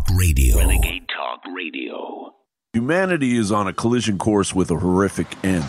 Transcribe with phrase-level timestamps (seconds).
[0.00, 0.56] Talk Radio.
[0.56, 2.34] Renegade Talk Radio.
[2.72, 5.64] Humanity is on a collision course with a horrific end.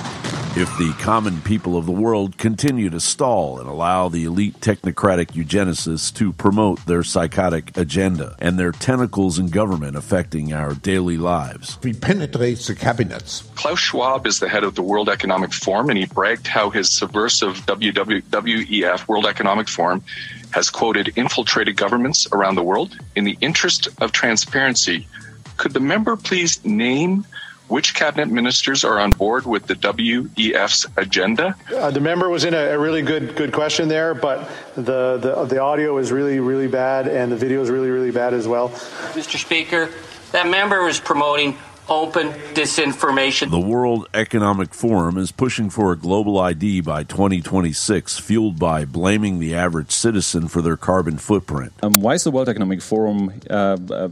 [0.53, 5.27] If the common people of the world continue to stall and allow the elite technocratic
[5.27, 11.79] eugenicists to promote their psychotic agenda and their tentacles in government affecting our daily lives.
[11.81, 13.49] We penetrate the cabinets.
[13.55, 16.97] Klaus Schwab is the head of the World Economic Forum, and he bragged how his
[16.97, 20.03] subversive WEF, World Economic Forum,
[20.51, 22.97] has quoted infiltrated governments around the world.
[23.15, 25.07] In the interest of transparency,
[25.55, 27.25] could the member please name
[27.71, 31.55] which cabinet ministers are on board with the WEF's agenda?
[31.73, 35.45] Uh, the member was in a, a, really good good question there, but the, the
[35.45, 38.69] the audio is really really bad and the video is really really bad as well.
[39.13, 39.37] Mr.
[39.37, 39.89] Speaker,
[40.33, 41.57] that member was promoting
[41.89, 43.49] open disinformation.
[43.49, 49.39] The World Economic Forum is pushing for a global ID by 2026, fueled by blaming
[49.39, 51.73] the average citizen for their carbon footprint.
[51.83, 54.09] Um, why is the World Economic Forum uh, uh,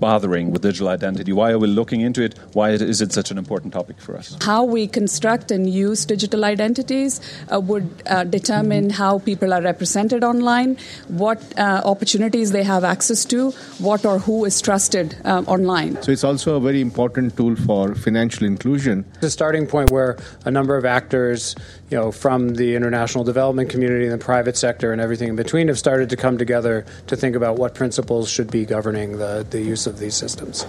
[0.00, 1.32] bothering with digital identity?
[1.32, 2.38] Why are we looking into it?
[2.52, 4.36] Why is it such an important topic for us?
[4.42, 7.20] How we construct and use digital identities
[7.52, 10.76] uh, would uh, determine how people are represented online,
[11.08, 16.00] what uh, opportunities they have access to, what or who is trusted uh, online.
[16.02, 19.04] So it's also a very important tool for financial inclusion.
[19.16, 21.54] It's a starting point where a number of actors,
[21.90, 25.68] you know, from the international development community and the private sector and everything in between
[25.68, 29.60] have started to come together to think about what principles should be governing the, the
[29.60, 30.66] use of these systems.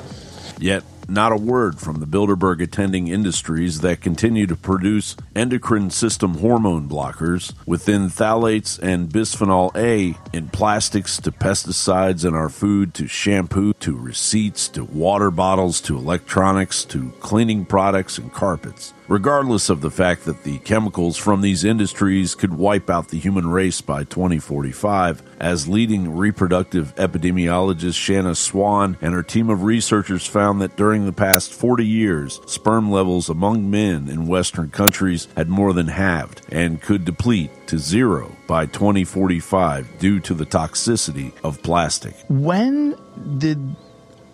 [0.59, 6.35] Yet, not a word from the Bilderberg attending industries that continue to produce endocrine system
[6.35, 13.07] hormone blockers within phthalates and bisphenol A in plastics to pesticides in our food to
[13.07, 19.81] shampoo to receipts to water bottles to electronics to cleaning products and carpets regardless of
[19.81, 24.03] the fact that the chemicals from these industries could wipe out the human race by
[24.03, 31.05] 2045, as leading reproductive epidemiologist Shanna Swan and her team of researchers found that during
[31.05, 36.41] the past 40 years, sperm levels among men in Western countries had more than halved
[36.49, 42.13] and could deplete to zero by 2045 due to the toxicity of plastic.
[42.29, 42.95] When
[43.39, 43.75] did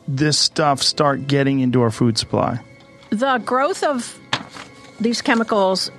[0.07, 2.59] this stuff start getting into our food supply?
[3.09, 4.19] The growth of
[4.99, 5.91] these chemicals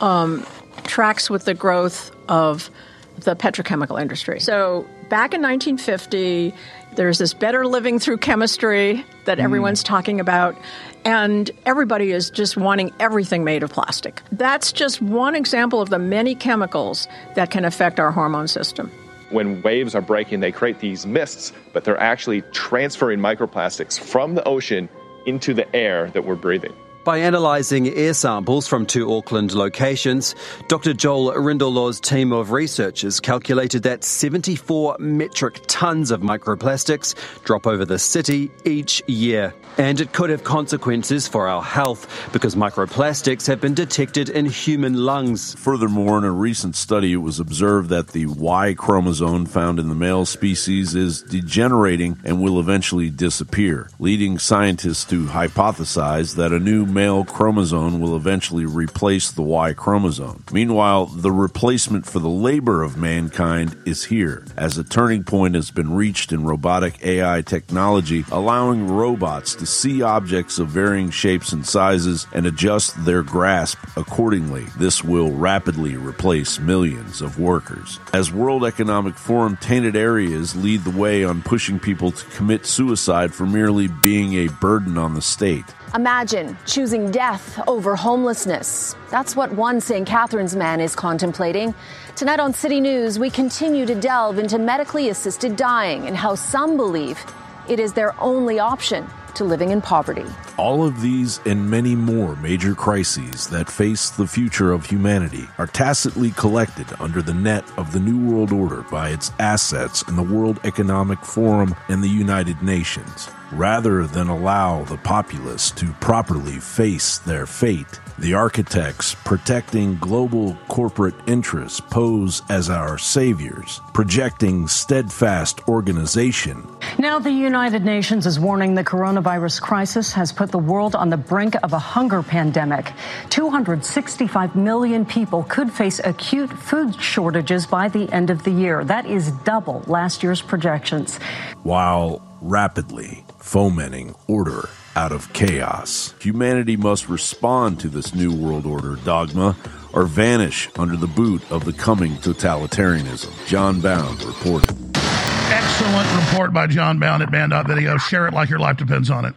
[0.00, 0.46] um,
[0.84, 2.70] tracks with the growth of
[3.18, 4.40] the petrochemical industry.
[4.40, 6.54] So back in 1950,
[6.96, 9.42] there's this better living through chemistry that mm.
[9.42, 10.56] everyone's talking about,
[11.04, 14.22] and everybody is just wanting everything made of plastic.
[14.32, 18.90] That's just one example of the many chemicals that can affect our hormone system.
[19.30, 24.46] When waves are breaking, they create these mists, but they're actually transferring microplastics from the
[24.46, 24.90] ocean
[25.24, 26.74] into the air that we're breathing.
[27.04, 30.36] By analysing air samples from two Auckland locations,
[30.68, 30.94] Dr.
[30.94, 37.98] Joel Rindelaub's team of researchers calculated that 74 metric tonnes of microplastics drop over the
[37.98, 39.52] city each year.
[39.78, 44.94] And it could have consequences for our health because microplastics have been detected in human
[44.94, 45.54] lungs.
[45.54, 49.94] Furthermore, in a recent study, it was observed that the Y chromosome found in the
[49.96, 56.91] male species is degenerating and will eventually disappear, leading scientists to hypothesize that a new
[56.92, 60.44] male chromosome will eventually replace the Y chromosome.
[60.52, 65.70] Meanwhile, the replacement for the labor of mankind is here, as a turning point has
[65.70, 71.66] been reached in robotic AI technology, allowing robots to see objects of varying shapes and
[71.66, 74.64] sizes and adjust their grasp accordingly.
[74.78, 77.98] This will rapidly replace millions of workers.
[78.12, 83.34] As World Economic Forum tainted areas lead the way on pushing people to commit suicide
[83.34, 85.64] for merely being a burden on the state.
[85.94, 88.96] Imagine choosing death over homelessness.
[89.10, 90.06] That's what one St.
[90.06, 91.74] Catharines man is contemplating.
[92.16, 96.78] Tonight on City News, we continue to delve into medically assisted dying and how some
[96.78, 97.22] believe
[97.68, 100.24] it is their only option to living in poverty.
[100.56, 105.66] All of these and many more major crises that face the future of humanity are
[105.66, 110.22] tacitly collected under the net of the New World Order by its assets in the
[110.22, 113.28] World Economic Forum and the United Nations.
[113.52, 121.14] Rather than allow the populace to properly face their fate, the architects protecting global corporate
[121.26, 126.66] interests pose as our saviors, projecting steadfast organization.
[126.98, 131.18] Now, the United Nations is warning the coronavirus crisis has put the world on the
[131.18, 132.90] brink of a hunger pandemic.
[133.28, 138.82] 265 million people could face acute food shortages by the end of the year.
[138.82, 141.18] That is double last year's projections.
[141.64, 146.14] While rapidly fomenting order out of chaos.
[146.20, 149.56] Humanity must respond to this new world order dogma
[149.92, 153.30] or vanish under the boot of the coming totalitarianism.
[153.46, 154.70] Jon Bowne reported.
[154.94, 157.98] Excellent report by Jon Bowne at Banned.video.
[157.98, 159.34] Share it like your life depends on it.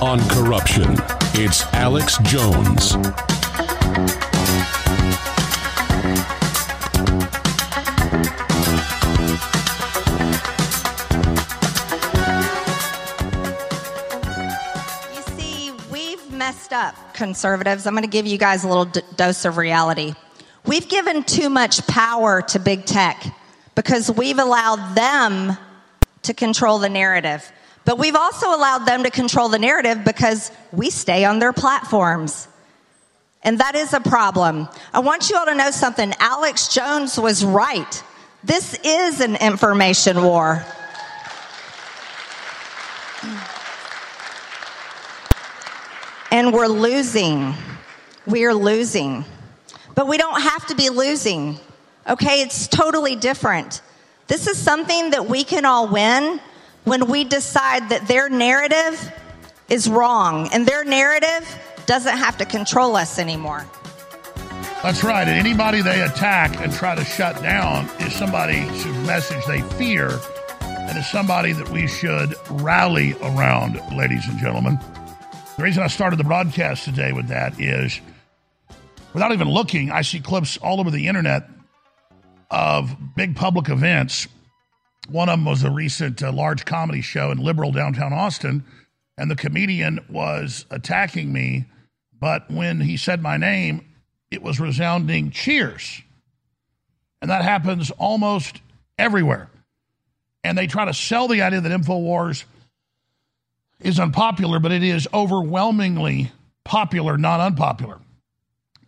[0.00, 0.96] On corruption.
[1.34, 2.96] It's Alex Jones.
[15.14, 17.86] You see, we've messed up, conservatives.
[17.86, 20.14] I'm going to give you guys a little d- dose of reality.
[20.66, 23.24] We've given too much power to big tech
[23.74, 25.56] because we've allowed them
[26.22, 27.50] to control the narrative.
[27.88, 32.46] But we've also allowed them to control the narrative because we stay on their platforms.
[33.42, 34.68] And that is a problem.
[34.92, 36.12] I want you all to know something.
[36.20, 38.04] Alex Jones was right.
[38.44, 40.66] This is an information war.
[46.30, 47.54] And we're losing.
[48.26, 49.24] We're losing.
[49.94, 51.58] But we don't have to be losing.
[52.06, 52.42] Okay?
[52.42, 53.80] It's totally different.
[54.26, 56.38] This is something that we can all win
[56.88, 59.12] when we decide that their narrative
[59.68, 63.64] is wrong and their narrative doesn't have to control us anymore.
[64.82, 65.26] That's right.
[65.26, 70.18] And anybody they attack and try to shut down is somebody whose message they fear
[70.60, 74.78] and is somebody that we should rally around, ladies and gentlemen.
[75.56, 78.00] The reason I started the broadcast today with that is
[79.12, 81.48] without even looking, I see clips all over the internet
[82.50, 84.28] of big public events.
[85.08, 88.64] One of them was a recent uh, large comedy show in liberal downtown Austin,
[89.16, 91.64] and the comedian was attacking me.
[92.20, 93.84] But when he said my name,
[94.30, 96.02] it was resounding cheers.
[97.22, 98.60] And that happens almost
[98.98, 99.48] everywhere.
[100.44, 102.44] And they try to sell the idea that InfoWars
[103.80, 106.32] is unpopular, but it is overwhelmingly
[106.64, 107.98] popular, not unpopular.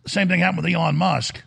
[0.05, 1.41] Same thing happened with Elon Musk.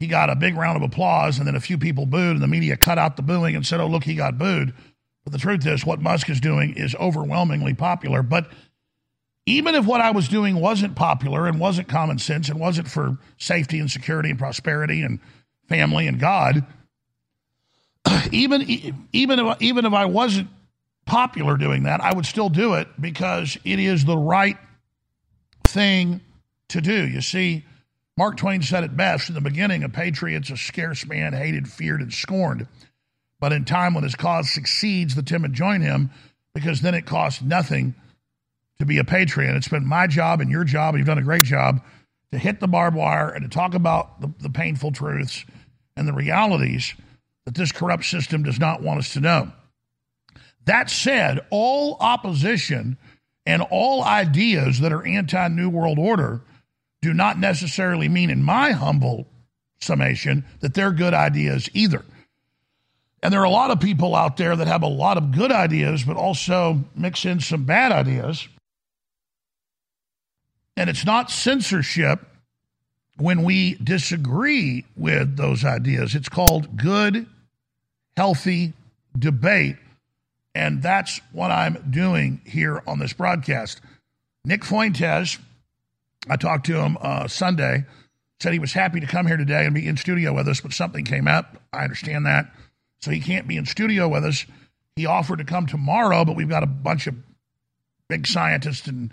[0.00, 2.48] He got a big round of applause, and then a few people booed, and the
[2.48, 4.72] media cut out the booing and said, oh, look, he got booed.
[5.24, 8.22] But the truth is, what Musk is doing is overwhelmingly popular.
[8.22, 8.50] But
[9.44, 13.18] even if what I was doing wasn't popular and wasn't common sense and wasn't for
[13.36, 15.20] safety and security and prosperity and
[15.68, 16.64] family and God,
[18.32, 18.62] even
[19.12, 20.48] even if even if I wasn't
[21.04, 24.56] popular doing that, I would still do it because it is the right
[25.64, 26.22] thing
[26.68, 27.06] to do.
[27.06, 27.66] You see,
[28.20, 32.02] Mark Twain said it best in the beginning: "A patriot's a scarce man, hated, feared,
[32.02, 32.66] and scorned."
[33.38, 36.10] But in time when his cause succeeds, the timid join him
[36.52, 37.94] because then it costs nothing
[38.78, 39.56] to be a patriot.
[39.56, 41.80] It's been my job and your job, and you've done a great job
[42.30, 45.46] to hit the barbed wire and to talk about the, the painful truths
[45.96, 46.92] and the realities
[47.46, 49.50] that this corrupt system does not want us to know.
[50.66, 52.98] That said, all opposition
[53.46, 56.42] and all ideas that are anti New World Order
[57.02, 59.26] do not necessarily mean, in my humble
[59.80, 62.04] summation, that they're good ideas either.
[63.22, 65.52] And there are a lot of people out there that have a lot of good
[65.52, 68.48] ideas, but also mix in some bad ideas.
[70.76, 72.20] And it's not censorship
[73.18, 76.14] when we disagree with those ideas.
[76.14, 77.26] It's called good,
[78.16, 78.72] healthy
[79.18, 79.76] debate.
[80.54, 83.82] And that's what I'm doing here on this broadcast.
[84.44, 85.38] Nick Fuentes,
[86.28, 87.84] I talked to him uh, Sunday,
[88.40, 90.72] said he was happy to come here today and be in studio with us, but
[90.72, 91.56] something came up.
[91.72, 92.52] I understand that.
[93.00, 94.44] So he can't be in studio with us.
[94.96, 97.14] He offered to come tomorrow, but we've got a bunch of
[98.08, 99.12] big scientists and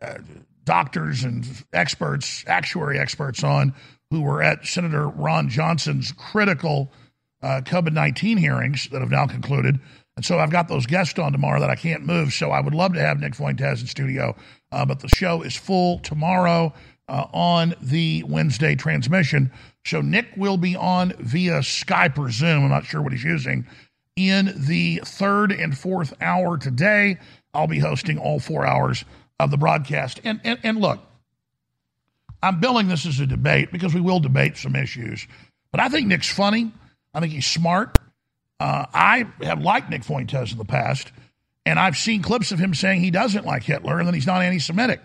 [0.00, 0.18] uh,
[0.64, 3.74] doctors and experts, actuary experts on
[4.10, 6.90] who were at Senator Ron Johnson's critical
[7.42, 9.78] uh, COVID 19 hearings that have now concluded.
[10.16, 12.32] And so I've got those guests on tomorrow that I can't move.
[12.32, 14.36] So I would love to have Nick Fuentes in studio,
[14.74, 16.72] uh, but the show is full tomorrow
[17.08, 19.52] uh, on the Wednesday transmission.
[19.86, 22.64] So Nick will be on via Skype or Zoom.
[22.64, 23.66] I'm not sure what he's using.
[24.16, 27.18] In the third and fourth hour today,
[27.52, 29.04] I'll be hosting all four hours
[29.38, 30.20] of the broadcast.
[30.24, 31.00] And, and, and look,
[32.42, 35.26] I'm billing this as a debate because we will debate some issues.
[35.70, 36.72] But I think Nick's funny.
[37.12, 37.98] I think he's smart.
[38.58, 41.12] Uh, I have liked Nick Fuentes in the past,
[41.66, 44.42] and I've seen clips of him saying he doesn't like Hitler and that he's not
[44.42, 45.00] anti Semitic.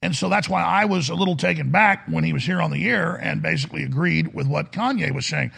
[0.00, 2.70] And so that's why I was a little taken back when he was here on
[2.70, 5.50] the air and basically agreed with what Kanye was saying.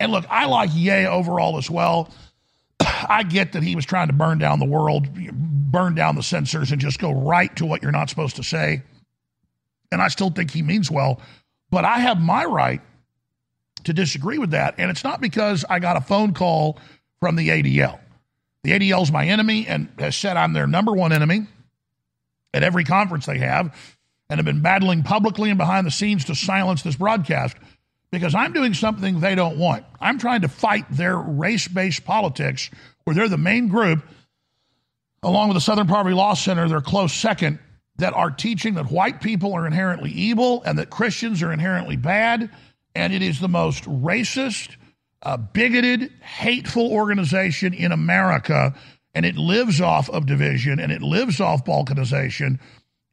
[0.00, 2.10] And look, I like Ye overall as well.
[2.80, 6.72] I get that he was trying to burn down the world, burn down the censors,
[6.72, 8.82] and just go right to what you're not supposed to say.
[9.92, 11.20] And I still think he means well,
[11.70, 12.80] but I have my right
[13.84, 14.74] to disagree with that.
[14.78, 16.78] And it's not because I got a phone call
[17.20, 18.00] from the ADL.
[18.66, 21.46] The ADL's my enemy and has said I'm their number one enemy
[22.52, 23.72] at every conference they have
[24.28, 27.56] and have been battling publicly and behind the scenes to silence this broadcast
[28.10, 29.84] because I'm doing something they don't want.
[30.00, 32.68] I'm trying to fight their race based politics
[33.04, 34.02] where they're the main group,
[35.22, 37.60] along with the Southern Poverty Law Center, they're close second,
[37.98, 42.50] that are teaching that white people are inherently evil and that Christians are inherently bad.
[42.96, 44.74] And it is the most racist,
[45.26, 48.72] uh, bigoted, hateful organization in America.
[49.12, 52.60] And it lives off of division and it lives off balkanization.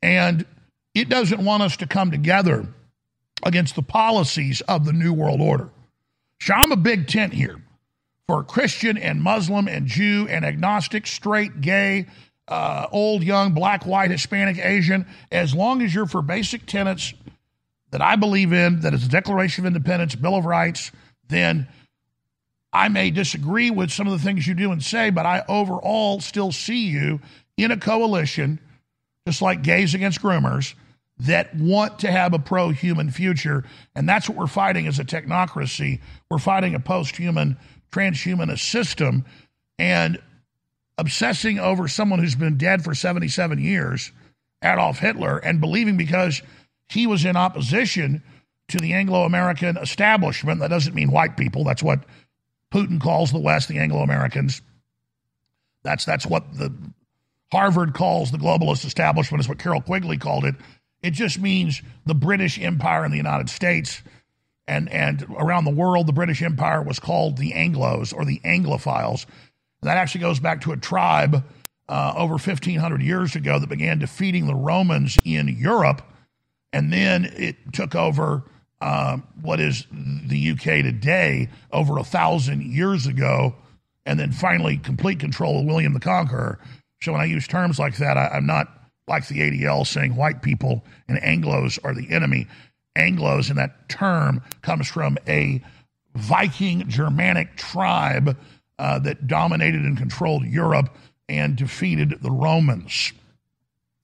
[0.04, 0.46] And
[0.94, 2.68] it doesn't want us to come together
[3.42, 5.72] against the policies of the New World Order.
[6.40, 7.60] So I'm a big tent here
[8.28, 12.06] for Christian and Muslim and Jew and agnostic, straight, gay,
[12.48, 17.12] uh, old, young, black, white, Hispanic, Asian, as long as you're for basic tenets
[17.90, 20.92] that I believe in, that is the Declaration of Independence, Bill of Rights,
[21.28, 21.68] then
[22.74, 26.20] I may disagree with some of the things you do and say, but I overall
[26.20, 27.22] still see you
[27.56, 28.60] in a coalition,
[29.28, 30.74] just like gays against groomers,
[31.20, 33.64] that want to have a pro human future.
[33.96, 36.02] And that's what we're fighting as a technocracy.
[36.32, 37.58] We're fighting a post human,
[37.92, 39.24] transhumanist system.
[39.78, 40.20] And
[40.98, 44.12] obsessing over someone who's been dead for 77 years,
[44.64, 46.42] Adolf Hitler, and believing because
[46.90, 48.24] he was in opposition
[48.70, 51.64] to the Anglo American establishment, that doesn't mean white people.
[51.64, 52.04] That's what
[52.74, 54.62] Putin calls the West, the Anglo Americans.
[55.84, 56.74] That's, that's what the
[57.52, 60.56] Harvard calls the globalist establishment, is what Carroll Quigley called it.
[61.04, 64.02] It just means the British Empire in the United States
[64.68, 69.26] and, and around the world, the British Empire was called the Anglos or the Anglophiles.
[69.82, 71.44] And that actually goes back to a tribe
[71.90, 76.02] uh, over 1,500 years ago that began defeating the Romans in Europe.
[76.72, 78.44] And then it took over
[78.84, 83.56] um, what is the UK today over a thousand years ago.
[84.06, 86.60] And then finally, complete control of William the Conqueror.
[87.02, 88.68] So when I use terms like that, I, I'm not
[89.08, 92.46] like the ADL saying white people and Anglos are the enemy.
[92.98, 95.62] Anglos in that term comes from a
[96.16, 98.38] Viking Germanic tribe
[98.80, 100.94] uh, that dominated and controlled Europe
[101.30, 103.14] and defeated the Romans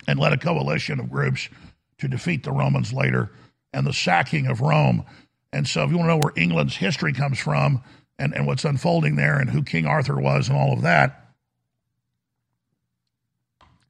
[0.07, 1.49] and led a coalition of groups
[1.97, 3.29] to defeat the Romans later
[3.73, 5.05] and the sacking of Rome.
[5.51, 7.83] And so, if you want to know where England's history comes from
[8.17, 11.33] and, and what's unfolding there and who King Arthur was and all of that,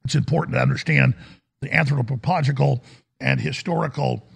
[0.04, 1.14] it's important to understand
[1.60, 2.82] the anthropological
[3.20, 4.26] and historical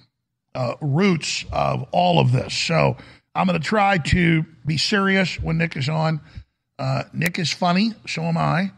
[0.55, 2.55] uh, roots of all of this.
[2.55, 2.97] So
[3.35, 6.21] I'm going to try to be serious when Nick is on.
[6.79, 8.73] Uh, Nick is funny, so am I,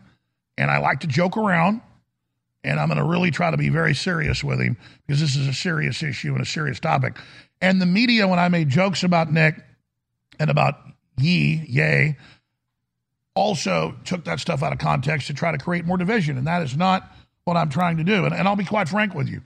[0.56, 1.80] and I like to joke around.
[2.66, 5.46] And I'm going to really try to be very serious with him because this is
[5.46, 7.16] a serious issue and a serious topic.
[7.60, 9.54] And the media, when I made jokes about Nick
[10.38, 10.74] and about
[11.18, 12.16] Ye, Yay,
[13.34, 16.36] also took that stuff out of context to try to create more division.
[16.36, 17.10] And that is not
[17.44, 18.24] what I'm trying to do.
[18.24, 19.42] And, and I'll be quite frank with you.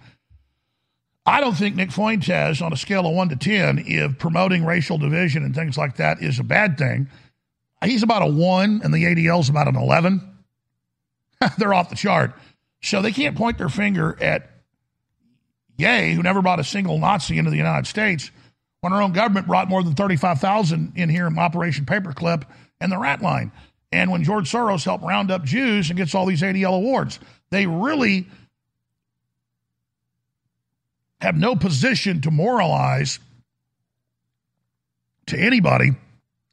[1.26, 4.96] I don't think Nick Fuentes, on a scale of one to 10, if promoting racial
[4.96, 7.08] division and things like that is a bad thing,
[7.84, 10.26] he's about a one, and the ADL's about an 11.
[11.58, 12.34] They're off the chart.
[12.82, 14.50] So they can't point their finger at
[15.76, 18.30] Ye, who never brought a single Nazi into the United States,
[18.80, 22.44] when our own government brought more than 35,000 in here in Operation Paperclip
[22.80, 23.50] and the Rat Line.
[23.92, 27.18] And when George Soros helped round up Jews and gets all these ADL awards,
[27.50, 28.26] they really
[31.20, 33.18] have no position to moralize
[35.26, 35.90] to anybody.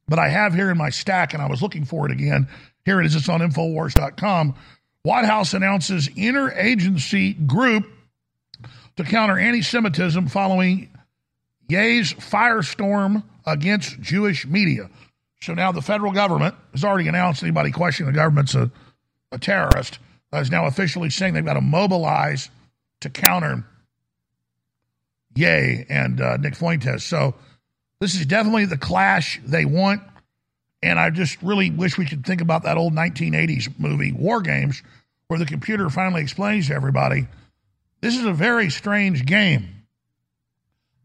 [0.07, 2.47] But I have here in my stack, and I was looking for it again.
[2.85, 3.15] Here it is.
[3.15, 4.55] It's on Infowars.com.
[5.07, 7.89] White House announces interagency group
[8.97, 10.89] to counter anti Semitism following
[11.69, 14.89] Ye's firestorm against Jewish media.
[15.41, 18.69] So now the federal government has already announced anybody questioning the government's a,
[19.31, 19.99] a terrorist
[20.33, 22.49] is now officially saying they've got to mobilize
[22.99, 23.63] to counter
[25.35, 27.05] Ye and uh, Nick Fuentes.
[27.05, 27.33] So
[28.01, 30.01] this is definitely the clash they want.
[30.83, 34.83] And I just really wish we could think about that old 1980s movie, War Games,
[35.27, 37.27] where the computer finally explains to everybody
[38.01, 39.85] this is a very strange game.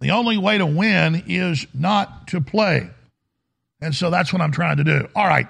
[0.01, 2.91] The only way to win is not to play.
[3.81, 5.09] And so that's what I'm trying to do.
[5.15, 5.47] All right.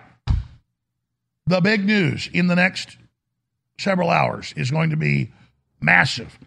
[1.46, 2.96] The big news in the next
[3.78, 5.32] several hours is going to be
[5.80, 6.38] massive.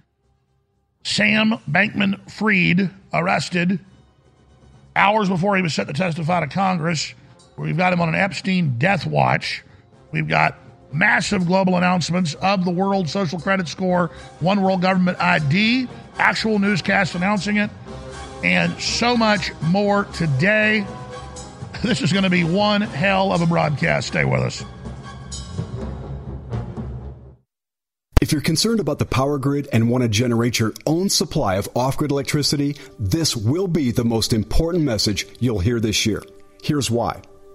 [1.04, 3.80] Sam Bankman Fried arrested
[4.96, 7.14] hours before he was set to testify to Congress.
[7.58, 9.64] We've got him on an Epstein death watch.
[10.12, 10.58] We've got
[10.96, 14.08] massive global announcements of the World Social Credit Score,
[14.40, 15.88] One World Government ID,
[16.18, 17.70] actual newscasts announcing it,
[18.44, 20.86] and so much more today.
[21.84, 24.08] This is going to be one hell of a broadcast.
[24.08, 24.66] Stay with us.
[28.22, 31.70] If you're concerned about the power grid and want to generate your own supply of
[31.76, 36.24] off grid electricity, this will be the most important message you'll hear this year.
[36.64, 37.22] Here's why.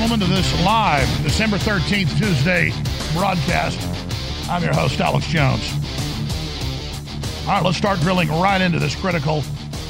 [0.00, 2.72] Gentlemen, to this live December 13th, Tuesday
[3.12, 3.78] broadcast.
[4.48, 5.74] I'm your host, Alex Jones.
[7.42, 9.44] All right, let's start drilling right into this critical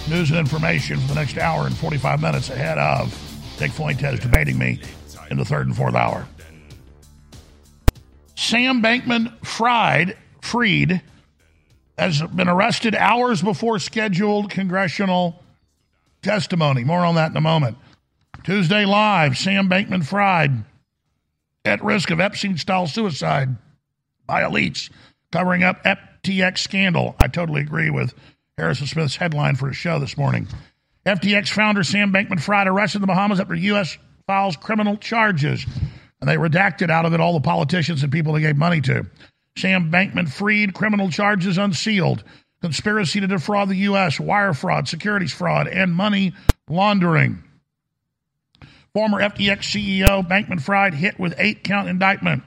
[0.09, 3.15] news and information for the next hour and 45 minutes ahead of
[3.57, 4.81] Dick Fuentes debating me
[5.31, 6.27] in the third and fourth hour.
[8.35, 11.03] Sam Bankman Fried, Freed
[11.97, 15.41] has been arrested hours before scheduled congressional
[16.21, 16.83] testimony.
[16.83, 17.77] More on that in a moment.
[18.45, 20.65] Tuesday Live, Sam Bankman Fried
[21.65, 23.57] at risk of Epstein style suicide
[24.27, 24.91] by elites
[25.31, 27.15] covering up FTX scandal.
[27.19, 28.15] I totally agree with
[28.57, 30.49] Harrison Smith's headline for his show this morning.
[31.05, 33.99] FTX founder Sam Bankman Fried arrested in the Bahamas after U.S.
[34.27, 35.67] files criminal charges.
[36.21, 39.07] And they redacted out of it all the politicians and people they gave money to.
[39.57, 42.25] Sam Bankman freed, criminal charges unsealed,
[42.63, 46.35] conspiracy to defraud the U.S., wire fraud, securities fraud, and money
[46.69, 47.43] laundering.
[48.93, 52.43] Former FTX CEO Bankman Fried hit with eight count indictment.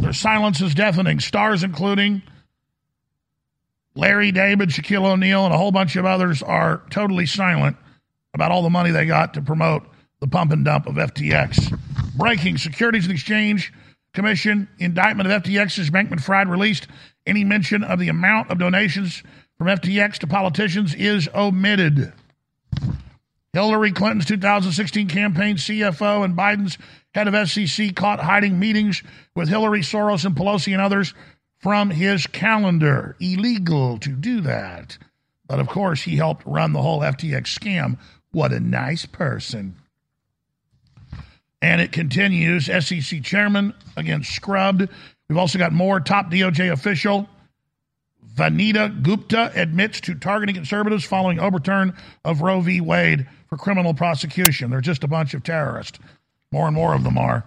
[0.00, 1.20] Their silence is deafening.
[1.20, 2.22] Stars, including
[3.94, 7.76] Larry David, Shaquille O'Neal, and a whole bunch of others, are totally silent
[8.34, 9.84] about all the money they got to promote
[10.20, 11.78] the pump and dump of FTX.
[12.16, 13.72] Breaking Securities and Exchange
[14.14, 16.88] Commission indictment of FTX's Bankman Fried released.
[17.26, 19.22] Any mention of the amount of donations
[19.56, 22.12] from FTX to politicians is omitted.
[23.58, 26.78] Hillary Clinton's 2016 campaign CFO and Biden's
[27.12, 29.02] head of SEC caught hiding meetings
[29.34, 31.12] with Hillary, Soros, and Pelosi and others
[31.58, 33.16] from his calendar.
[33.18, 34.96] Illegal to do that.
[35.48, 37.98] But of course, he helped run the whole FTX scam.
[38.30, 39.74] What a nice person.
[41.60, 42.66] And it continues.
[42.66, 44.88] SEC chairman again scrubbed.
[45.28, 47.28] We've also got more top DOJ official.
[48.38, 51.92] Vanita Gupta admits to targeting conservatives following overturn
[52.24, 52.80] of Roe v.
[52.80, 54.70] Wade for criminal prosecution.
[54.70, 55.98] They're just a bunch of terrorists.
[56.52, 57.44] More and more of them are.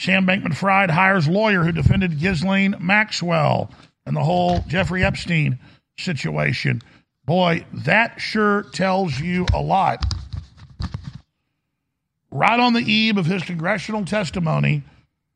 [0.00, 3.70] Sam Bankman Fried hires lawyer who defended Ghislaine Maxwell
[4.06, 5.58] and the whole Jeffrey Epstein
[5.98, 6.80] situation.
[7.26, 10.04] Boy, that sure tells you a lot.
[12.30, 14.82] Right on the eve of his congressional testimony,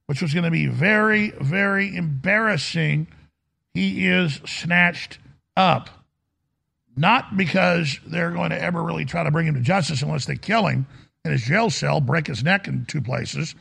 [0.06, 3.06] which was going to be very, very embarrassing,
[3.74, 5.18] he is snatched
[5.56, 5.90] up.
[6.96, 10.36] Not because they're going to ever really try to bring him to justice unless they
[10.36, 10.86] kill him
[11.24, 13.54] in his jail cell, break his neck in two places.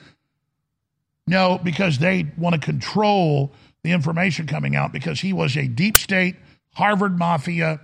[1.28, 3.52] No, because they want to control
[3.84, 6.36] the information coming out because he was a deep state,
[6.74, 7.80] Harvard mafia,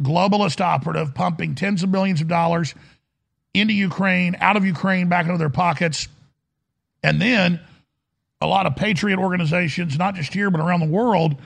[0.00, 2.74] globalist operative pumping tens of billions of dollars
[3.54, 6.08] into Ukraine, out of Ukraine, back into their pockets.
[7.02, 7.60] And then
[8.40, 11.36] a lot of patriot organizations, not just here, but around the world,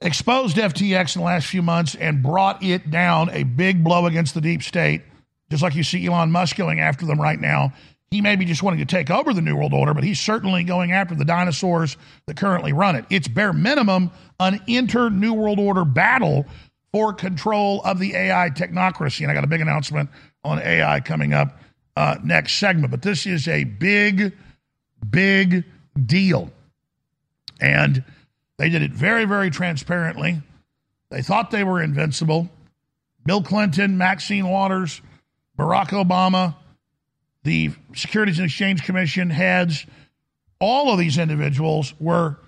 [0.00, 4.34] exposed FTX in the last few months and brought it down a big blow against
[4.34, 5.02] the deep state,
[5.50, 7.72] just like you see Elon Musk going after them right now.
[8.10, 10.62] He may be just wanting to take over the New World Order, but he's certainly
[10.62, 13.04] going after the dinosaurs that currently run it.
[13.10, 16.46] It's bare minimum an inter New World Order battle
[16.92, 19.22] for control of the AI technocracy.
[19.22, 20.10] And I got a big announcement
[20.44, 21.58] on AI coming up
[21.96, 22.92] uh, next segment.
[22.92, 24.32] But this is a big,
[25.10, 25.64] big
[26.06, 26.50] deal.
[27.60, 28.04] And
[28.58, 30.40] they did it very, very transparently.
[31.10, 32.48] They thought they were invincible.
[33.24, 35.00] Bill Clinton, Maxine Waters,
[35.58, 36.56] Barack Obama,
[37.42, 39.86] the Securities and Exchange Commission heads,
[40.58, 42.38] all of these individuals were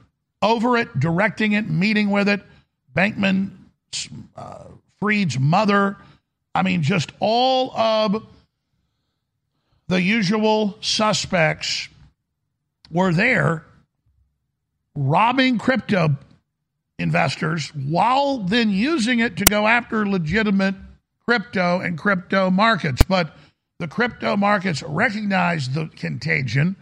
[0.42, 2.42] over it, directing it, meeting with it.
[2.94, 3.50] Bankman
[4.36, 4.64] uh,
[4.98, 5.96] Fried's mother.
[6.54, 8.26] I mean, just all of
[9.88, 11.88] the usual suspects
[12.90, 13.64] were there
[14.94, 16.16] robbing crypto
[16.98, 20.74] investors while then using it to go after legitimate
[21.26, 23.02] crypto and crypto markets.
[23.02, 23.36] But
[23.78, 26.76] the crypto markets recognized the contagion,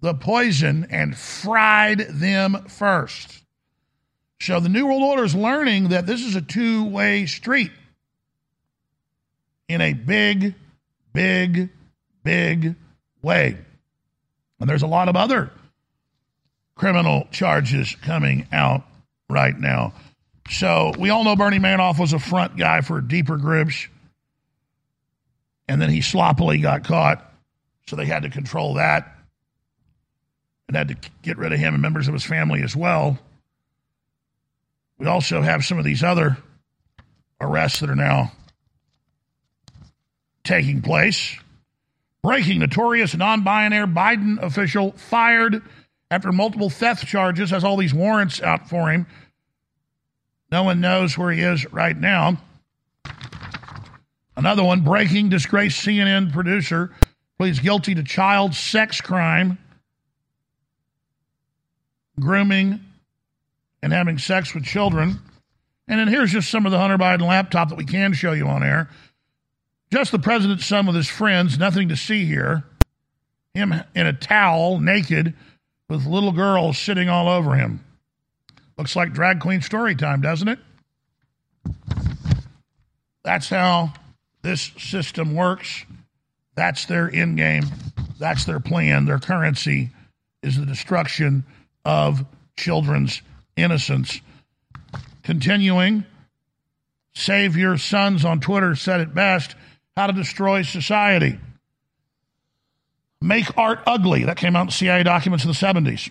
[0.00, 3.42] the poison, and fried them first.
[4.40, 7.70] So the New World Order is learning that this is a two way street
[9.68, 10.54] in a big,
[11.12, 11.70] big,
[12.22, 12.74] big
[13.22, 13.58] way.
[14.60, 15.50] And there's a lot of other
[16.74, 18.82] criminal charges coming out
[19.28, 19.92] right now.
[20.50, 23.88] So we all know Bernie Madoff was a front guy for deeper groups.
[25.68, 27.30] And then he sloppily got caught.
[27.86, 29.14] So they had to control that
[30.68, 33.18] and had to get rid of him and members of his family as well.
[34.98, 36.38] We also have some of these other
[37.40, 38.32] arrests that are now
[40.44, 41.36] taking place.
[42.24, 45.62] Breaking notorious non binary Biden official fired
[46.10, 49.06] after multiple theft charges, has all these warrants out for him.
[50.50, 52.38] No one knows where he is right now.
[54.38, 56.92] Another one breaking disgraced CNN producer
[57.36, 59.58] pleads guilty to child sex crime,
[62.18, 62.80] grooming,
[63.82, 65.20] and having sex with children.
[65.88, 68.46] And then here's just some of the Hunter Biden laptop that we can show you
[68.46, 68.88] on air.
[69.94, 72.64] Just the president's son with his friends, nothing to see here.
[73.54, 75.34] Him in a towel, naked,
[75.88, 77.78] with little girls sitting all over him.
[78.76, 80.58] Looks like drag queen story time, doesn't it?
[83.22, 83.92] That's how
[84.42, 85.84] this system works.
[86.56, 87.62] That's their end game.
[88.18, 89.04] That's their plan.
[89.04, 89.90] Their currency
[90.42, 91.44] is the destruction
[91.84, 92.26] of
[92.56, 93.22] children's
[93.56, 94.20] innocence.
[95.22, 96.04] Continuing,
[97.14, 99.54] Save Your Sons on Twitter said it best
[99.96, 101.38] how to destroy society.
[103.20, 104.24] Make art ugly.
[104.24, 106.10] That came out in CIA documents in the 70s.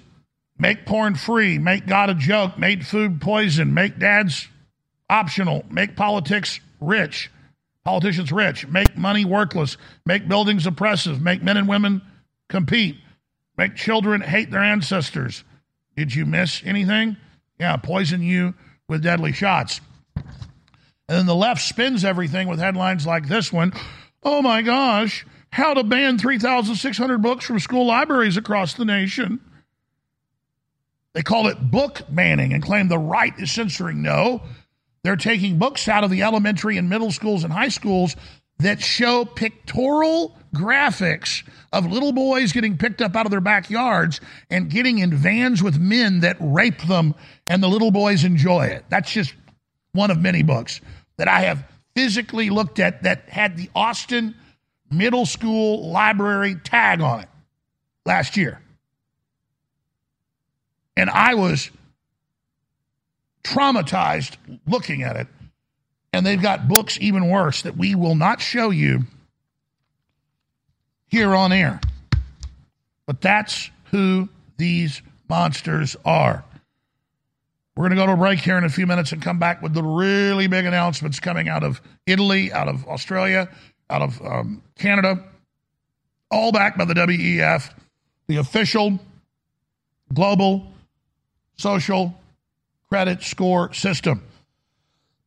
[0.58, 1.60] Make porn free.
[1.60, 2.58] Make God a joke.
[2.58, 3.74] Make food poison.
[3.74, 4.48] Make dads
[5.10, 5.64] optional.
[5.70, 7.30] Make politics rich.
[7.84, 8.68] Politicians rich.
[8.68, 9.78] Make money worthless.
[10.06, 11.22] Make buildings oppressive.
[11.22, 12.02] Make men and women
[12.50, 12.98] compete.
[13.58, 15.44] Make children hate their ancestors.
[15.96, 17.18] Did you miss anything?
[17.60, 18.56] Yeah, poison you
[18.88, 19.82] with deadly shots.
[21.08, 23.74] And then the left spins everything with headlines like this one
[24.24, 29.42] Oh my gosh, how to ban 3,600 books from school libraries across the nation.
[31.14, 34.02] They call it book banning and claim the right is censoring.
[34.02, 34.42] No,
[35.04, 38.16] they're taking books out of the elementary and middle schools and high schools
[38.60, 44.70] that show pictorial graphics of little boys getting picked up out of their backyards and
[44.70, 47.14] getting in vans with men that rape them,
[47.48, 48.86] and the little boys enjoy it.
[48.90, 49.34] That's just
[49.94, 50.82] one of many books
[51.18, 51.64] that I have
[51.96, 54.36] physically looked at that had the Austin
[54.92, 57.30] middle school library tag on it
[58.06, 58.60] last year.
[60.96, 61.72] And I was
[63.44, 65.28] traumatized looking at it.
[66.12, 69.02] And they've got books even worse that we will not show you
[71.08, 71.82] here on air.
[73.08, 76.46] But that's who these monsters are.
[77.76, 79.62] We're going to go to a break here in a few minutes and come back
[79.62, 83.50] with the really big announcements coming out of Italy, out of Australia,
[83.90, 85.24] out of um, Canada,
[86.30, 87.74] all backed by the WEF,
[88.28, 89.00] the official
[90.14, 90.68] global
[91.58, 92.14] social
[92.90, 94.24] credit score system.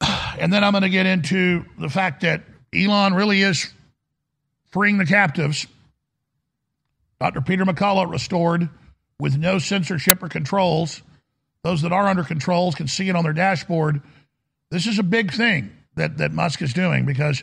[0.39, 2.43] And then I'm going to get into the fact that
[2.75, 3.73] Elon really is
[4.67, 5.67] freeing the captives.
[7.19, 7.41] Dr.
[7.41, 8.69] Peter McCullough restored
[9.19, 11.01] with no censorship or controls.
[11.67, 14.01] Those that are under controls can see it on their dashboard.
[14.71, 17.43] This is a big thing that, that Musk is doing because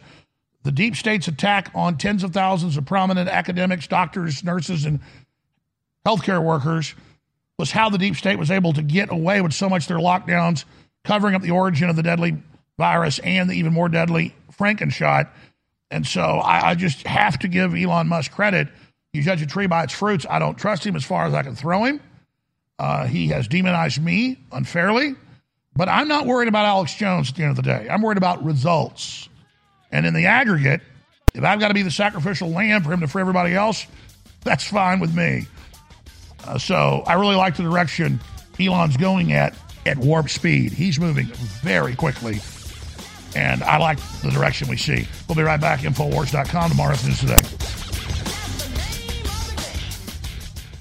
[0.63, 5.01] the deep state's attack on tens of thousands of prominent academics, doctors, nurses, and
[6.07, 6.95] healthcare workers
[7.59, 10.63] was how the deep state was able to get away with so much their lockdowns,
[11.03, 12.37] covering up the origin of the deadly
[12.77, 15.27] virus and the even more deadly Frankenshot.
[15.91, 18.69] And so I, I just have to give Elon Musk credit.
[19.11, 20.25] You judge a tree by its fruits.
[20.29, 21.99] I don't trust him as far as I can throw him.
[22.79, 25.15] Uh, he has demonized me unfairly.
[25.75, 27.87] But I'm not worried about Alex Jones at the end of the day.
[27.89, 29.27] I'm worried about results.
[29.91, 30.81] And in the aggregate,
[31.33, 33.87] if I've got to be the sacrificial lamb for him to free everybody else,
[34.41, 35.47] that's fine with me.
[36.45, 38.19] Uh, so I really like the direction
[38.59, 39.55] Elon's going at
[39.85, 40.71] at warp speed.
[40.71, 41.25] He's moving
[41.61, 42.39] very quickly.
[43.35, 45.07] And I like the direction we see.
[45.27, 45.79] We'll be right back.
[45.79, 47.82] Infowars.com tomorrow's news today.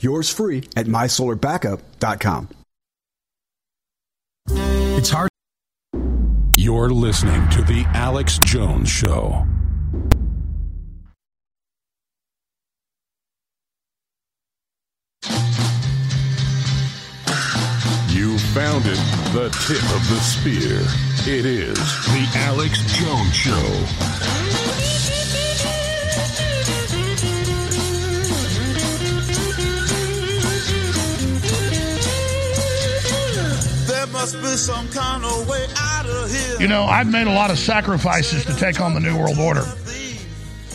[0.00, 2.48] Yours free at mysolarbackup.com.
[4.48, 5.28] It's hard.
[6.56, 9.46] You're listening to The Alex Jones Show.
[18.08, 18.98] You found it,
[19.32, 20.80] the tip of the spear.
[21.30, 24.45] It is The Alex Jones Show.
[34.34, 36.60] Must be some kind of way out of here.
[36.60, 39.64] You know, I've made a lot of sacrifices to take on the New World Order.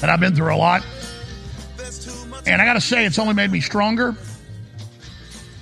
[0.01, 0.85] And I've been through a lot.
[2.45, 4.15] And I got to say, it's only made me stronger.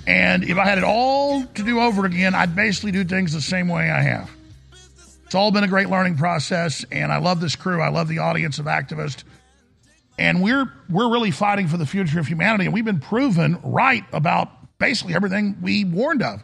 [0.06, 3.40] And if I had it all to do over again, I'd basically do things the
[3.40, 4.30] same way I have.
[5.24, 7.80] It's all been a great learning process, and I love this crew.
[7.80, 9.24] I love the audience of activists.
[10.16, 14.04] And we're we're really fighting for the future of humanity, and we've been proven right
[14.12, 16.42] about basically everything we warned of.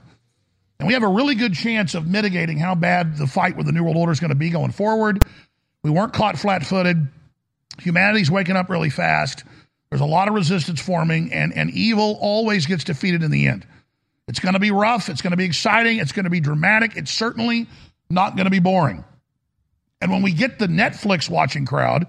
[0.78, 3.72] And we have a really good chance of mitigating how bad the fight with the
[3.72, 5.24] New World Order is going to be going forward.
[5.82, 7.08] We weren't caught flat footed.
[7.80, 9.44] Humanity's waking up really fast.
[9.90, 13.66] There's a lot of resistance forming, and, and evil always gets defeated in the end.
[14.28, 15.08] It's going to be rough.
[15.08, 15.98] It's going to be exciting.
[15.98, 16.96] It's going to be dramatic.
[16.96, 17.68] It's certainly
[18.10, 19.04] not going to be boring.
[20.00, 22.06] And when we get the Netflix watching crowd,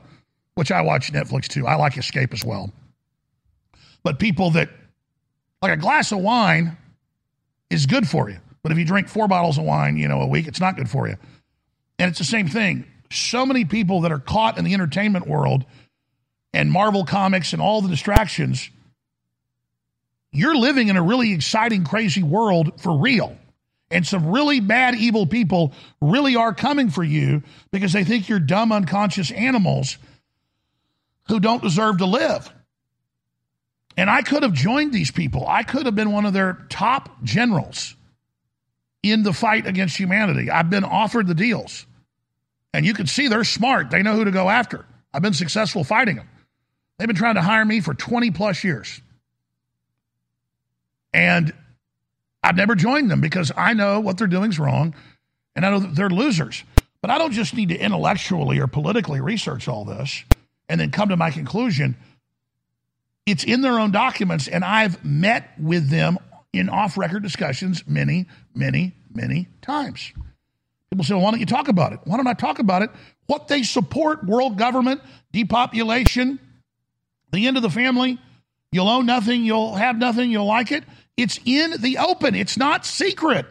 [0.55, 2.71] which I watch Netflix too, I like Escape as well.
[4.03, 4.69] But people that,
[5.61, 6.75] like a glass of wine
[7.69, 8.39] is good for you.
[8.67, 10.89] But if you drink four bottles of wine, you know, a week, it's not good
[10.89, 11.15] for you.
[11.97, 12.83] And it's the same thing.
[13.09, 15.63] So many people that are caught in the entertainment world
[16.53, 18.69] and Marvel comics and all the distractions,
[20.33, 23.37] you're living in a really exciting, crazy world for real.
[23.89, 28.37] And some really bad, evil people really are coming for you because they think you're
[28.37, 29.97] dumb, unconscious animals
[31.29, 32.51] who don't deserve to live.
[33.95, 35.47] And I could have joined these people.
[35.47, 37.93] I could have been one of their top generals
[39.11, 40.49] in the fight against humanity.
[40.49, 41.85] I've been offered the deals.
[42.73, 43.89] And you can see they're smart.
[43.89, 44.85] They know who to go after.
[45.13, 46.29] I've been successful fighting them.
[46.97, 49.01] They've been trying to hire me for 20 plus years.
[51.13, 51.53] And
[52.43, 54.93] I've never joined them because I know what they're doing is wrong
[55.55, 56.63] and I know they're losers.
[57.01, 60.23] But I don't just need to intellectually or politically research all this
[60.69, 61.95] and then come to my conclusion.
[63.25, 66.17] It's in their own documents, and I've met with them
[66.53, 70.11] in off record discussions many, many, many times.
[70.89, 71.99] People say, well, why don't you talk about it?
[72.05, 72.89] Why don't I talk about it?
[73.25, 76.39] What they support world government, depopulation,
[77.31, 78.19] the end of the family.
[78.71, 80.83] You'll own nothing, you'll have nothing, you'll like it.
[81.15, 83.45] It's in the open, it's not secret.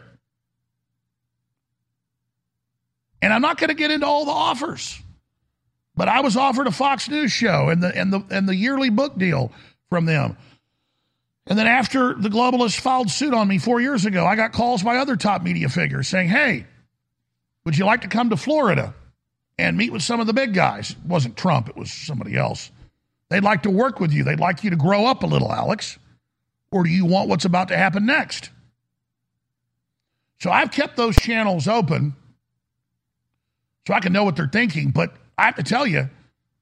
[3.21, 4.99] And I'm not going to get into all the offers.
[5.95, 8.91] But I was offered a Fox News show and the and the and the yearly
[8.91, 9.51] book deal
[9.89, 10.37] from them.
[11.49, 14.83] And then after the globalists filed suit on me 4 years ago, I got calls
[14.83, 16.65] by other top media figures saying, "Hey,
[17.67, 18.93] Would you like to come to Florida
[19.57, 20.91] and meet with some of the big guys?
[20.91, 22.71] It wasn't Trump, it was somebody else.
[23.27, 24.23] They'd like to work with you.
[24.23, 25.99] They'd like you to grow up a little, Alex.
[26.71, 28.51] Or do you want what's about to happen next?
[30.39, 32.15] So I've kept those channels open
[33.85, 34.91] so I can know what they're thinking.
[34.91, 36.09] But I have to tell you,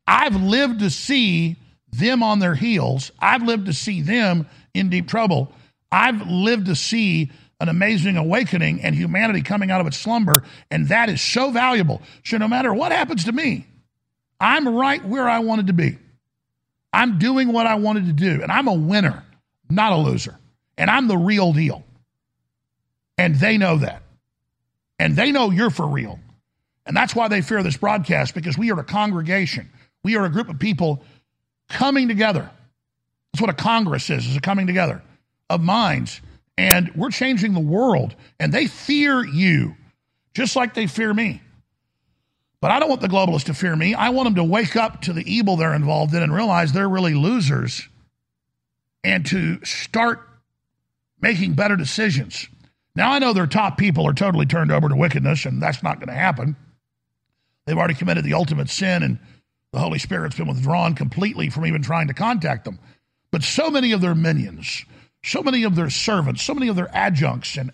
[0.08, 1.56] I've lived to see
[1.92, 3.12] them on their heels.
[3.20, 5.52] I've lived to see them in deep trouble.
[5.92, 10.44] I've lived to see an amazing awakening and humanity coming out of its slumber.
[10.70, 12.02] And that is so valuable.
[12.24, 13.66] So no matter what happens to me,
[14.40, 15.98] I'm right where I wanted to be.
[16.92, 18.42] I'm doing what I wanted to do.
[18.42, 19.24] And I'm a winner,
[19.70, 20.38] not a loser.
[20.78, 21.84] And I'm the real deal.
[23.18, 24.02] And they know that.
[25.00, 26.20] And they know you're for real.
[26.86, 29.70] And that's why they fear this broadcast because we are a congregation.
[30.04, 31.04] We are a group of people
[31.70, 32.50] coming together.
[33.36, 35.02] That's what a Congress is, is a coming together
[35.50, 36.22] of minds.
[36.58, 38.16] And we're changing the world.
[38.40, 39.76] And they fear you
[40.34, 41.42] just like they fear me.
[42.62, 43.94] But I don't want the globalists to fear me.
[43.94, 46.88] I want them to wake up to the evil they're involved in and realize they're
[46.88, 47.90] really losers
[49.04, 50.22] and to start
[51.20, 52.48] making better decisions.
[52.96, 56.00] Now, I know their top people are totally turned over to wickedness, and that's not
[56.00, 56.56] going to happen.
[57.66, 59.20] They've already committed the ultimate sin, and
[59.74, 62.80] the Holy Spirit's been withdrawn completely from even trying to contact them.
[63.36, 64.86] But so many of their minions,
[65.22, 67.70] so many of their servants, so many of their adjuncts and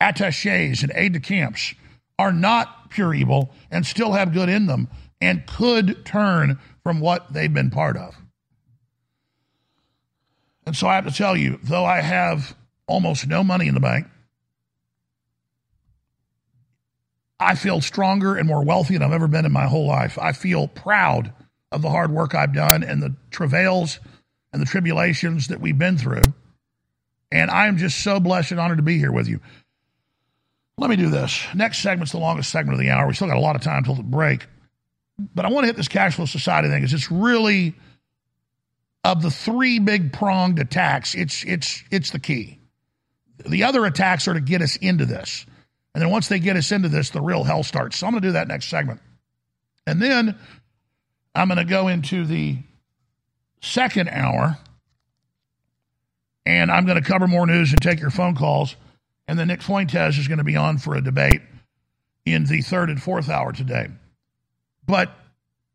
[0.00, 1.72] attaches and aide de camps
[2.18, 4.88] are not pure evil and still have good in them
[5.20, 8.16] and could turn from what they've been part of.
[10.66, 12.56] And so I have to tell you, though I have
[12.88, 14.08] almost no money in the bank,
[17.38, 20.18] I feel stronger and more wealthy than I've ever been in my whole life.
[20.20, 21.32] I feel proud
[21.70, 24.00] of the hard work I've done and the travails
[24.52, 26.22] and the tribulations that we've been through.
[27.30, 29.40] And I am just so blessed and honored to be here with you.
[30.78, 31.44] Let me do this.
[31.54, 33.06] Next segment's the longest segment of the hour.
[33.06, 34.46] We still got a lot of time till the break.
[35.34, 37.74] But I want to hit this cashless society thing because it's really
[39.04, 42.60] of the three big pronged attacks, it's it's it's the key.
[43.46, 45.46] The other attacks are to get us into this.
[45.94, 47.98] And then once they get us into this, the real hell starts.
[47.98, 49.00] So I'm going to do that next segment.
[49.86, 50.38] And then
[51.34, 52.58] I'm going to go into the
[53.60, 54.58] second hour
[56.48, 58.74] and I'm going to cover more news and take your phone calls.
[59.28, 61.42] And then Nick Fuentes is going to be on for a debate
[62.24, 63.88] in the third and fourth hour today.
[64.86, 65.12] But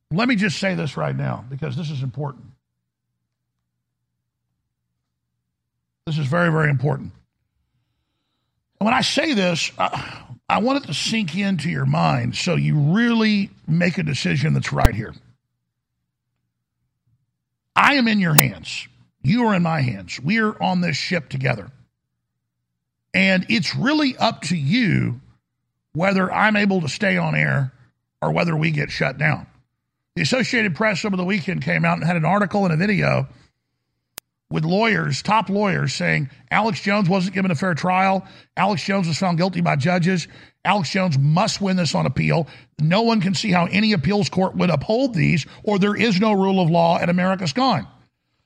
[0.09, 2.45] let me just say this right now because this is important.
[6.07, 7.11] This is very, very important.
[8.79, 12.55] And when I say this, I, I want it to sink into your mind so
[12.55, 15.13] you really make a decision that's right here.
[17.75, 18.87] I am in your hands.
[19.23, 20.19] You are in my hands.
[20.19, 21.71] We are on this ship together.
[23.13, 25.21] And it's really up to you
[25.93, 27.71] whether I'm able to stay on air
[28.21, 29.47] or whether we get shut down.
[30.15, 33.27] The Associated Press over the weekend came out and had an article and a video
[34.49, 38.25] with lawyers, top lawyers, saying Alex Jones wasn't given a fair trial.
[38.55, 40.27] Alex Jones was found guilty by judges.
[40.65, 42.47] Alex Jones must win this on appeal.
[42.79, 46.31] No one can see how any appeals court would uphold these, or there is no
[46.31, 47.87] rule of law and America's gone.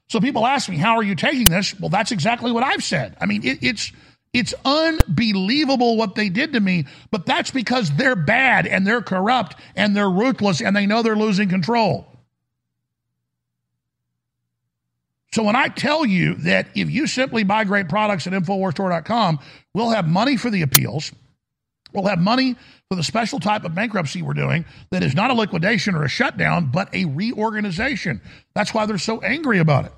[0.09, 1.79] So people ask me, how are you taking this?
[1.79, 3.17] Well, that's exactly what I've said.
[3.19, 3.91] I mean, it, it's
[4.33, 9.55] it's unbelievable what they did to me, but that's because they're bad and they're corrupt
[9.75, 12.07] and they're ruthless and they know they're losing control.
[15.33, 19.39] So when I tell you that if you simply buy great products at InfoWarsStore.com,
[19.73, 21.11] we'll have money for the appeals.
[21.97, 22.55] We'll have money
[22.89, 26.07] for the special type of bankruptcy we're doing that is not a liquidation or a
[26.07, 28.21] shutdown, but a reorganization.
[28.53, 29.91] That's why they're so angry about it.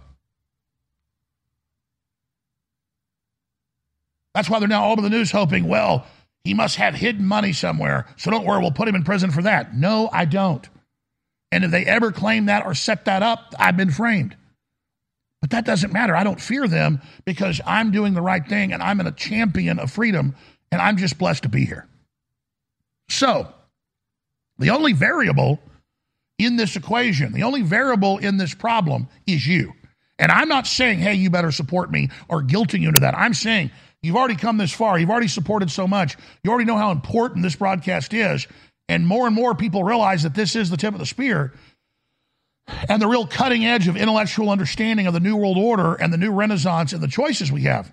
[4.34, 6.06] That's why they're now all over the news hoping, well,
[6.46, 8.06] he must have hidden money somewhere.
[8.16, 9.76] So don't worry, we'll put him in prison for that.
[9.76, 10.66] No, I don't.
[11.52, 14.38] And if they ever claim that or set that up, I've been framed.
[15.42, 16.16] But that doesn't matter.
[16.16, 19.92] I don't fear them because I'm doing the right thing and I'm a champion of
[19.92, 20.36] freedom
[20.72, 21.89] and I'm just blessed to be here.
[23.10, 23.52] So,
[24.58, 25.60] the only variable
[26.38, 29.74] in this equation, the only variable in this problem is you.
[30.18, 33.18] And I'm not saying, hey, you better support me or guilting you into that.
[33.18, 35.00] I'm saying you've already come this far.
[35.00, 36.18] You've already supported so much.
[36.44, 38.48] You already know how important this broadcast is.
[38.88, 41.54] And more and more people realize that this is the tip of the spear
[42.90, 46.18] and the real cutting edge of intellectual understanding of the New World Order and the
[46.18, 47.92] new Renaissance and the choices we have.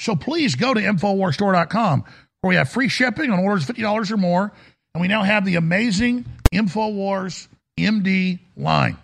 [0.00, 2.04] So please go to InfoWarsStore.com
[2.46, 4.52] where we have free shipping on orders $50 or more.
[4.94, 8.96] And we now have the amazing InfoWars MD line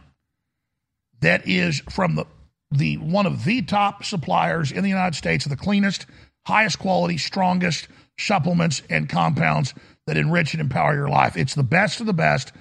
[1.20, 2.24] that is from the,
[2.70, 6.06] the one of the top suppliers in the United States of the cleanest,
[6.46, 9.74] highest quality, strongest supplements and compounds
[10.06, 11.36] that enrich and empower your life.
[11.36, 12.52] It's the best of the best.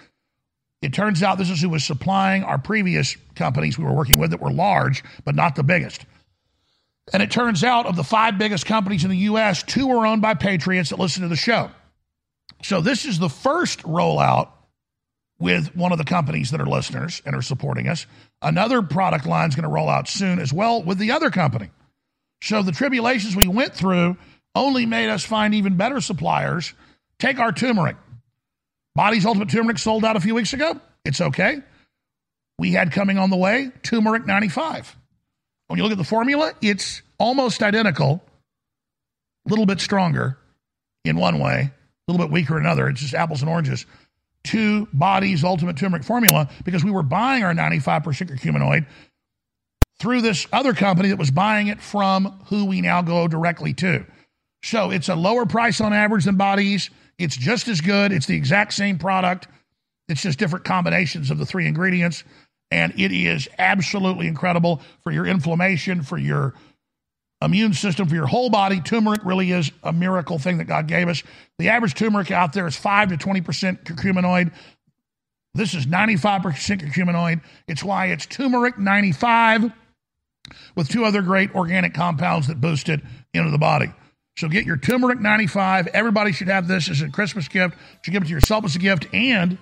[0.81, 4.31] It turns out this is who was supplying our previous companies we were working with
[4.31, 6.05] that were large, but not the biggest.
[7.13, 10.21] And it turns out of the five biggest companies in the U.S., two are owned
[10.21, 11.71] by patriots that listen to the show.
[12.63, 14.49] So this is the first rollout
[15.39, 18.05] with one of the companies that are listeners and are supporting us.
[18.41, 21.71] Another product line is going to roll out soon as well with the other company.
[22.43, 24.17] So the tribulations we went through
[24.53, 26.73] only made us find even better suppliers.
[27.17, 27.97] Take our turmeric.
[28.93, 30.79] Body's Ultimate Turmeric sold out a few weeks ago.
[31.05, 31.59] It's okay.
[32.59, 34.95] We had coming on the way Turmeric 95.
[35.71, 38.21] When you look at the formula, it's almost identical,
[39.45, 40.37] a little bit stronger
[41.05, 42.89] in one way, a little bit weaker in another.
[42.89, 43.85] It's just apples and oranges.
[44.45, 48.85] To Body's Ultimate Turmeric formula because we were buying our 95% curcuminoid
[49.97, 54.05] through this other company that was buying it from who we now go directly to.
[54.65, 56.89] So it's a lower price on average than Body's.
[57.17, 58.11] It's just as good.
[58.11, 59.47] It's the exact same product.
[60.09, 62.25] It's just different combinations of the three ingredients.
[62.71, 66.55] And it is absolutely incredible for your inflammation, for your
[67.41, 68.79] immune system, for your whole body.
[68.79, 71.21] Turmeric really is a miracle thing that God gave us.
[71.59, 74.53] The average turmeric out there is 5 to 20% curcuminoid.
[75.53, 76.43] This is 95%
[76.81, 77.41] curcuminoid.
[77.67, 79.71] It's why it's turmeric 95
[80.75, 83.01] with two other great organic compounds that boost it
[83.33, 83.91] into the body.
[84.37, 85.87] So get your turmeric 95.
[85.87, 87.75] Everybody should have this as a Christmas gift.
[87.75, 89.07] You should give it to yourself as a gift.
[89.13, 89.57] And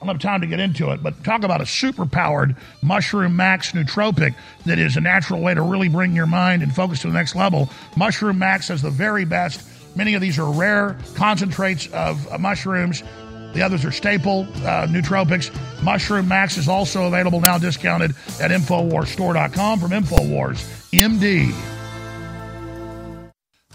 [0.00, 3.36] I don't have time to get into it, but talk about a super powered Mushroom
[3.36, 4.34] Max nootropic
[4.64, 7.36] that is a natural way to really bring your mind and focus to the next
[7.36, 7.68] level.
[7.96, 9.62] Mushroom Max has the very best.
[9.96, 13.02] Many of these are rare concentrates of uh, mushrooms.
[13.52, 15.52] The others are staple uh, nootropics.
[15.82, 21.52] Mushroom Max is also available now, discounted at InfoWarsStore.com from InfoWars MD.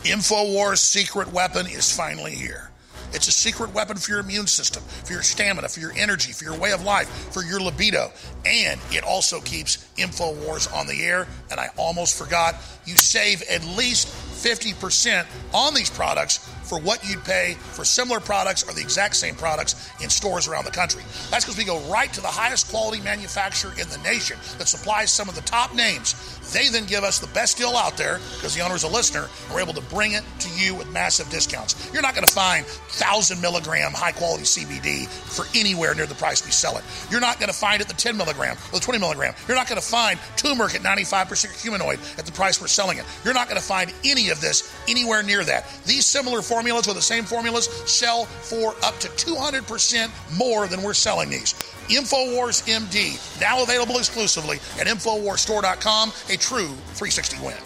[0.04, 2.72] InfoWars secret weapon is finally here.
[3.14, 6.44] It's a secret weapon for your immune system, for your stamina, for your energy, for
[6.44, 8.12] your way of life, for your libido.
[8.46, 11.28] And it also keeps InfoWars on the air.
[11.52, 17.24] And I almost forgot, you save at least 50% on these products for what you'd
[17.24, 21.04] pay for similar products or the exact same products in stores around the country.
[21.30, 25.12] That's because we go right to the highest quality manufacturer in the nation that supplies
[25.12, 26.16] some of the top names.
[26.54, 29.30] They then give us the best deal out there because the owner is a listener
[29.46, 31.92] and we're able to bring it to you with massive discounts.
[31.94, 36.46] You're not going to find 1,000 milligram high quality CBD for anywhere near the price
[36.46, 36.84] we sell it.
[37.10, 39.34] You're not going to find it the 10 milligram or the 20 milligram.
[39.48, 43.06] You're not going to find turmeric at 95% curcuminoid at the price we're selling it.
[43.24, 45.68] You're not going to find any of this anywhere near that.
[45.86, 50.94] These similar formulas or the same formulas sell for up to 200% more than we're
[50.94, 51.54] selling these.
[51.90, 57.58] InfoWars MD, now available exclusively at InfoWarsStore.com, a true 360 win.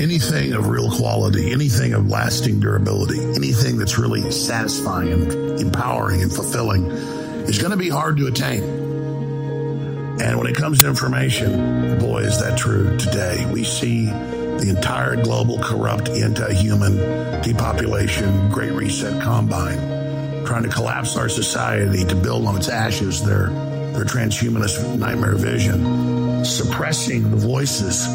[0.00, 6.32] Anything of real quality, anything of lasting durability, anything that's really satisfying and empowering and
[6.32, 6.86] fulfilling
[7.48, 8.62] is going to be hard to attain.
[10.22, 13.44] And when it comes to information, boy, is that true today.
[13.52, 14.06] We see
[14.58, 16.96] the entire global corrupt anti-human
[17.42, 19.78] depopulation great reset combine
[20.44, 23.48] trying to collapse our society to build on its ashes their
[23.92, 28.06] their transhumanist nightmare vision suppressing the voices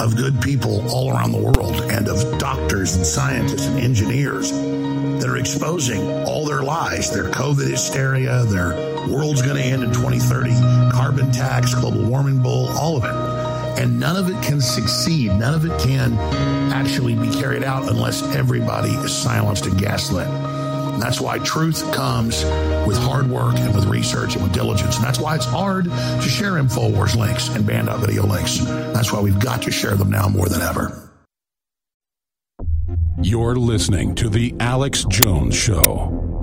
[0.00, 5.28] of good people all around the world and of doctors and scientists and engineers that
[5.28, 8.70] are exposing all their lies their covid hysteria their
[9.08, 10.50] world's going to end in 2030
[10.92, 13.27] carbon tax global warming bull all of it
[13.78, 15.28] and none of it can succeed.
[15.32, 16.12] None of it can
[16.72, 20.26] actually be carried out unless everybody is silenced and gaslit.
[21.00, 22.42] That's why truth comes
[22.86, 24.96] with hard work and with research and with diligence.
[24.96, 28.58] And that's why it's hard to share InfoWars links and Banned.video links.
[28.58, 31.04] That's why we've got to share them now more than ever.
[33.22, 36.37] You're listening to The Alex Jones Show.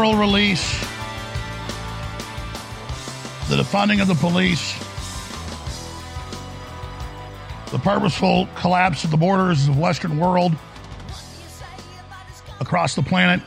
[0.00, 0.80] Release,
[3.48, 4.74] the defunding of the police,
[7.72, 10.52] the purposeful collapse of the borders of the Western world,
[12.60, 13.40] across the planet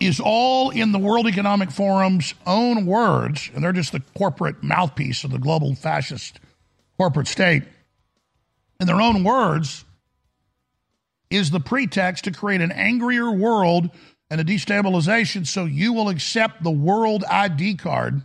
[0.00, 5.24] is all in the World Economic Forum's own words, and they're just the corporate mouthpiece
[5.24, 6.40] of the global fascist
[6.98, 7.62] corporate state.
[8.80, 9.83] In their own words,
[11.34, 13.90] is the pretext to create an angrier world
[14.30, 18.22] and a destabilization so you will accept the world ID card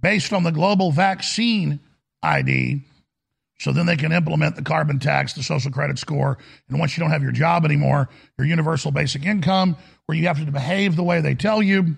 [0.00, 1.80] based on the global vaccine
[2.22, 2.82] ID.
[3.58, 6.38] So then they can implement the carbon tax, the social credit score,
[6.68, 9.76] and once you don't have your job anymore, your universal basic income,
[10.06, 11.96] where you have to behave the way they tell you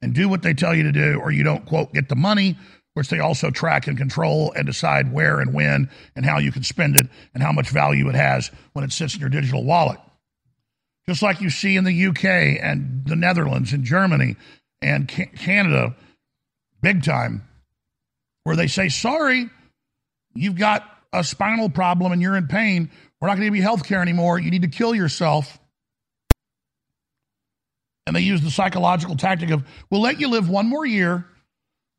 [0.00, 2.56] and do what they tell you to do, or you don't, quote, get the money,
[2.94, 6.62] which they also track and control and decide where and when and how you can
[6.62, 9.98] spend it and how much value it has when it sits in your digital wallet.
[11.08, 14.36] Just like you see in the UK and the Netherlands and Germany
[14.80, 15.96] and Canada,
[16.80, 17.48] big time,
[18.44, 19.48] where they say, sorry,
[20.34, 22.90] you've got a spinal problem and you're in pain.
[23.20, 24.38] We're not going to give you health care anymore.
[24.38, 25.58] You need to kill yourself.
[28.06, 31.24] And they use the psychological tactic of, we'll let you live one more year,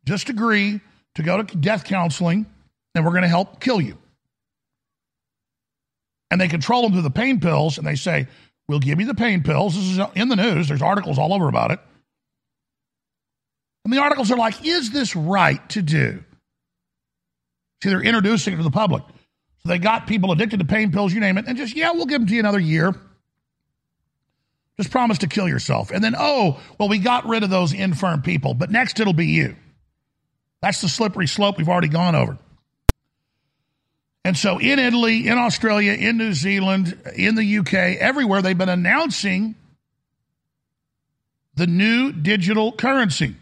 [0.06, 0.82] just agree
[1.16, 2.46] to go to death counseling,
[2.96, 3.98] and we're going to help kill you.
[6.32, 8.28] And they control them through the pain pills, and they say,
[8.68, 9.76] we'll give you the pain pills.
[9.76, 10.68] This is in the news.
[10.68, 11.80] There's articles all over about it.
[13.86, 16.24] And the articles are like, is this right to do?
[17.84, 19.04] See, they're introducing it to the public.
[19.60, 22.06] So they got people addicted to pain pills, you name it, and just, yeah, we'll
[22.06, 22.96] give them to you another year.
[24.78, 25.92] Just promise to kill yourself.
[25.92, 29.28] And then, oh, well, we got rid of those infirm people, but next it'll be
[29.28, 29.56] you.
[30.64, 32.38] That's the slippery slope we've already gone over.
[34.24, 38.70] And so in Italy, in Australia, in New Zealand, in the UK, everywhere, they've been
[38.70, 39.56] announcing
[41.56, 43.36] the new digital currency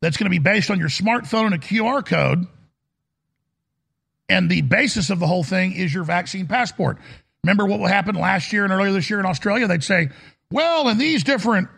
[0.00, 2.48] that's going to be based on your smartphone and a QR code.
[4.28, 6.98] And the basis of the whole thing is your vaccine passport.
[7.44, 9.68] Remember what happened last year and earlier this year in Australia?
[9.68, 10.08] They'd say,
[10.50, 11.68] well, in these different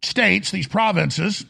[0.00, 1.44] states, these provinces,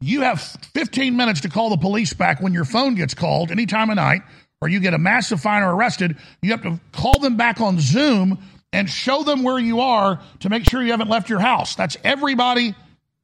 [0.00, 3.66] you have 15 minutes to call the police back when your phone gets called any
[3.66, 4.22] time of night,
[4.60, 6.16] or you get a massive fine or arrested.
[6.42, 8.38] You have to call them back on Zoom
[8.72, 11.74] and show them where you are to make sure you haven't left your house.
[11.74, 12.74] That's everybody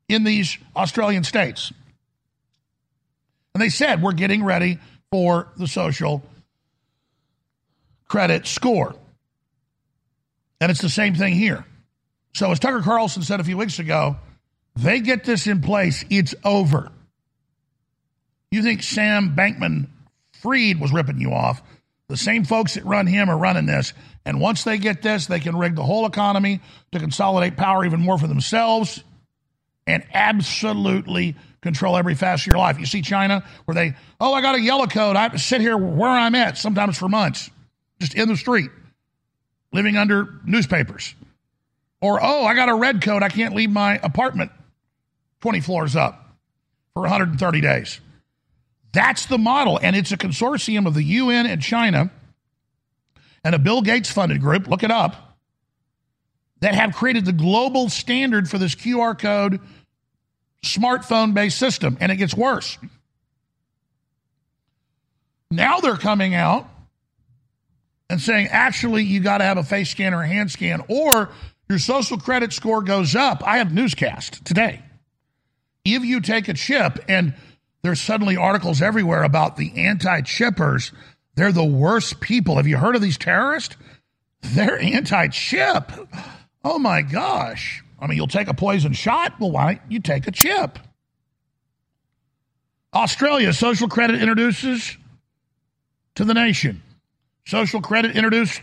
[0.09, 1.73] in these Australian states.
[3.55, 4.79] And they said, we're getting ready
[5.11, 6.23] for the social
[8.07, 8.95] credit score.
[10.61, 11.65] And it's the same thing here.
[12.35, 14.17] So, as Tucker Carlson said a few weeks ago,
[14.77, 16.91] they get this in place, it's over.
[18.51, 19.89] You think Sam Bankman
[20.33, 21.63] Fried was ripping you off.
[22.09, 23.93] The same folks that run him are running this.
[24.25, 26.61] And once they get this, they can rig the whole economy
[26.93, 29.03] to consolidate power even more for themselves
[29.87, 32.79] and absolutely control every facet of your life.
[32.79, 35.17] You see China, where they, oh, I got a yellow code.
[35.17, 37.51] I have to sit here where I'm at, sometimes for months,
[38.01, 38.71] just in the street,
[39.73, 41.15] living under newspapers.
[42.01, 43.23] Or, oh, I got a red code.
[43.23, 44.53] I can't leave my apartment
[45.47, 46.37] 20 floors up
[46.93, 48.01] for 130 days.
[48.93, 49.79] That's the model.
[49.81, 52.11] And it's a consortium of the UN and China
[53.45, 55.39] and a Bill Gates funded group, look it up,
[56.63, 59.61] that have created the global standard for this QR code
[60.65, 61.97] smartphone based system.
[62.01, 62.77] And it gets worse.
[65.53, 66.69] Now they're coming out
[68.11, 71.31] and saying, actually, you got to have a face scan or a hand scan, or
[71.69, 73.47] your social credit score goes up.
[73.47, 74.83] I have newscast today.
[75.87, 77.35] If you take a chip, and
[77.83, 80.93] there's suddenly articles everywhere about the anti chippers,
[81.37, 82.57] they're the worst people.
[82.57, 83.77] Have you heard of these terrorists?
[84.43, 85.93] They're anti chip.
[86.65, 87.85] Oh my gosh.
[88.01, 89.39] I mean, you'll take a poison shot.
[89.39, 90.81] Well, why don't you take a chip?
[92.93, 94.97] Australia, social credit introduces
[96.17, 96.83] to the nation.
[97.47, 98.61] Social credit introduced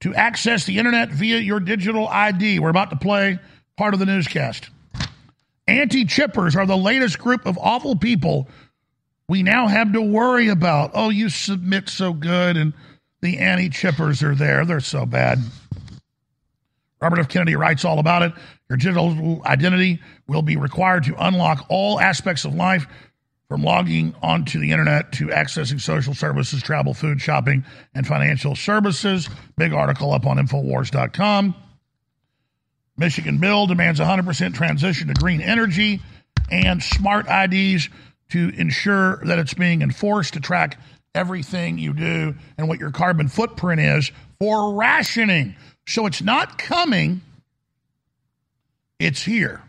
[0.00, 2.60] to access the internet via your digital ID.
[2.60, 3.40] We're about to play
[3.76, 4.70] part of the newscast.
[5.66, 8.48] Anti chippers are the latest group of awful people
[9.28, 10.90] we now have to worry about.
[10.94, 12.74] Oh, you submit so good, and
[13.22, 14.64] the anti chippers are there.
[14.64, 15.38] They're so bad.
[17.00, 17.28] Robert F.
[17.28, 18.32] Kennedy writes all about it.
[18.68, 22.86] Your digital identity will be required to unlock all aspects of life
[23.48, 29.28] from logging onto the internet to accessing social services, travel, food, shopping, and financial services.
[29.56, 31.54] Big article up on Infowars.com.
[32.96, 36.00] Michigan bill demands 100% transition to green energy
[36.50, 37.88] and smart IDs
[38.30, 40.78] to ensure that it's being enforced to track
[41.14, 45.54] everything you do and what your carbon footprint is for rationing.
[45.86, 47.20] So it's not coming,
[48.98, 49.62] it's here.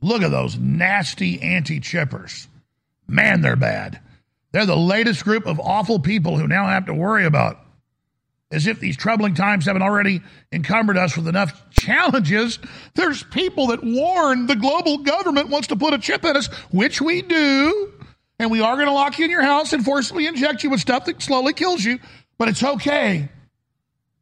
[0.00, 2.46] Look at those nasty anti chippers.
[3.08, 4.00] Man, they're bad.
[4.52, 7.60] They're the latest group of awful people who now have to worry about.
[8.50, 10.22] As if these troubling times haven't already
[10.52, 12.58] encumbered us with enough challenges,
[12.94, 17.00] there's people that warn the global government wants to put a chip in us, which
[17.02, 17.92] we do,
[18.38, 20.80] and we are going to lock you in your house and forcibly inject you with
[20.80, 21.98] stuff that slowly kills you,
[22.38, 23.28] but it's okay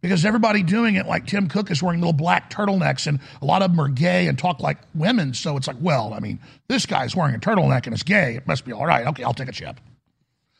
[0.02, 3.62] because everybody doing it, like Tim Cook is wearing little black turtlenecks, and a lot
[3.62, 5.34] of them are gay and talk like women.
[5.34, 8.36] So it's like, well, I mean, this guy's wearing a turtleneck and is gay.
[8.36, 9.06] It must be all right.
[9.06, 9.80] Okay, I'll take a chip.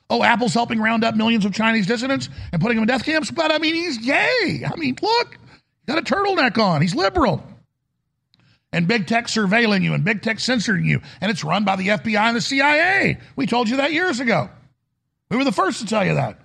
[0.08, 3.30] Oh, Apple's helping round up millions of Chinese dissidents and putting them in death camps,
[3.30, 4.64] but I mean, he's gay.
[4.64, 5.38] I mean, look,
[5.86, 6.80] got a turtleneck on.
[6.80, 7.42] He's liberal.
[8.72, 11.00] And big tech surveilling you and big tech censoring you.
[11.20, 13.18] And it's run by the FBI and the CIA.
[13.34, 14.50] We told you that years ago.
[15.30, 16.38] We were the first to tell you that.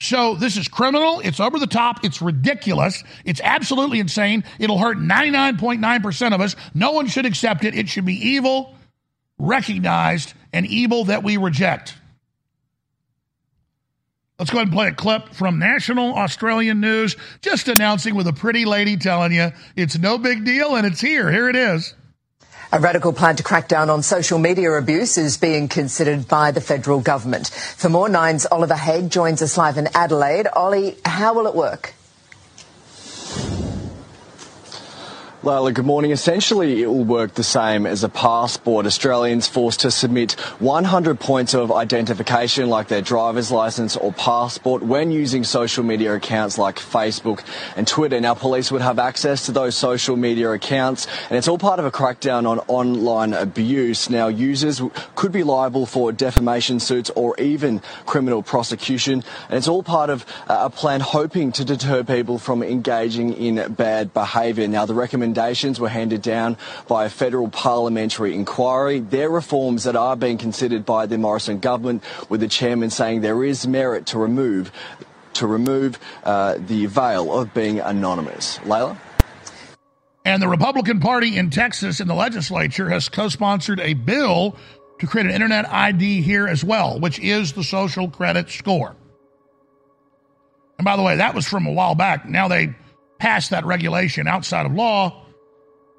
[0.00, 1.20] So this is criminal.
[1.20, 2.04] It's over the top.
[2.04, 3.04] It's ridiculous.
[3.24, 4.42] It's absolutely insane.
[4.58, 6.56] It'll hurt 99.9% of us.
[6.74, 7.76] No one should accept it.
[7.76, 8.74] It should be evil,
[9.38, 11.94] recognized, and evil that we reject.
[14.42, 18.32] Let's go ahead and play a clip from National Australian News, just announcing with a
[18.32, 21.30] pretty lady telling you it's no big deal and it's here.
[21.30, 21.94] Here it is.
[22.72, 26.60] A radical plan to crack down on social media abuse is being considered by the
[26.60, 27.50] federal government.
[27.50, 30.48] For more, Nine's Oliver Haig joins us live in Adelaide.
[30.52, 31.94] Ollie, how will it work?
[35.44, 36.12] Lila, good morning.
[36.12, 38.86] Essentially, it will work the same as a passport.
[38.86, 45.10] Australians forced to submit 100 points of identification, like their driver's license or passport, when
[45.10, 47.42] using social media accounts like Facebook
[47.76, 48.20] and Twitter.
[48.20, 51.86] Now, police would have access to those social media accounts, and it's all part of
[51.86, 54.08] a crackdown on online abuse.
[54.08, 54.80] Now, users
[55.16, 60.24] could be liable for defamation suits or even criminal prosecution, and it's all part of
[60.46, 64.68] uh, a plan hoping to deter people from engaging in bad behaviour.
[64.68, 66.56] Now, the recommendation recommendations were handed down
[66.88, 69.00] by a federal parliamentary inquiry.
[69.00, 73.42] They're reforms that are being considered by the Morrison government, with the chairman saying there
[73.42, 74.70] is merit to remove
[75.34, 78.58] to remove uh, the veil of being anonymous.
[78.58, 78.98] Layla?
[80.26, 84.54] And the Republican Party in Texas in the legislature has co sponsored a bill
[84.98, 88.94] to create an internet ID here as well, which is the social credit score.
[90.78, 92.28] And by the way, that was from a while back.
[92.28, 92.74] Now they
[93.22, 95.21] passed that regulation outside of law.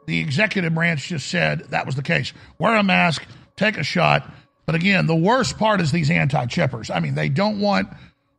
[0.05, 2.33] The executive branch just said that was the case.
[2.59, 3.25] Wear a mask,
[3.55, 4.29] take a shot.
[4.65, 6.93] But again, the worst part is these anti chippers.
[6.93, 7.89] I mean, they don't want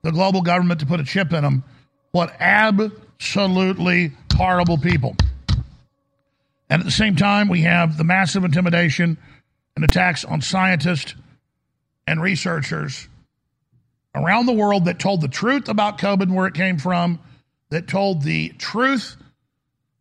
[0.03, 1.65] the global government to put a chip in them.
[2.13, 5.17] What absolutely horrible people.
[6.71, 9.19] And at the same time, we have the massive intimidation
[9.77, 11.15] and attacks on scientists
[12.07, 13.09] and researchers
[14.15, 17.19] around the world that told the truth about COVID and where it came from,
[17.71, 19.17] that told the truth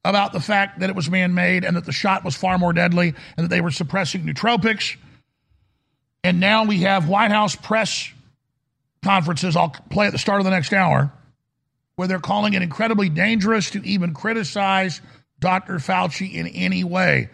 [0.05, 2.73] about the fact that it was man made and that the shot was far more
[2.73, 4.97] deadly and that they were suppressing nootropics.
[6.23, 8.09] And now we have White House press
[9.03, 11.11] conferences, I'll play at the start of the next hour,
[11.95, 15.01] where they're calling it incredibly dangerous to even criticize
[15.39, 15.75] Dr.
[15.75, 17.29] Fauci in any way.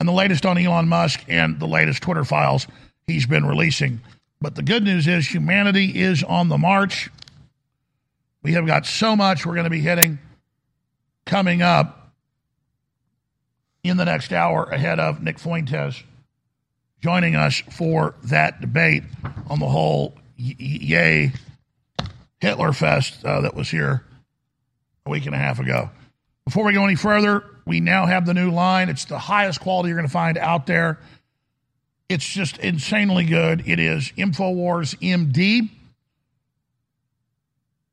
[0.00, 2.66] And the latest on Elon Musk and the latest Twitter files
[3.06, 4.00] he's been releasing.
[4.40, 7.10] But the good news is humanity is on the march.
[8.42, 10.18] We have got so much we're going to be hitting
[11.26, 12.12] coming up
[13.84, 16.02] in the next hour ahead of Nick Fuentes
[17.00, 19.02] joining us for that debate
[19.48, 21.32] on the whole yay
[22.40, 24.04] Hitler Fest uh, that was here
[25.04, 25.90] a week and a half ago.
[26.44, 28.88] Before we go any further, we now have the new line.
[28.88, 30.98] It's the highest quality you're going to find out there.
[32.08, 33.64] It's just insanely good.
[33.66, 35.68] It is InfoWars MD.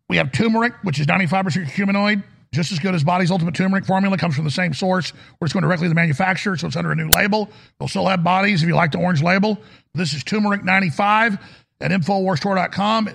[0.08, 2.24] We have turmeric, which is 95% curcuminoid,
[2.54, 4.18] just as good as Body's Ultimate Turmeric formula.
[4.18, 6.92] Comes from the same source, where it's going directly to the manufacturer, so it's under
[6.92, 7.50] a new label.
[7.80, 9.58] We'll still have Bodies if you like the orange label.
[9.94, 11.38] This is Turmeric 95
[11.82, 13.10] at InfoWarsStore.com.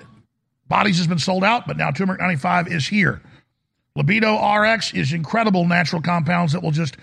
[0.67, 3.21] Bodies has been sold out, but now Turmeric 95 is here.
[3.95, 6.95] Libido RX is incredible natural compounds that will just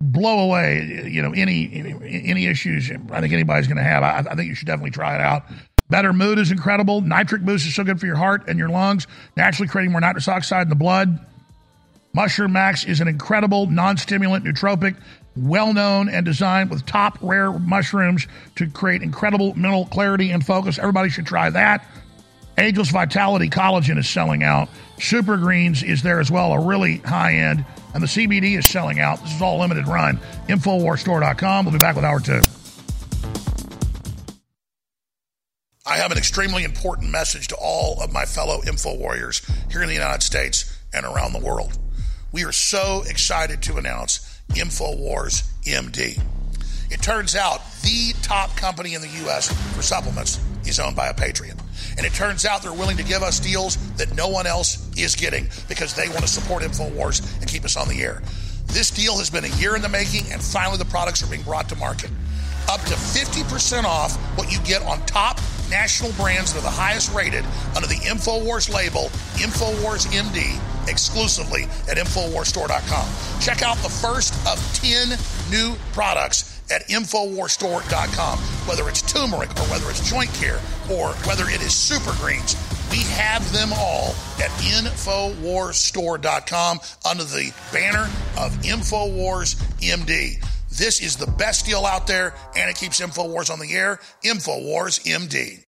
[0.00, 4.02] blow away, you know, any any issues I think anybody's going to have.
[4.02, 5.44] I, I think you should definitely try it out.
[5.90, 7.02] Better mood is incredible.
[7.02, 10.28] Nitric boost is so good for your heart and your lungs, naturally creating more nitrous
[10.28, 11.18] oxide in the blood.
[12.12, 14.96] Mushroom Max is an incredible non-stimulant nootropic,
[15.36, 20.78] well known and designed with top rare mushrooms to create incredible mental clarity and focus.
[20.78, 21.86] Everybody should try that.
[22.56, 24.68] Angel's Vitality Collagen is selling out.
[24.98, 27.64] Super Greens is there as well, a really high end.
[27.94, 29.20] And the CBD is selling out.
[29.22, 30.18] This is all limited run.
[30.48, 31.64] InfoWarsStore.com.
[31.64, 32.42] We'll be back with hour two.
[35.86, 39.88] I have an extremely important message to all of my fellow Info Warriors here in
[39.88, 41.78] the United States and around the world.
[42.32, 46.22] We are so excited to announce InfoWars MD.
[46.90, 49.48] It turns out the top company in the U.S.
[49.74, 51.56] for supplements is owned by a patriot.
[51.96, 55.16] And it turns out they're willing to give us deals that no one else is
[55.16, 58.22] getting because they want to support InfoWars and keep us on the air.
[58.66, 61.42] This deal has been a year in the making, and finally the products are being
[61.42, 62.10] brought to market.
[62.70, 67.12] Up to 50% off what you get on top national brands that are the highest
[67.12, 67.44] rated
[67.74, 70.56] under the InfoWars label, InfoWars MD,
[70.88, 73.40] exclusively at InfoWarsStore.com.
[73.40, 75.18] Check out the first of 10
[75.50, 78.38] new products at InfoWarsStore.com.
[78.38, 82.54] Whether it's turmeric or whether it's joint care or whether it is super greens,
[82.92, 88.08] we have them all at InfoWarsStore.com under the banner
[88.38, 90.40] of InfoWars MD.
[90.70, 94.00] This is the best deal out there, and it keeps InfoWars on the air.
[94.24, 95.64] InfoWars MD.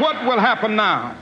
[0.00, 1.16] What will happen now.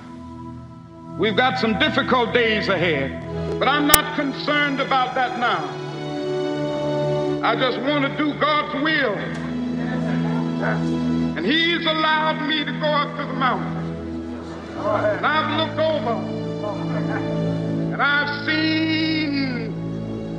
[1.19, 5.65] We've got some difficult days ahead, but I'm not concerned about that now.
[7.43, 9.15] I just want to do God's will.
[11.37, 13.77] And He's allowed me to go up to the mountain.
[14.77, 16.13] And I've looked over
[17.95, 19.71] and I've seen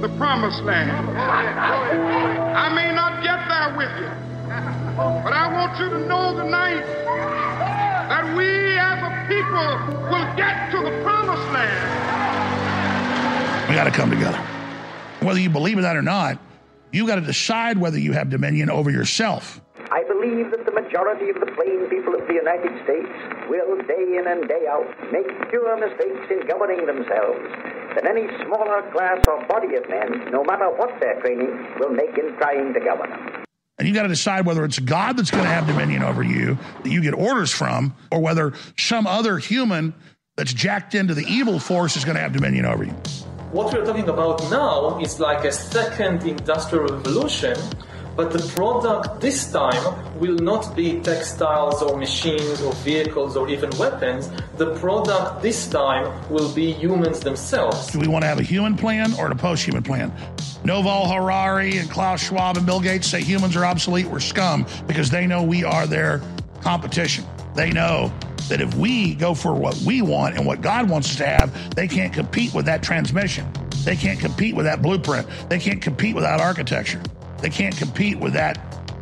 [0.02, 0.92] the promised land.
[1.18, 4.12] I may not get there with you,
[5.24, 7.77] but I want you to know tonight
[8.10, 9.68] that we as a people
[10.10, 12.08] will get to the promised land.
[13.70, 14.38] We got to come together.
[15.20, 16.40] Whether you believe in that or not,
[16.92, 19.60] you got to decide whether you have dominion over yourself.
[19.92, 23.08] I believe that the majority of the plain people of the United States
[23.50, 27.40] will, day in and day out, make fewer mistakes in governing themselves
[27.96, 32.18] than any smaller class or body of men, no matter what their training, will make
[32.18, 33.47] in trying to govern them.
[33.80, 36.58] And you got to decide whether it's God that's going to have dominion over you,
[36.84, 39.94] that you get orders from, or whether some other human
[40.36, 42.94] that's jacked into the evil force is going to have dominion over you.
[43.52, 47.56] What we're talking about now is like a second industrial revolution,
[48.18, 53.70] but the product this time will not be textiles or machines or vehicles or even
[53.78, 54.32] weapons.
[54.58, 57.92] The product this time will be humans themselves.
[57.92, 60.12] Do we want to have a human plan or a post-human plan?
[60.64, 65.12] Yuval Harari and Klaus Schwab and Bill Gates say humans are obsolete, we're scum, because
[65.12, 66.20] they know we are their
[66.62, 67.24] competition.
[67.56, 68.12] They know
[68.50, 71.76] that if we go for what we want and what God wants us to have,
[71.76, 73.48] they can't compete with that transmission.
[73.84, 75.28] They can't compete with that blueprint.
[75.50, 77.02] They can't compete with that architecture.
[77.40, 78.58] They can't compete with that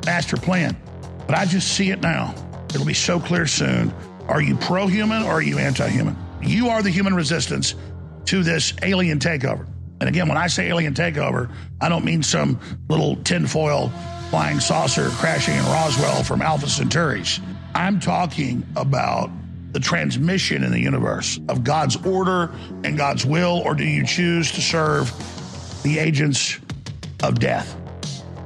[0.05, 0.77] master plan.
[1.25, 2.35] But I just see it now.
[2.69, 3.93] It'll be so clear soon.
[4.27, 6.15] Are you pro human or are you anti human?
[6.41, 7.75] You are the human resistance
[8.25, 9.67] to this alien takeover.
[9.99, 12.59] And again, when I say alien takeover, I don't mean some
[12.89, 13.89] little tinfoil
[14.29, 17.39] flying saucer crashing in Roswell from Alpha Centauris.
[17.73, 19.29] I'm talking about
[19.71, 22.51] the transmission in the universe of God's order
[22.83, 25.11] and God's will, or do you choose to serve
[25.83, 26.59] the agents
[27.23, 27.77] of death?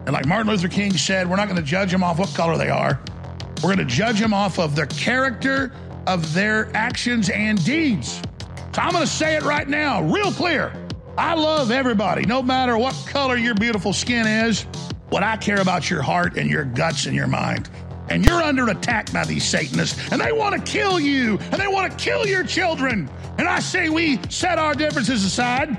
[0.10, 2.58] And like Martin Luther King said, we're not going to judge them off what color
[2.58, 3.00] they are.
[3.58, 5.72] We're going to judge them off of the character
[6.08, 8.20] of their actions and deeds.
[8.74, 10.74] So I'm going to say it right now, real clear.
[11.16, 14.64] I love everybody, no matter what color your beautiful skin is.
[15.10, 17.70] What I care about your heart and your guts and your mind.
[18.10, 21.68] And you're under attack by these Satanists, and they want to kill you, and they
[21.68, 23.08] want to kill your children.
[23.38, 25.78] And I say we set our differences aside,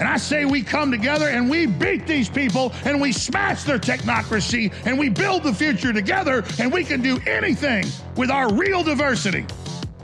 [0.00, 3.78] and I say we come together and we beat these people, and we smash their
[3.78, 7.84] technocracy, and we build the future together, and we can do anything
[8.16, 9.44] with our real diversity.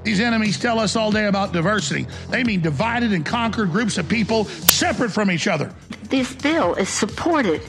[0.02, 2.06] These enemies tell us all day about diversity.
[2.28, 5.72] They mean divided and conquered groups of people separate from each other.
[6.10, 7.62] This bill is supported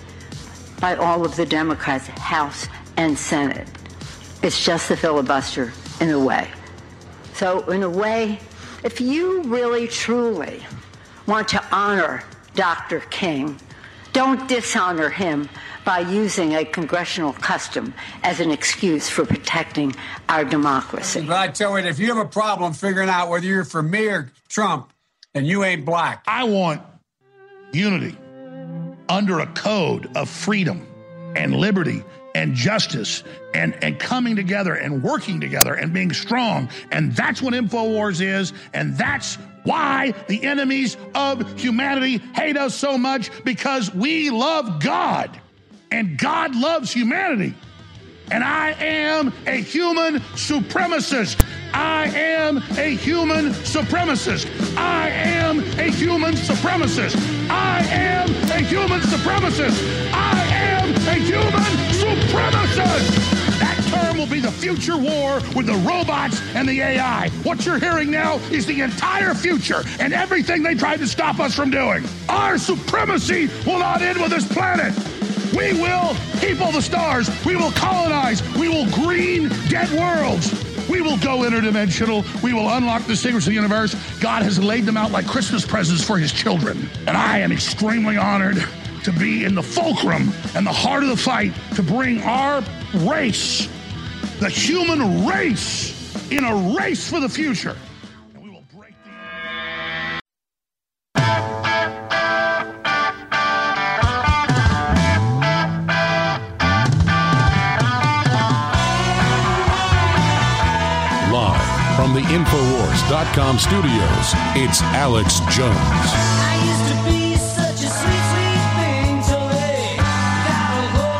[0.82, 2.67] by all of the Democrats, House
[2.97, 3.67] and Senate.
[4.43, 5.71] It's just a filibuster
[6.01, 6.49] in a way.
[7.34, 8.39] So, in a way,
[8.84, 10.63] if you really truly
[11.28, 12.23] want to honor
[12.55, 13.01] Dr.
[13.01, 13.57] King,
[14.13, 15.49] don't dishonor him
[15.84, 19.93] by using a congressional custom as an excuse for protecting
[20.30, 21.21] our democracy.
[21.28, 24.07] But I tell you, if you have a problem figuring out whether you're for me
[24.07, 24.91] or Trump,
[25.36, 26.23] and you ain't black.
[26.26, 26.82] I want
[27.73, 28.17] unity
[29.09, 30.88] under a code of freedom
[31.36, 32.03] and liberty
[32.34, 33.23] and justice
[33.53, 36.69] and, and coming together and working together and being strong.
[36.91, 38.53] And that's what InfoWars is.
[38.73, 45.30] And that's why the enemies of humanity hate us so much because we love God
[45.91, 47.53] and God loves humanity.
[48.32, 51.43] And I am a human supremacist.
[51.74, 54.47] I am a human supremacist.
[54.78, 57.16] I am a human supremacist.
[57.49, 60.11] I am a human supremacist.
[60.11, 63.34] I am a human supremacist.
[63.89, 67.29] Term will be the future war with the robots and the AI.
[67.43, 71.53] What you're hearing now is the entire future and everything they tried to stop us
[71.53, 72.03] from doing.
[72.29, 74.93] Our supremacy will not end with this planet.
[75.55, 77.29] We will people the stars.
[77.45, 78.41] We will colonize.
[78.55, 80.51] We will green dead worlds.
[80.89, 82.23] We will go interdimensional.
[82.43, 83.95] We will unlock the secrets of the universe.
[84.19, 86.89] God has laid them out like Christmas presents for his children.
[87.07, 88.63] And I am extremely honored
[89.03, 92.63] to be in the fulcrum and the heart of the fight to bring our
[93.04, 93.68] race,
[94.39, 95.93] the human race,
[96.32, 97.76] in a race for the future.
[111.32, 116.36] Live from the Infowars.com studios, it's Alex Jones.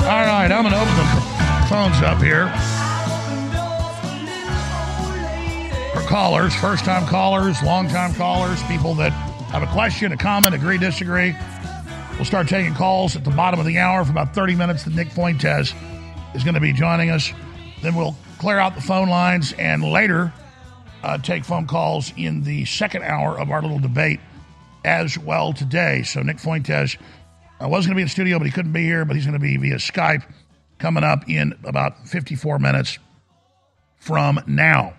[0.06, 1.05] All right, I'm going to open the
[1.68, 2.48] phones up here
[5.94, 9.12] for callers, first time callers, long time callers, people that
[9.50, 11.36] have a question, a comment, agree, disagree.
[12.14, 14.84] We'll start taking calls at the bottom of the hour for about 30 minutes.
[14.84, 15.74] That Nick Fuentes
[16.36, 17.34] is going to be joining us.
[17.82, 20.32] Then we'll clear out the phone lines and later
[21.02, 24.20] uh, take phone calls in the second hour of our little debate
[24.84, 26.04] as well today.
[26.04, 26.96] So Nick Fuentes
[27.60, 29.04] uh, was going to be in studio, but he couldn't be here.
[29.04, 30.24] But he's going to be via Skype
[30.80, 33.00] coming up in about 54 minutes
[33.98, 34.94] from now.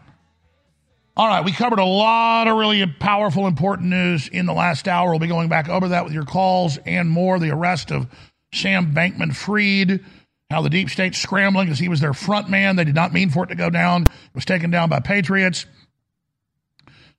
[1.16, 5.10] All right, we covered a lot of really powerful, important news in the last hour.
[5.10, 7.38] We'll be going back over that with your calls and more.
[7.38, 8.06] The arrest of
[8.52, 10.04] Sam Bankman Fried,
[10.50, 12.76] how the deep state scrambling because he was their front man.
[12.76, 14.02] They did not mean for it to go down.
[14.02, 15.64] It was taken down by patriots.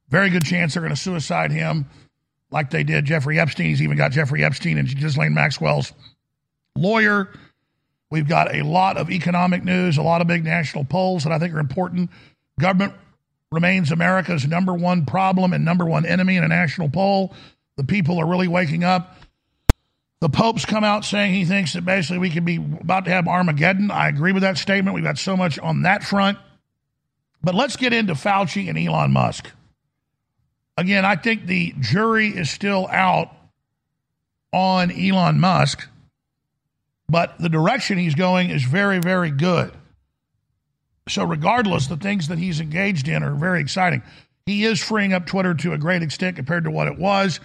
[0.10, 1.88] Very good chance they're going to suicide him
[2.52, 3.68] like they did Jeffrey Epstein.
[3.68, 5.92] He's even got Jeffrey Epstein and Ghislaine Maxwell's
[6.76, 7.30] lawyer.
[8.10, 11.40] We've got a lot of economic news, a lot of big national polls that I
[11.40, 12.10] think are important.
[12.60, 12.94] Government
[13.52, 17.34] remains America's number one problem and number one enemy in a national poll.
[17.76, 19.18] The people are really waking up.
[20.20, 23.28] The Pope's come out saying he thinks that basically we could be about to have
[23.28, 23.92] Armageddon.
[23.92, 24.96] I agree with that statement.
[24.96, 26.40] We've got so much on that front.
[27.44, 29.52] But let's get into Fauci and Elon Musk.
[30.76, 33.32] Again, I think the jury is still out
[34.52, 35.88] on Elon Musk,
[37.10, 39.72] but the direction he's going is very, very good.
[41.08, 44.04] So, regardless, the things that he's engaged in are very exciting.
[44.46, 47.40] He is freeing up Twitter to a great extent compared to what it was.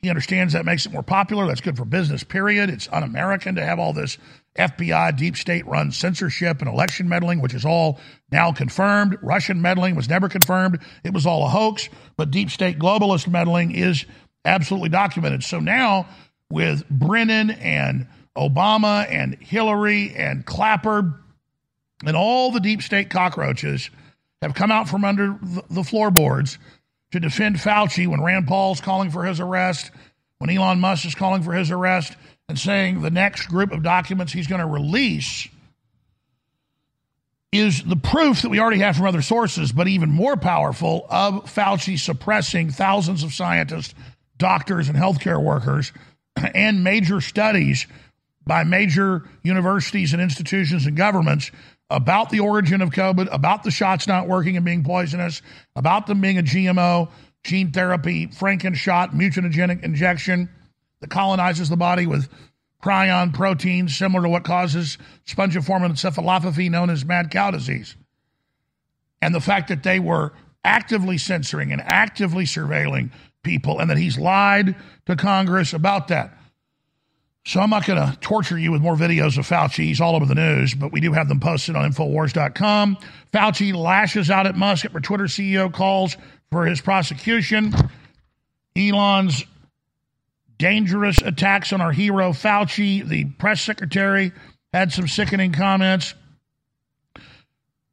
[0.00, 1.46] He understands that makes it more popular.
[1.46, 2.70] That's good for business, period.
[2.70, 4.16] It's un American to have all this
[4.56, 7.98] FBI, deep state run censorship and election meddling, which is all
[8.30, 9.18] now confirmed.
[9.22, 10.78] Russian meddling was never confirmed.
[11.02, 11.88] It was all a hoax.
[12.16, 14.04] But deep state globalist meddling is
[14.44, 15.42] absolutely documented.
[15.42, 16.06] So now,
[16.50, 18.06] with Brennan and
[18.38, 21.20] Obama and Hillary and Clapper
[22.06, 23.90] and all the deep state cockroaches
[24.40, 26.58] have come out from under the- floorboards
[27.10, 29.90] to defend Fauci when Rand Paul's calling for his arrest,
[30.38, 32.16] when Elon Musk is calling for his arrest,
[32.48, 35.48] and saying the next group of documents he's going to release
[37.50, 41.46] is the proof that we already have from other sources, but even more powerful, of
[41.46, 43.94] Fauci suppressing thousands of scientists,
[44.36, 45.92] doctors, and healthcare workers,
[46.54, 47.86] and major studies
[48.48, 51.52] by major universities and institutions and governments
[51.90, 55.42] about the origin of COVID, about the shots not working and being poisonous,
[55.76, 57.10] about them being a GMO,
[57.44, 60.48] gene therapy, Frankenshot, mutagenic injection
[61.00, 62.28] that colonizes the body with
[62.82, 67.96] prion proteins similar to what causes spongiform encephalopathy known as mad cow disease.
[69.20, 70.32] And the fact that they were
[70.64, 73.10] actively censoring and actively surveilling
[73.42, 74.74] people and that he's lied
[75.06, 76.37] to Congress about that.
[77.48, 79.84] So I'm not going to torture you with more videos of Fauci.
[79.84, 82.98] He's all over the news, but we do have them posted on Infowars.com.
[83.32, 86.18] Fauci lashes out at Musk after Twitter CEO calls
[86.50, 87.72] for his prosecution.
[88.76, 89.46] Elon's
[90.58, 93.08] dangerous attacks on our hero Fauci.
[93.08, 94.32] The press secretary
[94.74, 96.12] had some sickening comments.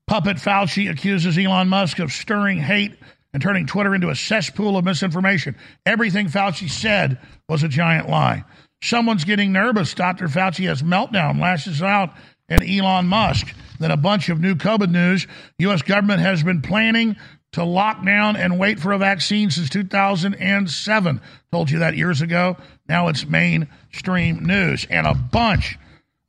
[0.06, 2.99] Puppet Fauci accuses Elon Musk of stirring hate
[3.32, 5.56] and turning Twitter into a cesspool of misinformation.
[5.86, 8.43] Everything Fauci said was a giant lie.
[8.82, 9.94] Someone's getting nervous.
[9.94, 10.28] Dr.
[10.28, 12.14] Fauci has meltdown, lashes out
[12.50, 13.54] at Elon Musk.
[13.80, 15.28] Then a bunch of new COVID news.
[15.60, 15.82] U.S.
[15.82, 17.16] government has been planning
[17.54, 21.22] to lock down and wait for a vaccine since 2007.
[21.52, 22.58] Told you that years ago.
[22.88, 24.86] Now it's mainstream news.
[24.90, 25.78] And a bunch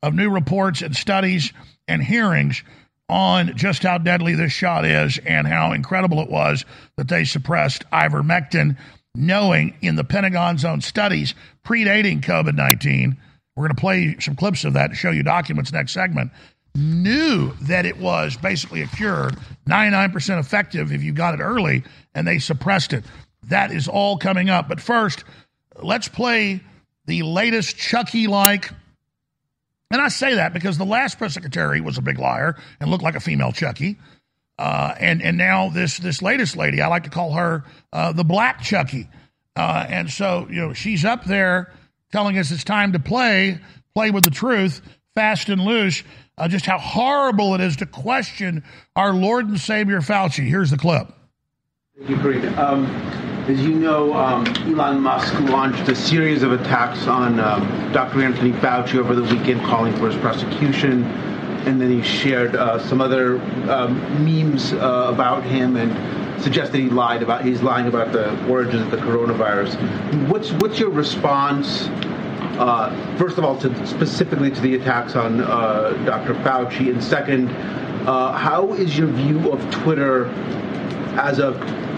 [0.01, 1.51] of new reports and studies
[1.87, 2.63] and hearings
[3.09, 6.65] on just how deadly this shot is and how incredible it was
[6.97, 8.77] that they suppressed ivermectin,
[9.17, 11.33] knowing in the Pentagon's own studies
[11.65, 13.17] predating COVID 19,
[13.55, 16.31] we're going to play some clips of that to show you documents next segment,
[16.75, 19.31] knew that it was basically a cure,
[19.67, 23.03] 99% effective if you got it early, and they suppressed it.
[23.47, 24.69] That is all coming up.
[24.69, 25.23] But first,
[25.81, 26.61] let's play
[27.05, 28.71] the latest Chucky like
[29.89, 33.03] and I say that because the last press secretary was a big liar and looked
[33.03, 33.97] like a female Chucky.
[34.59, 38.23] Uh, and and now this this latest lady, I like to call her uh, the
[38.23, 39.07] Black Chucky.
[39.55, 41.73] Uh, and so you know she's up there
[42.11, 43.59] telling us it's time to play,
[43.93, 44.81] play with the truth,
[45.15, 46.03] fast and loose.
[46.37, 48.63] Uh, just how horrible it is to question
[48.95, 50.47] our Lord and Savior Fauci.
[50.47, 51.11] Here's the clip.
[51.97, 52.57] Thank you, Karine.
[52.59, 52.85] Um,
[53.47, 58.21] as you know, um, Elon Musk launched a series of attacks on um, Dr.
[58.21, 61.03] Anthony Fauci over the weekend, calling for his prosecution.
[61.67, 65.91] And then he shared uh, some other um, memes uh, about him and
[66.41, 69.75] suggested he lied about he's lying about the origins of the coronavirus.
[70.29, 71.87] What's what's your response?
[72.57, 76.35] Uh, first of all, to specifically to the attacks on uh, Dr.
[76.35, 77.49] Fauci, and second,
[78.07, 80.27] uh, how is your view of Twitter
[81.19, 81.51] as a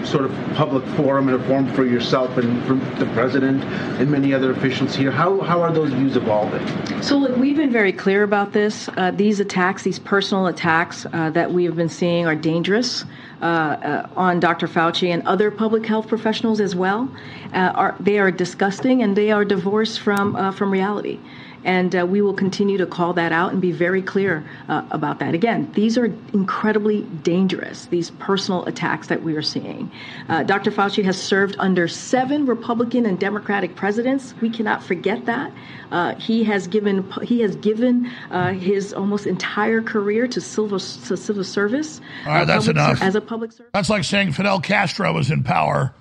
[0.04, 3.62] sort of public forum and a forum for yourself and for the president
[4.00, 5.10] and many other officials here.
[5.10, 6.66] How, how are those views evolving?
[7.02, 8.88] So, look, we've been very clear about this.
[8.96, 13.04] Uh, these attacks, these personal attacks uh, that we have been seeing, are dangerous.
[13.40, 14.68] Uh, uh, on Dr.
[14.68, 17.10] Fauci and other public health professionals as well,
[17.54, 21.18] uh, are they are disgusting and they are divorced from uh, from reality.
[21.64, 25.18] And uh, we will continue to call that out and be very clear uh, about
[25.18, 25.34] that.
[25.34, 29.90] Again, these are incredibly dangerous, these personal attacks that we are seeing.
[30.28, 30.70] Uh, Dr.
[30.70, 34.34] Fauci has served under seven Republican and Democratic presidents.
[34.40, 35.52] We cannot forget that.
[35.90, 41.16] Uh, he has given he has given uh, his almost entire career to civil to
[41.16, 42.00] civil service.
[42.26, 43.02] All right, that's public ser- enough.
[43.02, 43.72] as a public servant.
[43.72, 45.92] That's like saying Fidel Castro was in power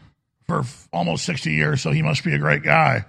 [0.48, 3.06] for f- almost 60 years, so he must be a great guy.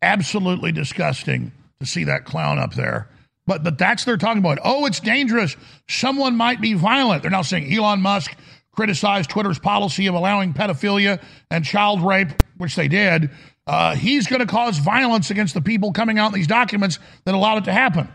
[0.00, 1.50] Absolutely disgusting
[1.80, 3.08] to see that clown up there.
[3.46, 4.58] But but that's they're talking about.
[4.62, 5.56] Oh, it's dangerous.
[5.88, 7.22] Someone might be violent.
[7.22, 8.36] They're now saying Elon Musk
[8.72, 11.20] criticized Twitter's policy of allowing pedophilia
[11.50, 13.30] and child rape, which they did.
[13.66, 17.34] Uh, he's going to cause violence against the people coming out in these documents that
[17.34, 18.08] allowed it to happen.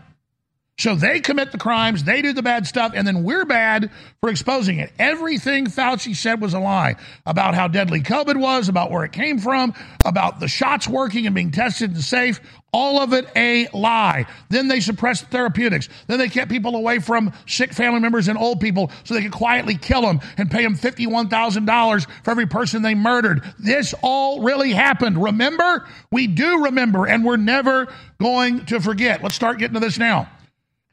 [0.76, 4.28] So they commit the crimes, they do the bad stuff, and then we're bad for
[4.28, 4.92] exposing it.
[4.98, 6.96] Everything Fauci said was a lie
[7.26, 9.72] about how deadly COVID was, about where it came from,
[10.04, 12.40] about the shots working and being tested and safe.
[12.72, 14.26] All of it a lie.
[14.48, 15.88] Then they suppressed therapeutics.
[16.08, 19.30] Then they kept people away from sick family members and old people so they could
[19.30, 23.44] quietly kill them and pay them $51,000 for every person they murdered.
[23.60, 25.22] This all really happened.
[25.22, 25.86] Remember?
[26.10, 29.22] We do remember, and we're never going to forget.
[29.22, 30.28] Let's start getting to this now.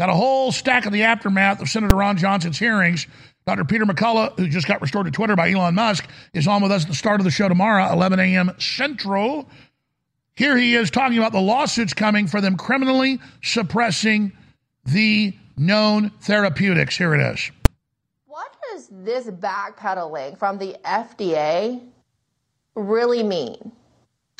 [0.01, 3.05] Got a whole stack of the aftermath of Senator Ron Johnson's hearings.
[3.45, 3.65] Dr.
[3.65, 6.81] Peter McCullough, who just got restored to Twitter by Elon Musk, is on with us
[6.81, 8.51] at the start of the show tomorrow, 11 a.m.
[8.57, 9.47] Central.
[10.33, 14.31] Here he is talking about the lawsuits coming for them criminally suppressing
[14.85, 16.97] the known therapeutics.
[16.97, 17.51] Here it is.
[18.25, 21.79] What does this backpedaling from the FDA
[22.73, 23.71] really mean?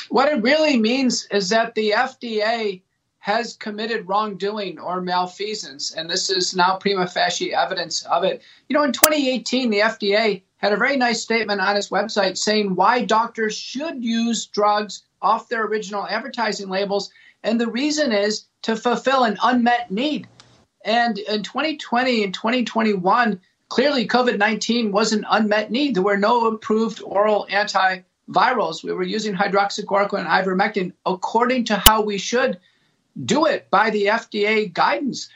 [0.10, 2.82] What it really means is that the FDA
[3.22, 8.42] has committed wrongdoing or malfeasance, and this is now prima facie evidence of it.
[8.68, 12.76] You know, in 2018, the FDA had a very nice statement on its website saying
[12.76, 17.12] why doctors should use drugs off their original advertising labels,
[17.44, 20.28] and the reason is to fulfill an unmet need.
[20.84, 25.94] And in 2020 and 2021, clearly COVID 19 was an unmet need.
[25.94, 28.84] There were no approved oral antivirals.
[28.84, 32.58] We were using hydroxychloroquine and ivermectin according to how we should
[33.26, 35.30] do it by the FDA guidance.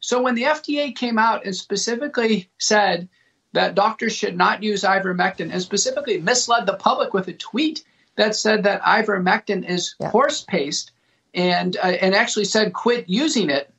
[0.00, 3.08] So when the FDA came out and specifically said
[3.52, 7.84] that doctors should not use ivermectin and specifically misled the public with a tweet
[8.16, 10.92] that said that ivermectin is horse paste
[11.34, 13.72] and uh, and actually said quit using it,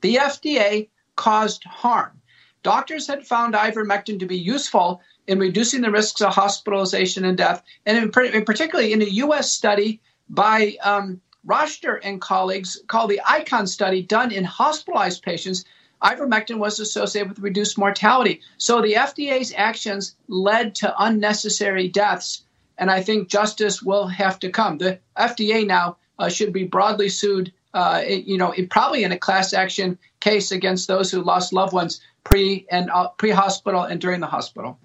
[0.00, 2.20] the FDA caused harm.
[2.62, 7.62] Doctors had found ivermectin to be useful in reducing the risks of hospitalization and death,
[7.86, 9.52] and in, in particularly in a U.S.
[9.52, 15.64] study by um, Rajter and colleagues called the ICON study done in hospitalized patients,
[16.02, 18.40] ivermectin was associated with reduced mortality.
[18.58, 22.42] So the FDA's actions led to unnecessary deaths,
[22.78, 24.78] and I think justice will have to come.
[24.78, 29.52] The FDA now uh, should be broadly sued, uh, you know, probably in a class
[29.52, 34.26] action case against those who lost loved ones pre and uh, pre-hospital and during the
[34.26, 34.78] hospital.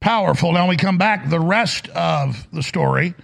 [0.00, 0.52] Powerful.
[0.52, 1.28] Now we come back.
[1.28, 3.14] The rest of the story.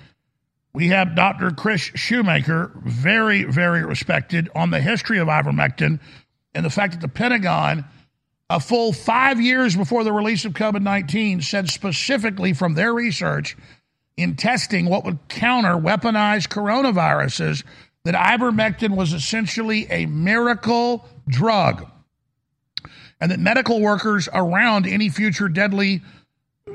[0.75, 1.51] We have Dr.
[1.51, 6.01] Chris Shoemaker, very, very respected on the history of ivermectin
[6.55, 7.85] and the fact that the Pentagon,
[8.49, 13.57] a full five years before the release of COVID 19, said specifically from their research
[14.17, 17.65] in testing what would counter weaponized coronaviruses
[18.05, 21.87] that ivermectin was essentially a miracle drug
[23.21, 26.03] and that medical workers around any future deadly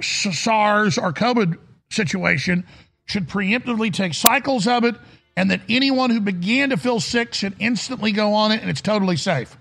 [0.01, 1.57] SARS or COVID
[1.89, 2.65] situation
[3.08, 4.95] should preemptively take cycles of it,
[5.36, 8.82] and that anyone who began to feel sick should instantly go on it and it's
[8.82, 9.58] totally safe.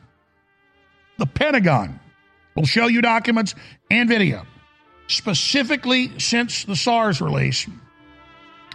[1.19, 1.99] The Pentagon
[2.55, 3.55] will show you documents
[3.91, 4.47] and video
[5.09, 7.67] specifically since the SARS release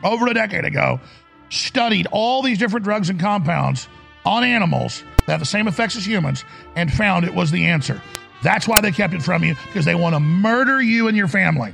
[0.04, 1.00] over a decade ago,
[1.50, 3.88] studied all these different drugs and compounds
[4.26, 6.44] on animals that have the same effects as humans
[6.76, 8.02] and found it was the answer.
[8.44, 11.28] That's why they kept it from you because they want to murder you and your
[11.28, 11.74] family.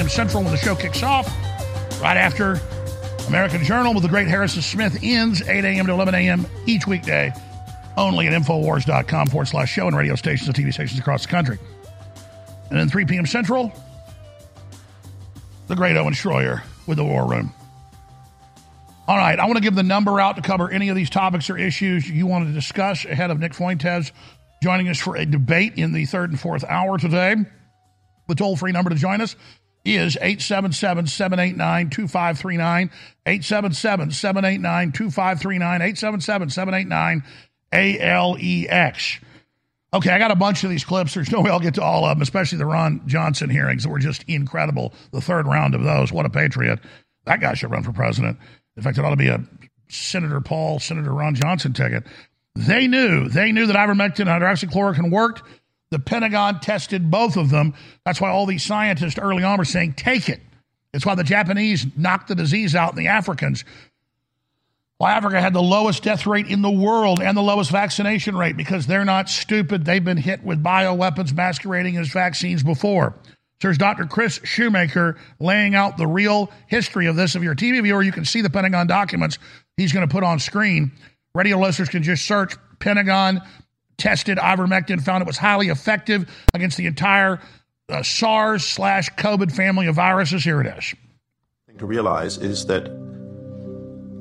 [0.00, 0.08] a.m.
[0.08, 1.26] Central when the show kicks off.
[2.00, 2.58] Right after
[3.28, 5.86] American Journal with the great Harrison Smith ends 8 a.m.
[5.86, 6.46] to 11 a.m.
[6.64, 7.30] each weekday,
[7.98, 11.58] only at Infowars.com forward slash show and radio stations and TV stations across the country.
[12.70, 13.26] And then 3 p.m.
[13.26, 13.72] Central,
[15.68, 17.52] the great Owen Schroyer with the War Room.
[19.06, 21.50] All right, I want to give the number out to cover any of these topics
[21.50, 24.12] or issues you want to discuss ahead of Nick Fuentes
[24.62, 27.36] joining us for a debate in the third and fourth hour today.
[28.28, 29.36] The toll free number to join us
[29.84, 32.90] is 877 789 2539.
[33.26, 35.82] 877 789 2539.
[35.82, 37.24] 877 789
[37.72, 39.20] ALEX.
[39.92, 41.14] Okay, I got a bunch of these clips.
[41.14, 43.88] There's no way I'll get to all of them, especially the Ron Johnson hearings that
[43.88, 44.92] were just incredible.
[45.12, 46.12] The third round of those.
[46.12, 46.78] What a patriot.
[47.24, 48.38] That guy should run for president.
[48.76, 49.44] In fact, it ought to be a
[49.88, 52.04] Senator Paul, Senator Ron Johnson ticket.
[52.54, 55.42] They knew, they knew that ivermectin and hydroxychloroquine worked.
[55.90, 57.74] The Pentagon tested both of them.
[58.04, 60.40] That's why all these scientists early on were saying, take it.
[60.92, 63.64] It's why the Japanese knocked the disease out in the Africans.
[64.98, 68.56] Why Africa had the lowest death rate in the world and the lowest vaccination rate
[68.56, 69.84] because they're not stupid.
[69.84, 73.14] They've been hit with bioweapons masquerading as vaccines before.
[73.24, 74.04] So there's Dr.
[74.04, 77.34] Chris Shoemaker laying out the real history of this.
[77.34, 79.38] If you're a TV viewer, you can see the Pentagon documents
[79.76, 80.92] he's going to put on screen.
[81.34, 83.40] Radio listeners can just search Pentagon
[84.00, 87.40] tested ivermectin, found it was highly effective against the entire
[87.88, 90.42] uh, SARS slash COVID family of viruses.
[90.42, 90.94] Here it is.
[91.66, 92.90] thing to realize is that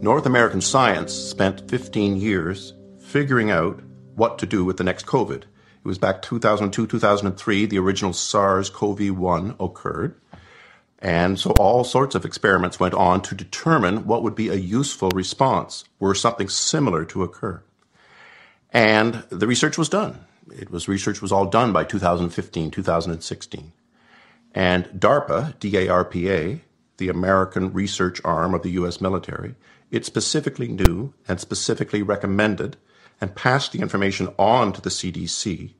[0.01, 3.81] North American science spent 15 years figuring out
[4.15, 5.43] what to do with the next COVID.
[5.43, 10.15] It was back 2002, 2003, the original SARS CoV 1 occurred.
[10.99, 15.09] And so all sorts of experiments went on to determine what would be a useful
[15.15, 17.63] response were something similar to occur.
[18.71, 20.25] And the research was done.
[20.51, 23.71] It was research was all done by 2015, 2016.
[24.53, 26.61] And DARPA, D-A-R-P-A,
[26.97, 29.55] the American research arm of the US military,
[29.91, 32.77] it specifically knew and specifically recommended
[33.21, 35.73] and passed the information on to the CDC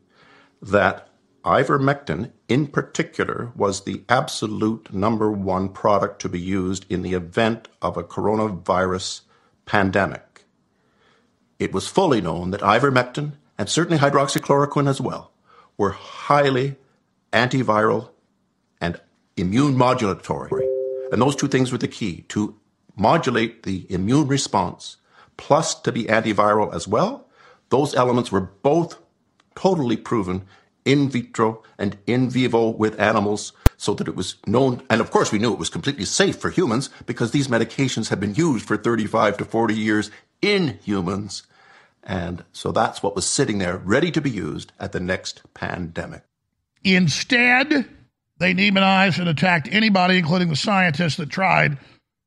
[0.62, 1.08] that
[1.46, 7.68] ivermectin in particular was the absolute number one product to be used in the event
[7.82, 9.22] of a coronavirus
[9.66, 10.29] pandemic.
[11.60, 15.34] It was fully known that ivermectin and certainly hydroxychloroquine as well
[15.78, 16.78] were highly
[17.34, 18.10] antiviral
[18.80, 19.00] and
[19.36, 20.50] immune modulatory.
[21.12, 22.56] And those two things were the key to
[22.96, 24.98] modulate the immune response
[25.36, 27.28] plus to be antiviral as well.
[27.70, 29.00] Those elements were both
[29.56, 30.46] totally proven
[30.86, 34.82] in vitro and in vivo with animals so that it was known.
[34.90, 38.20] And of course, we knew it was completely safe for humans because these medications had
[38.20, 40.12] been used for 35 to 40 years
[40.42, 41.44] in humans.
[42.10, 46.24] And so that's what was sitting there ready to be used at the next pandemic.
[46.84, 47.88] Instead,
[48.40, 51.78] they demonized and attacked anybody, including the scientists that tried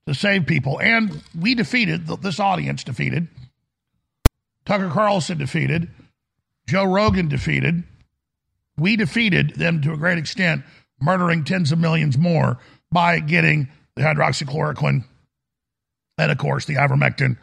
[0.07, 0.81] to save people.
[0.81, 3.27] And we defeated, this audience defeated,
[4.65, 5.89] Tucker Carlson defeated,
[6.69, 7.83] Joe Rogan defeated.
[8.79, 10.63] We defeated them to a great extent,
[11.01, 12.61] murdering tens of millions more
[12.93, 15.03] by getting the hydroxychloroquine
[16.19, 17.37] and, of course, the ivermectin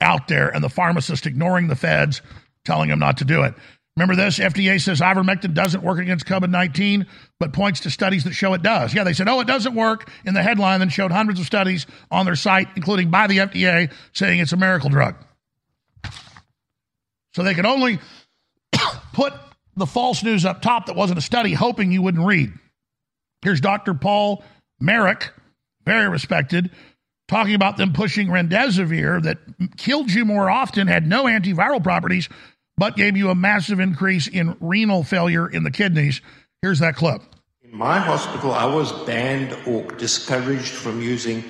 [0.00, 2.22] out there and the pharmacist ignoring the feds,
[2.64, 3.54] telling them not to do it.
[3.96, 4.38] Remember this?
[4.38, 7.04] FDA says ivermectin doesn't work against COVID 19,
[7.40, 8.94] but points to studies that show it does.
[8.94, 11.84] Yeah, they said, oh, it doesn't work in the headline, then showed hundreds of studies
[12.08, 15.16] on their site, including by the FDA, saying it's a miracle drug.
[17.34, 17.98] So they could only
[19.12, 19.32] put
[19.76, 22.52] the false news up top that wasn't a study, hoping you wouldn't read.
[23.42, 23.94] Here's Dr.
[23.94, 24.44] Paul
[24.80, 25.32] Marik,
[25.84, 26.70] very respected,
[27.28, 29.38] talking about them pushing remdesivir that
[29.76, 32.28] killed you more often, had no antiviral properties,
[32.76, 36.20] but gave you a massive increase in renal failure in the kidneys.
[36.62, 37.22] Here's that clip.
[37.62, 41.44] In my hospital, I was banned or discouraged from using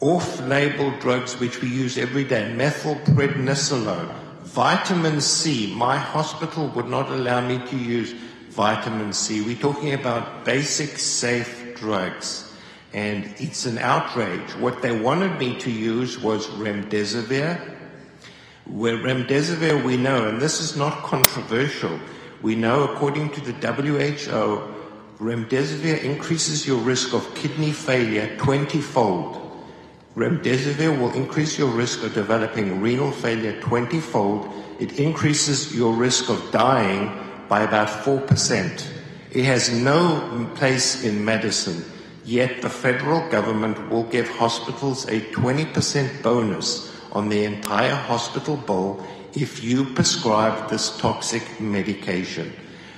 [0.00, 4.12] off label drugs which we use every day methylprednisolone,
[4.42, 5.72] vitamin C.
[5.74, 8.12] My hospital would not allow me to use
[8.50, 9.42] vitamin C.
[9.42, 12.47] We're talking about basic, safe drugs.
[12.92, 14.54] And it's an outrage.
[14.56, 17.76] What they wanted me to use was remdesivir.
[18.64, 21.98] Where remdesivir, we know, and this is not controversial,
[22.42, 24.74] we know according to the WHO,
[25.18, 29.44] remdesivir increases your risk of kidney failure 20 fold.
[30.16, 34.48] Remdesivir will increase your risk of developing renal failure 20 fold.
[34.78, 37.12] It increases your risk of dying
[37.48, 38.86] by about 4%.
[39.30, 41.84] It has no place in medicine,
[42.28, 49.02] yet the federal government will give hospitals a 20% bonus on the entire hospital bill
[49.32, 52.52] if you prescribe this toxic medication.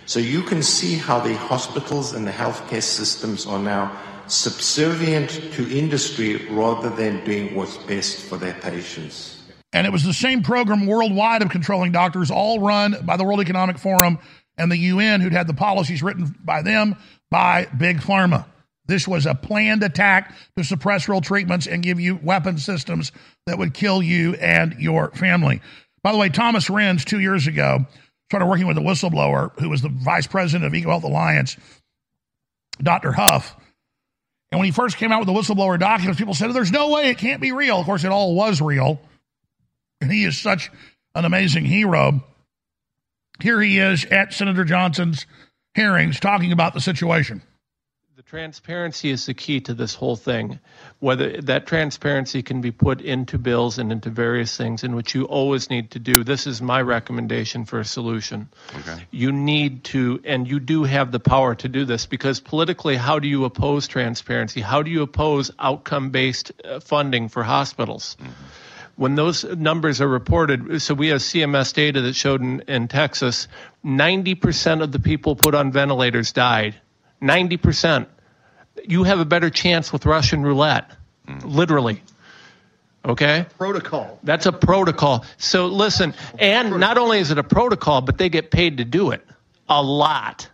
[0.07, 3.97] So you can see how the hospitals and the healthcare systems are now
[4.27, 9.41] subservient to industry rather than doing what's best for their patients.
[9.73, 13.41] And it was the same program worldwide of controlling doctors, all run by the World
[13.41, 14.19] Economic Forum
[14.59, 16.97] and the UN, who'd had the policies written by them
[17.31, 18.47] by Big Pharma.
[18.91, 23.13] This was a planned attack to suppress real treatments and give you weapon systems
[23.47, 25.63] that would kill you and your family.
[26.03, 27.87] By the way, Thomas Renz, two years ago,
[28.31, 31.57] started working with a whistleblower who was the vice president of EcoHealth Alliance,
[32.83, 33.13] Dr.
[33.13, 33.55] Huff.
[34.51, 37.11] And when he first came out with the whistleblower documents, people said, There's no way
[37.11, 37.79] it can't be real.
[37.79, 39.01] Of course, it all was real.
[40.01, 40.69] And he is such
[41.15, 42.25] an amazing hero.
[43.41, 45.27] Here he is at Senator Johnson's
[45.75, 47.43] hearings talking about the situation.
[48.21, 50.59] The transparency is the key to this whole thing.
[50.99, 55.25] Whether that transparency can be put into bills and into various things in which you
[55.25, 56.23] always need to do.
[56.23, 58.51] This is my recommendation for a solution.
[58.81, 59.07] Okay.
[59.11, 63.21] You need to, and you do have the power to do this because politically, how
[63.21, 64.61] do you oppose transparency?
[64.61, 68.19] How do you oppose outcome based uh, funding for hospitals?
[68.21, 68.33] Mm-hmm.
[68.97, 73.49] When those numbers are reported, so we have CMS data that showed in, in Texas,
[73.83, 76.75] 90% of the people put on ventilators died.
[77.23, 78.07] 90%.
[78.85, 80.91] You have a better chance with Russian roulette,
[81.45, 82.03] literally.
[83.05, 83.47] Okay?
[83.57, 84.19] Protocol.
[84.23, 85.25] That's a protocol.
[85.39, 89.11] So listen, and not only is it a protocol, but they get paid to do
[89.11, 89.27] it
[89.69, 90.49] a lot.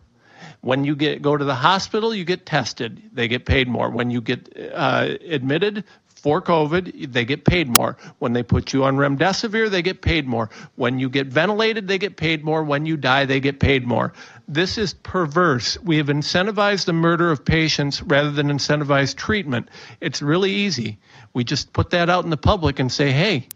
[0.60, 3.00] When you get go to the hospital, you get tested.
[3.12, 3.90] They get paid more.
[3.90, 5.84] When you get uh, admitted,
[6.26, 7.96] for COVID, they get paid more.
[8.18, 10.50] When they put you on remdesivir, they get paid more.
[10.74, 12.64] When you get ventilated, they get paid more.
[12.64, 14.12] When you die, they get paid more.
[14.48, 15.76] This is perverse.
[15.82, 19.68] We have incentivized the murder of patients rather than incentivized treatment.
[20.00, 20.98] It's really easy.
[21.34, 23.48] We just put that out in the public and say, hey,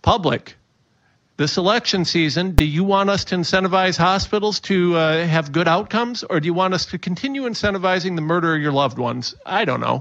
[0.00, 0.56] public,
[1.36, 6.24] this election season, do you want us to incentivize hospitals to uh, have good outcomes,
[6.24, 9.34] or do you want us to continue incentivizing the murder of your loved ones?
[9.44, 10.00] I don't know.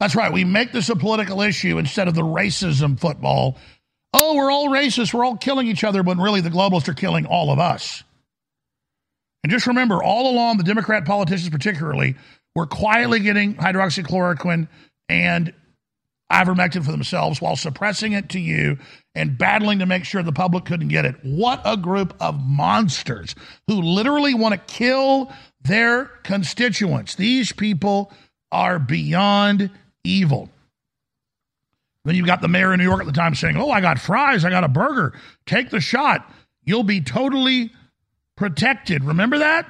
[0.00, 0.32] That's right.
[0.32, 3.56] We make this a political issue instead of the racism football.
[4.12, 5.14] Oh, we're all racist.
[5.14, 8.02] We're all killing each other, when really the globalists are killing all of us.
[9.46, 12.16] And just remember, all along, the Democrat politicians, particularly,
[12.56, 14.66] were quietly getting hydroxychloroquine
[15.08, 15.54] and
[16.32, 18.76] ivermectin for themselves while suppressing it to you
[19.14, 21.14] and battling to make sure the public couldn't get it.
[21.22, 23.36] What a group of monsters
[23.68, 25.30] who literally want to kill
[25.62, 27.14] their constituents.
[27.14, 28.12] These people
[28.50, 29.70] are beyond
[30.02, 30.50] evil.
[32.04, 34.00] Then you've got the mayor of New York at the time saying, Oh, I got
[34.00, 35.12] fries, I got a burger.
[35.46, 36.28] Take the shot.
[36.64, 37.70] You'll be totally
[38.36, 39.04] protected.
[39.04, 39.66] Remember that?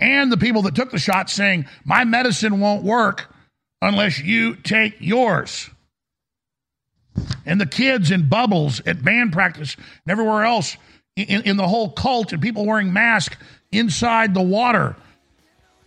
[0.00, 3.32] And the people that took the shot saying, My medicine won't work
[3.80, 5.70] unless you take yours.
[7.46, 10.76] And the kids in bubbles at band practice and everywhere else
[11.14, 13.36] in, in the whole cult, and people wearing masks
[13.70, 14.96] inside the water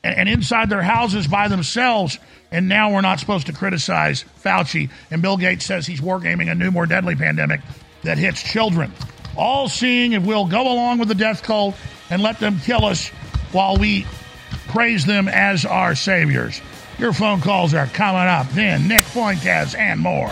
[0.03, 2.19] and, and inside their houses by themselves.
[2.51, 4.89] And now we're not supposed to criticize Fauci.
[5.11, 7.61] And Bill Gates says he's wargaming a new, more deadly pandemic
[8.03, 8.93] that hits children.
[9.37, 11.75] All seeing if we'll go along with the death cult
[12.09, 13.09] and let them kill us
[13.51, 14.05] while we
[14.67, 16.61] praise them as our saviors.
[16.97, 18.49] Your phone calls are coming up.
[18.49, 20.31] Then Nick Fuentes and more.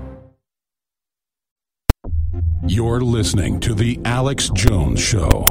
[2.67, 5.43] You're listening to The Alex Jones Show.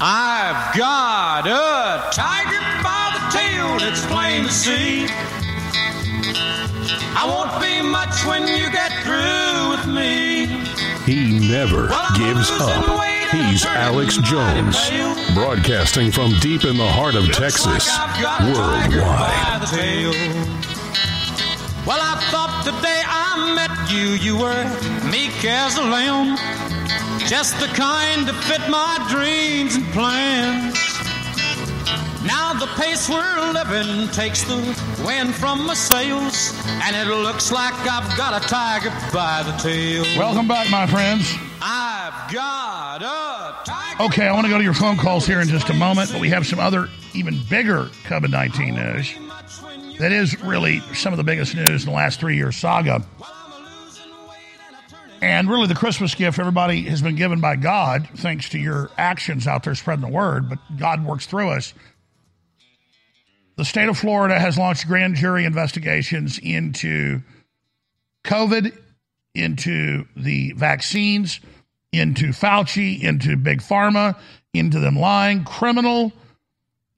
[0.00, 5.06] I've got a tiger by the tail, it's plain to see.
[7.14, 10.46] I won't be much when you get through with me.
[11.06, 11.86] He never
[12.18, 13.00] gives up.
[13.30, 14.90] He's Alex Jones,
[15.34, 17.88] broadcasting from deep in the heart of Texas,
[18.42, 19.60] worldwide.
[21.86, 21.86] By the tail.
[21.86, 26.36] Well, I thought the day I met you, you were meek as a lamb.
[27.26, 30.76] Just the kind to fit my dreams and plans.
[32.24, 34.56] Now the pace we're living takes the
[35.04, 36.52] wind from my sails,
[36.84, 40.04] and it looks like I've got a tiger by the tail.
[40.18, 41.32] Welcome back, my friends.
[41.62, 44.02] I've got a tiger.
[44.04, 46.20] Okay, I want to go to your phone calls here in just a moment, but
[46.20, 49.14] we have some other, even bigger COVID 19 news.
[50.00, 53.04] That is really some of the biggest news in the last three year saga.
[55.20, 59.46] And really, the Christmas gift everybody has been given by God, thanks to your actions
[59.46, 61.74] out there spreading the word, but God works through us.
[63.56, 67.20] The state of Florida has launched grand jury investigations into
[68.24, 68.74] COVID,
[69.34, 71.40] into the vaccines,
[71.92, 74.18] into Fauci, into Big Pharma,
[74.54, 75.44] into them lying.
[75.44, 76.10] Criminal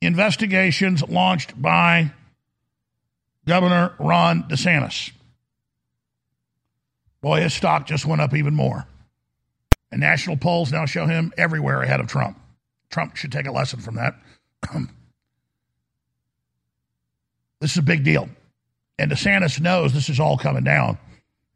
[0.01, 2.13] investigations launched by
[3.47, 5.11] Governor Ron DeSantis.
[7.21, 8.87] Boy, his stock just went up even more.
[9.91, 12.39] And national polls now show him everywhere ahead of Trump.
[12.91, 14.15] Trump should take a lesson from that.
[17.61, 18.29] this is a big deal.
[18.99, 20.99] And DeSantis knows this is all coming down.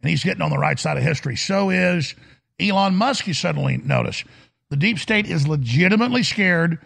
[0.03, 1.37] And he's getting on the right side of history.
[1.37, 2.15] So is
[2.61, 4.25] Elon Musk, you suddenly notice.
[4.71, 6.79] The deep state is legitimately scared.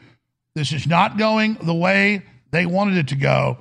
[0.55, 3.59] This is not going the way they wanted it to go.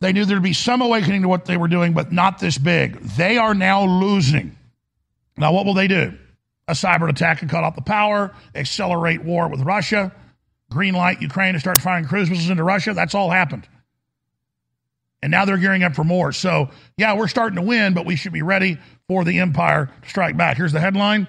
[0.00, 3.00] They knew there'd be some awakening to what they were doing, but not this big.
[3.00, 4.56] They are now losing.
[5.36, 6.16] Now, what will they do?
[6.68, 10.12] a cyber attack could cut off the power, accelerate war with Russia,
[10.70, 12.92] green light Ukraine to start firing cruise missiles into Russia.
[12.92, 13.66] That's all happened.
[15.22, 16.30] And now they're gearing up for more.
[16.30, 20.08] So, yeah, we're starting to win, but we should be ready for the empire to
[20.08, 20.58] strike back.
[20.58, 21.26] Here's the headline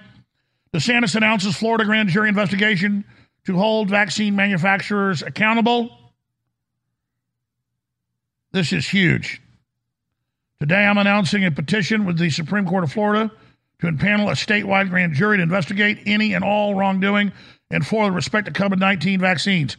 [0.72, 3.04] DeSantis announces Florida grand jury investigation
[3.46, 5.90] to hold vaccine manufacturers accountable.
[8.52, 9.40] This is huge.
[10.58, 13.30] Today, I'm announcing a petition with the Supreme Court of Florida
[13.80, 17.32] to impanel a statewide grand jury to investigate any and all wrongdoing
[17.70, 19.76] and for the respect to COVID 19 vaccines.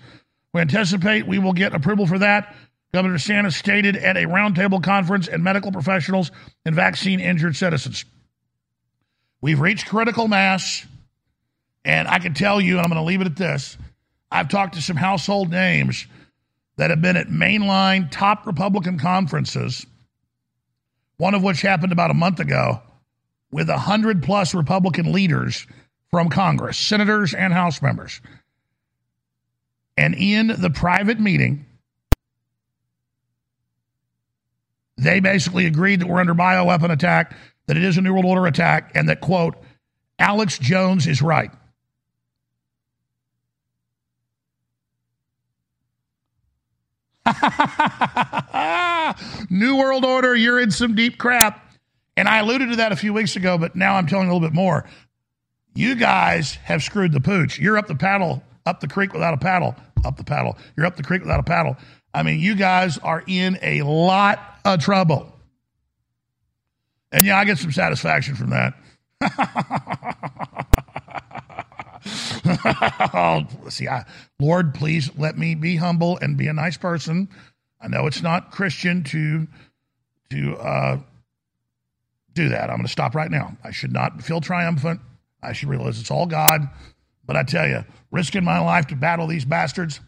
[0.54, 2.56] We anticipate we will get approval for that.
[2.94, 6.32] Governor DeSantis stated at a roundtable conference and medical professionals
[6.66, 8.06] and vaccine injured citizens.
[9.42, 10.86] We've reached critical mass,
[11.84, 13.78] and I can tell you, and I'm going to leave it at this
[14.32, 16.08] I've talked to some household names
[16.78, 19.86] that have been at mainline top Republican conferences,
[21.18, 22.82] one of which happened about a month ago,
[23.52, 25.68] with 100 plus Republican leaders
[26.10, 28.22] from Congress, senators and House members.
[29.98, 31.66] And in the private meeting,
[34.98, 37.36] they basically agreed that we're under bioweapon attack,
[37.68, 39.56] that it is a New World Order attack, and that, quote,
[40.20, 41.52] Alex Jones is right.
[49.50, 51.68] New World Order, you're in some deep crap.
[52.18, 54.48] And I alluded to that a few weeks ago, but now I'm telling a little
[54.48, 54.86] bit more.
[55.74, 57.60] You guys have screwed the pooch.
[57.60, 60.58] You're up the paddle, up the creek without a paddle, up the paddle.
[60.76, 61.78] You're up the creek without a paddle.
[62.14, 65.32] I mean, you guys are in a lot of trouble.
[67.12, 68.74] And yeah, I get some satisfaction from that.
[73.14, 74.06] oh, see, I,
[74.40, 77.30] Lord, please let me be humble and be a nice person.
[77.80, 79.48] I know it's not Christian to
[80.30, 81.00] to uh,
[82.34, 82.70] do that.
[82.70, 83.58] I'm going to stop right now.
[83.64, 85.02] I should not feel triumphant.
[85.44, 86.70] I should realize it's all God.
[87.26, 90.00] But I tell you, risking my life to battle these bastards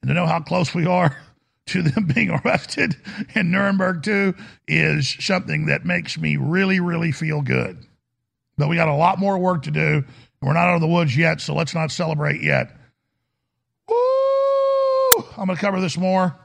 [0.00, 1.16] and to know how close we are
[1.66, 2.96] to them being arrested
[3.34, 4.34] in Nuremberg too
[4.66, 7.86] is something that makes me really, really feel good.
[8.58, 10.04] But we got a lot more work to do.
[10.42, 12.76] We're not out of the woods yet, so let's not celebrate yet.
[13.88, 15.24] Woo!
[15.38, 16.36] I'm going to cover this more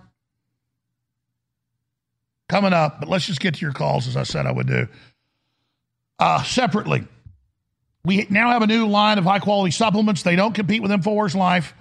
[2.48, 4.88] coming up, but let's just get to your calls as I said I would do.
[6.20, 7.06] Uh, separately,
[8.06, 10.24] we now have a new line of high quality supplements.
[10.24, 11.74] They don't compete with InfoWars Life.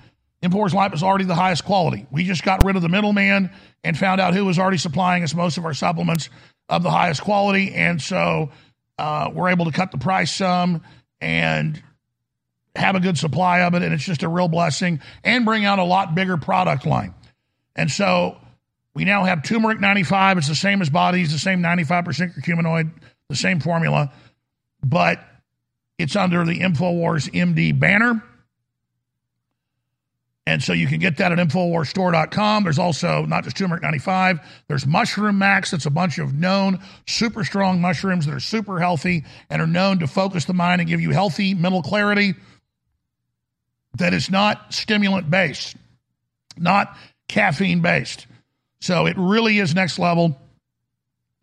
[0.42, 2.06] InfoWars Life is already the highest quality.
[2.10, 3.50] We just got rid of the middleman
[3.84, 6.28] and found out who was already supplying us most of our supplements
[6.68, 7.72] of the highest quality.
[7.72, 8.50] And so
[8.98, 10.82] uh, we're able to cut the price some
[11.20, 11.82] and
[12.76, 13.82] have a good supply of it.
[13.82, 17.14] And it's just a real blessing and bring out a lot bigger product line.
[17.74, 18.38] And so
[18.94, 20.38] we now have turmeric 95.
[20.38, 22.90] It's the same as bodies, the same 95% curcuminoid,
[23.28, 24.12] the same formula,
[24.82, 25.20] but
[25.98, 28.22] it's under the InfoWars MD banner.
[30.48, 32.62] And so you can get that at InfoWarsStore.com.
[32.62, 34.38] There's also not just turmeric 95,
[34.68, 35.72] there's Mushroom Max.
[35.72, 39.98] That's a bunch of known super strong mushrooms that are super healthy and are known
[39.98, 42.34] to focus the mind and give you healthy mental clarity
[43.98, 45.76] that is not stimulant based,
[46.56, 46.96] not
[47.28, 48.26] caffeine based.
[48.80, 50.38] So it really is next level.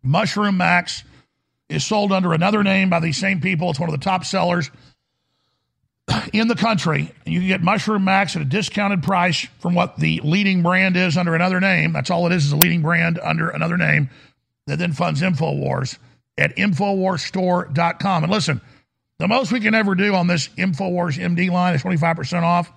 [0.01, 1.03] Mushroom Max
[1.69, 3.69] is sold under another name by these same people.
[3.69, 4.69] It's one of the top sellers
[6.33, 7.11] in the country.
[7.25, 11.17] You can get Mushroom Max at a discounted price from what the leading brand is
[11.17, 11.93] under another name.
[11.93, 14.09] That's all it is, is a leading brand under another name
[14.67, 15.97] that then funds InfoWars
[16.37, 18.23] at InfoWarsStore.com.
[18.23, 18.61] And listen,
[19.19, 22.71] the most we can ever do on this InfoWars MD line is 25% off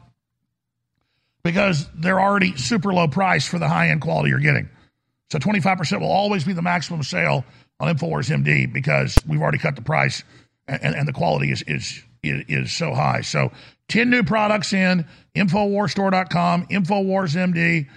[1.42, 4.68] because they're already super low price for the high end quality you're getting.
[5.30, 7.44] So 25% will always be the maximum sale
[7.80, 10.22] on InfoWars MD because we've already cut the price
[10.68, 13.20] and, and the quality is, is, is, so high.
[13.20, 13.52] So
[13.88, 17.88] 10 new products in, InfoWarsStore.com, InfoWars MD.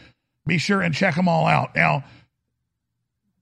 [0.45, 1.75] Be sure and check them all out.
[1.75, 2.03] Now,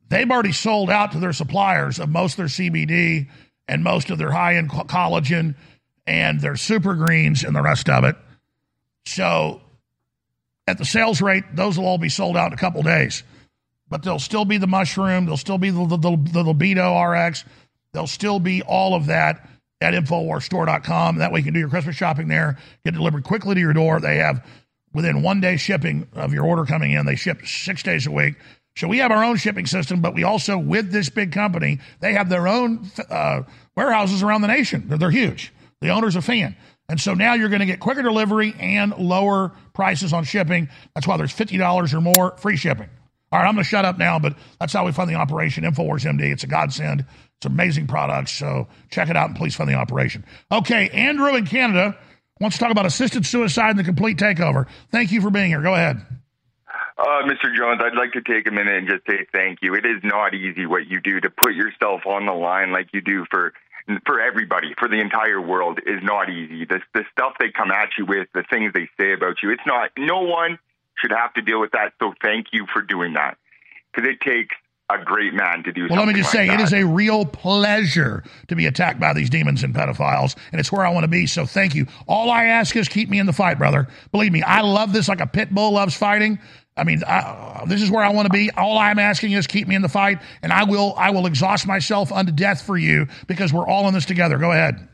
[0.10, 3.30] they've already sold out to their suppliers of most of their CBD
[3.68, 5.56] and most of their high end collagen
[6.06, 8.16] and their super greens and the rest of it.
[9.06, 9.62] So,
[10.68, 13.24] at the sales rate, those will all be sold out in a couple days.
[13.90, 17.46] But there'll still be the mushroom, there'll still be the, the, the, the libido RX,
[17.94, 19.48] there'll still be all of that
[19.80, 21.18] at InfoWarsStore.com.
[21.18, 24.00] That way you can do your Christmas shopping there, get delivered quickly to your door.
[24.00, 24.46] They have
[24.94, 28.36] within one day shipping of your order coming in, they ship six days a week.
[28.78, 32.14] So we have our own shipping system, but we also, with this big company, they
[32.14, 33.42] have their own uh,
[33.76, 34.88] warehouses around the nation.
[34.88, 35.52] They're, they're huge.
[35.82, 36.56] The owner's a fan.
[36.88, 40.70] And so now you're going to get quicker delivery and lower prices on shipping.
[40.94, 42.88] That's why there's $50 or more free shipping.
[43.32, 45.64] All right, I'm going to shut up now, but that's how we fund the operation.
[45.64, 46.32] Infowars MD.
[46.32, 47.04] It's a godsend.
[47.38, 48.32] It's amazing products.
[48.32, 50.24] So check it out and please fund the operation.
[50.52, 51.98] Okay, Andrew in Canada
[52.40, 54.68] wants to talk about assisted suicide and the complete takeover.
[54.92, 55.64] Thank you for being here.
[55.64, 56.00] Go ahead.
[56.98, 57.56] Uh, Mr.
[57.56, 59.76] Jones, I'd like to take a minute and just say thank you.
[59.76, 63.02] It is not easy what you do to put yourself on the line like you
[63.02, 63.54] do for
[64.06, 66.66] for everybody, for the entire world, is not easy.
[66.66, 69.62] The the stuff they come at you with, the things they say about you, it's
[69.66, 69.92] not.
[69.98, 70.58] No one
[70.98, 71.94] should have to deal with that.
[72.02, 73.38] So thank you for doing that,
[73.94, 74.56] because it takes
[74.90, 75.88] a great man to do.
[75.90, 76.62] Well, let me just like say, it that.
[76.62, 80.86] is a real pleasure to be attacked by these demons and pedophiles, and it's where
[80.86, 81.28] I want to be.
[81.28, 81.86] So thank you.
[82.08, 83.88] All I ask is keep me in the fight, brother.
[84.12, 86.40] Believe me, I love this like a pit bull loves fighting.
[86.78, 88.52] I mean, I, this is where I want to be.
[88.52, 90.94] All I'm asking is keep me in the fight, and I will.
[90.98, 94.38] I will exhaust myself unto death for you because we're all in this together.
[94.38, 94.88] Go ahead.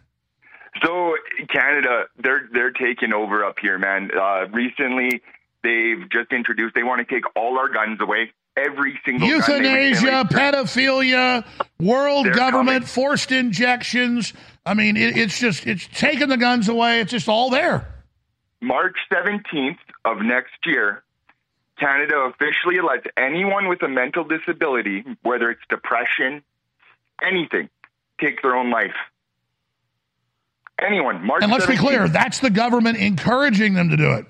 [0.84, 1.15] So
[1.53, 4.10] Canada, they're they're taking over up here, man.
[4.18, 5.22] Uh, recently,
[5.64, 6.76] they've just introduced.
[6.76, 8.31] They want to take all our guns away.
[8.55, 11.43] Every single Euthanasia, pedophilia,
[11.80, 14.34] world They're government, forced injections.
[14.64, 17.01] I mean, it, it's just it's taking the guns away.
[17.01, 17.88] It's just all there.
[18.61, 21.03] March 17th of next year,
[21.80, 26.44] Canada officially lets anyone with a mental disability, whether it's depression,
[27.26, 27.70] anything,
[28.20, 28.95] take their own life.
[30.80, 31.26] Anyone.
[31.26, 34.26] March And let's be clear, that's the government encouraging them to do it.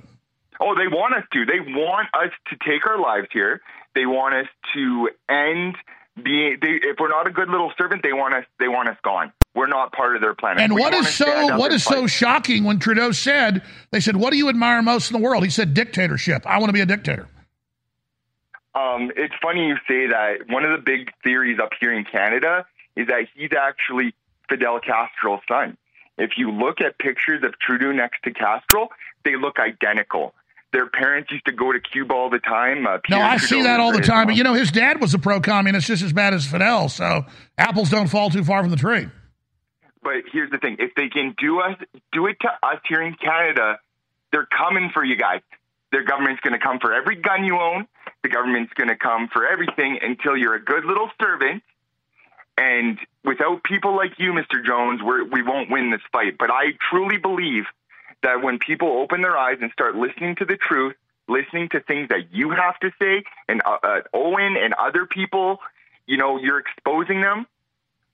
[0.60, 1.46] Oh, they want us to.
[1.46, 3.62] They want us to take our lives here.
[3.96, 5.76] They want us to end
[6.22, 6.58] being.
[6.62, 8.46] They, if we're not a good little servant, they want us.
[8.60, 9.34] They want us gone.
[9.56, 10.62] We're not part of their planet.
[10.62, 14.38] And We what is so what so shocking when Trudeau said they said, "What do
[14.38, 16.46] you admire most in the world?" He said, "Dictatorship.
[16.46, 17.28] I want to be a dictator."
[18.76, 20.48] Um, it's funny you say that.
[20.50, 24.16] One of the big theories up here in Canada is that he's actually
[24.50, 25.78] Fidel Castro's son.
[26.18, 28.90] If you look at pictures of Trudeau next to Castro,
[29.26, 30.34] they look identical.
[30.72, 32.88] Their parents used to go to Cuba all the time.
[32.88, 34.18] Uh, No, I Trudeau see that all the time.
[34.20, 34.28] mom.
[34.28, 36.90] But you know, his dad was a pro-communist, just as bad as Fidel.
[36.90, 37.26] So
[37.58, 39.08] apples don't fall too far from the tree.
[40.02, 41.78] But here's the thing: if they can do us,
[42.12, 43.80] do it to us here in Canada,
[44.32, 45.42] they're coming for you guys.
[45.92, 47.88] Their government's going to come for every gun you own.
[48.24, 51.62] The government's going to come for everything until you're a good little servant.
[52.58, 54.64] And without people like you, Mr.
[54.66, 56.38] Jones, we're, we won't win this fight.
[56.38, 57.66] But I truly believe
[58.22, 60.96] that when people open their eyes and start listening to the truth,
[61.28, 65.60] listening to things that you have to say, and uh, uh, Owen and other people,
[66.06, 67.46] you know, you're exposing them.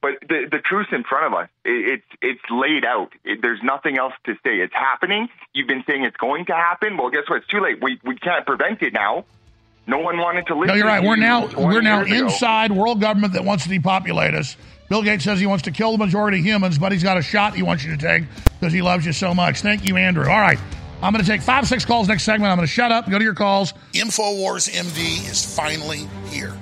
[0.02, 1.49] But the the truth's in front of us.
[1.65, 3.11] It, it's it's laid out.
[3.26, 4.60] It, there's nothing else to say.
[4.60, 5.27] It's happening.
[5.53, 6.95] You've been saying it's going to happen.
[6.95, 7.38] Well, guess what?
[7.38, 7.84] It's too late.
[7.84, 9.26] We we can't prevent it now.
[9.90, 10.68] No one wanted to listen.
[10.68, 11.03] No, you're right.
[11.03, 12.28] We're now we're now years ago.
[12.28, 14.56] inside world government that wants to depopulate us.
[14.88, 17.24] Bill Gates says he wants to kill the majority of humans, but he's got a
[17.24, 18.24] shot he wants you to take
[18.60, 19.61] because he loves you so much.
[19.61, 20.30] Thank you, Andrew.
[20.30, 20.60] All right.
[21.02, 22.52] I'm going to take five, six calls next segment.
[22.52, 23.74] I'm going to shut up, go to your calls.
[23.94, 26.56] InfoWars MD is finally here.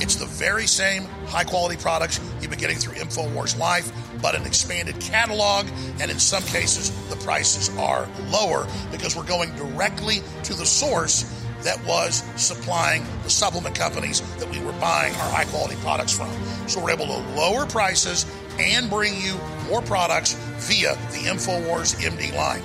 [0.00, 4.44] It's the very same high quality products you've been getting through InfoWars Life, but an
[4.46, 5.66] expanded catalog,
[6.00, 11.24] and in some cases, the prices are lower because we're going directly to the source
[11.62, 16.30] that was supplying the supplement companies that we were buying our high quality products from.
[16.68, 18.26] So we're able to lower prices
[18.58, 20.34] and bring you more products
[20.68, 22.62] via the InfoWars MD line.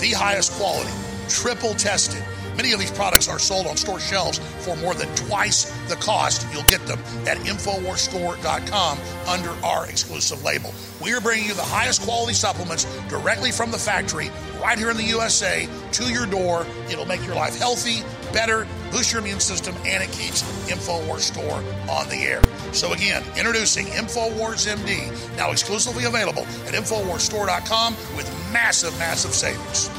[0.00, 0.90] The highest quality,
[1.28, 2.22] triple tested.
[2.56, 6.46] Many of these products are sold on store shelves for more than twice the cost.
[6.52, 8.98] You'll get them at InfoWarsStore.com
[9.28, 10.72] under our exclusive label.
[11.02, 14.96] We are bringing you the highest quality supplements directly from the factory, right here in
[14.96, 16.66] the USA, to your door.
[16.90, 18.02] It'll make your life healthy,
[18.32, 22.42] better, boost your immune system, and it keeps InfoWars Store on the air.
[22.72, 29.90] So again, introducing InfoWars MD, now exclusively available at InfoWarsStore.com with massive, massive savings.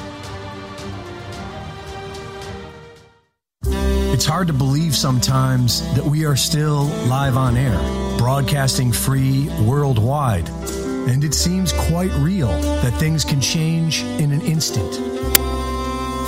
[4.22, 7.80] It's hard to believe sometimes that we are still live on air,
[8.20, 10.48] broadcasting free worldwide.
[10.48, 12.52] And it seems quite real
[12.84, 14.94] that things can change in an instant.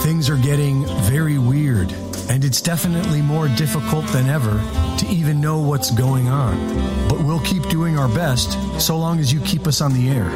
[0.01, 1.91] Things are getting very weird,
[2.31, 4.59] and it's definitely more difficult than ever
[4.97, 6.57] to even know what's going on.
[7.07, 10.31] But we'll keep doing our best so long as you keep us on the air.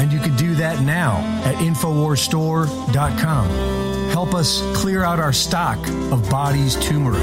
[0.00, 3.89] And you can do that now at InfoWarsStore.com.
[4.10, 5.78] Help us clear out our stock
[6.10, 7.22] of body's turmeric,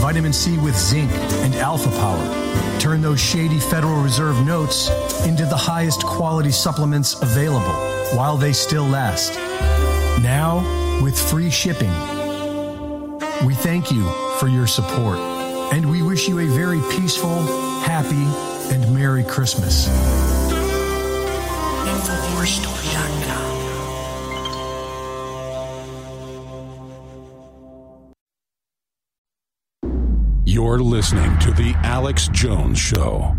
[0.00, 1.10] vitamin C with zinc,
[1.44, 2.78] and alpha power.
[2.80, 4.88] Turn those shady Federal Reserve notes
[5.26, 7.74] into the highest quality supplements available
[8.16, 9.34] while they still last.
[10.22, 10.60] Now,
[11.02, 11.92] with free shipping.
[13.44, 15.18] We thank you for your support,
[15.72, 17.42] and we wish you a very peaceful,
[17.82, 18.24] happy,
[18.74, 19.88] and Merry Christmas.
[30.52, 33.34] You're listening to The Alex Jones Show.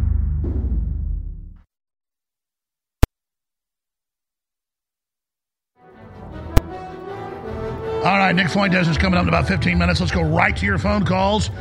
[8.00, 10.00] All right, Nick Fuentes is coming up in about 15 minutes.
[10.00, 11.52] Let's go right to your phone calls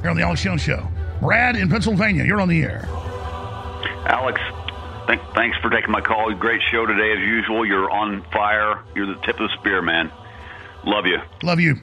[0.00, 0.88] here on the Alex Jones Show.
[1.20, 2.86] Brad in Pennsylvania, you're on the air.
[4.06, 4.40] Alex,
[5.06, 6.32] th- thanks for taking my call.
[6.32, 7.66] Great show today, as usual.
[7.66, 8.82] You're on fire.
[8.94, 10.10] You're the tip of the spear, man.
[10.86, 11.18] Love you.
[11.42, 11.76] Love you.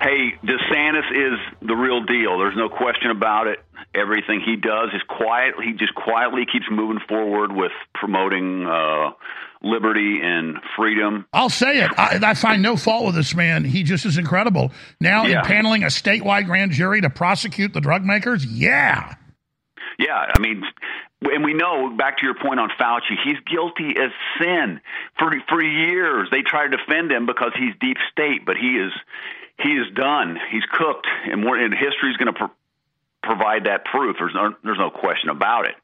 [0.00, 2.38] Hey, DeSantis is the real deal.
[2.38, 3.58] There's no question about it.
[3.94, 5.54] Everything he does is quiet.
[5.62, 9.12] He just quietly keeps moving forward with promoting uh,
[9.62, 11.24] liberty and freedom.
[11.32, 11.90] I'll say it.
[11.96, 13.64] I, I find no fault with this man.
[13.64, 14.70] He just is incredible.
[15.00, 15.42] Now, Yeah.
[15.42, 19.14] impaneling a statewide grand jury to prosecute the drug makers, yeah.
[19.98, 20.62] Yeah, I mean,
[21.22, 24.78] and we know back to your point on Fauci, he's guilty as sin.
[25.18, 28.92] For for years, they tried to defend him because he's deep state, but he is
[29.58, 30.38] he is done.
[30.50, 32.50] He's cooked, and, and history's going to pro-
[33.22, 34.16] provide that proof.
[34.18, 35.74] There's no there's no question about it.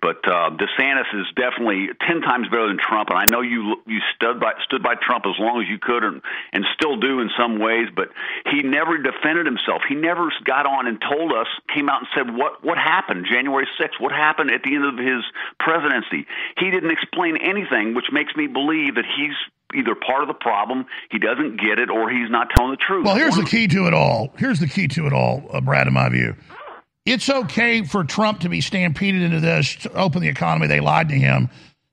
[0.00, 4.00] But uh, DeSantis is definitely ten times better than Trump, and I know you you
[4.16, 6.22] stood by stood by Trump as long as you could, and
[6.54, 7.88] and still do in some ways.
[7.94, 8.08] But
[8.50, 9.82] he never defended himself.
[9.86, 13.68] He never got on and told us, came out and said what what happened January
[13.78, 15.22] 6th, what happened at the end of his
[15.58, 16.26] presidency.
[16.56, 19.36] He didn't explain anything, which makes me believe that he's
[19.74, 23.04] either part of the problem, he doesn't get it, or he's not telling the truth.
[23.04, 24.32] Well, here's the key to it all.
[24.36, 26.34] Here's the key to it all, uh, Brad, in my view.
[27.06, 30.66] It's okay for Trump to be stampeded into this to open the economy.
[30.66, 31.48] They lied to him.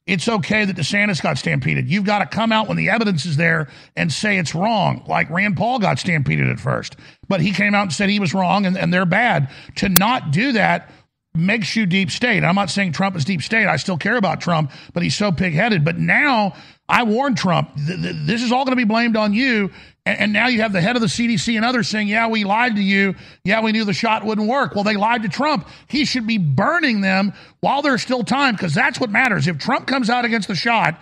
[0.05, 1.89] It's okay that DeSantis got stampeded.
[1.89, 5.29] You've got to come out when the evidence is there and say it's wrong, like
[5.29, 6.95] Rand Paul got stampeded at first.
[7.27, 9.49] But he came out and said he was wrong and, and they're bad.
[9.77, 10.89] To not do that
[11.35, 12.43] makes you deep state.
[12.43, 13.67] I'm not saying Trump is deep state.
[13.67, 15.83] I still care about Trump, but he's so pig headed.
[15.83, 16.55] But now
[16.89, 19.71] I warned Trump, th- th- this is all going to be blamed on you.
[20.05, 22.45] And, and now you have the head of the CDC and others saying, yeah, we
[22.45, 23.15] lied to you.
[23.43, 24.73] Yeah, we knew the shot wouldn't work.
[24.73, 25.67] Well, they lied to Trump.
[25.87, 29.47] He should be burning them while there's still time because that's what matters.
[29.47, 31.01] If Trump comes out against the shot,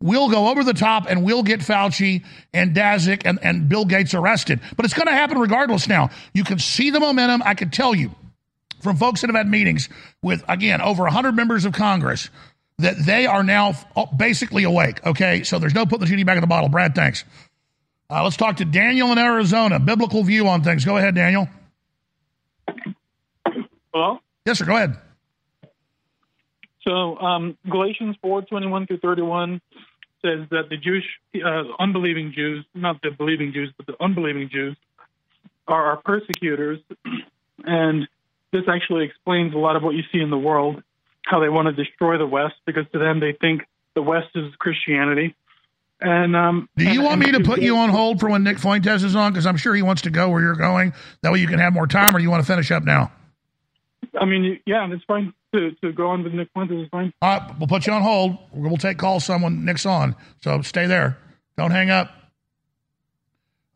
[0.00, 4.14] we'll go over the top and we'll get Fauci and Daszak and, and Bill Gates
[4.14, 4.60] arrested.
[4.76, 6.10] But it's going to happen regardless now.
[6.32, 7.42] You can see the momentum.
[7.44, 8.12] I can tell you
[8.82, 9.88] from folks that have had meetings
[10.22, 12.30] with, again, over 100 members of Congress
[12.78, 13.74] that they are now
[14.16, 15.04] basically awake.
[15.06, 16.68] Okay, so there's no putting the genie back in the bottle.
[16.68, 17.24] Brad, thanks.
[18.10, 19.78] Uh, let's talk to Daniel in Arizona.
[19.78, 20.84] Biblical view on things.
[20.84, 21.48] Go ahead, Daniel.
[23.92, 24.18] Hello?
[24.44, 24.64] Yes, sir.
[24.64, 24.96] Go ahead.
[26.82, 29.60] So um, Galatians four twenty one through 31
[30.22, 31.04] says that the Jewish,
[31.36, 34.76] uh, unbelieving Jews, not the believing Jews, but the unbelieving Jews,
[35.66, 36.80] are our persecutors.
[37.66, 38.06] And
[38.52, 40.82] this actually explains a lot of what you see in the world,
[41.26, 43.62] how they want to destroy the West, because to them they think
[43.94, 45.34] the West is Christianity.
[46.00, 48.58] And um, Do you and- want me to put you on hold for when Nick
[48.58, 49.32] Fuentes is on?
[49.32, 50.92] Because I'm sure he wants to go where you're going.
[51.22, 53.12] That way you can have more time, or you want to finish up now?
[54.20, 56.82] I mean, yeah, it's fine to, to go on with Nick Fuentes.
[56.84, 57.12] Is fine.
[57.22, 58.36] All right, we'll put you on hold.
[58.52, 60.14] We'll take calls someone Nick's on.
[60.42, 61.16] So stay there.
[61.56, 62.10] Don't hang up.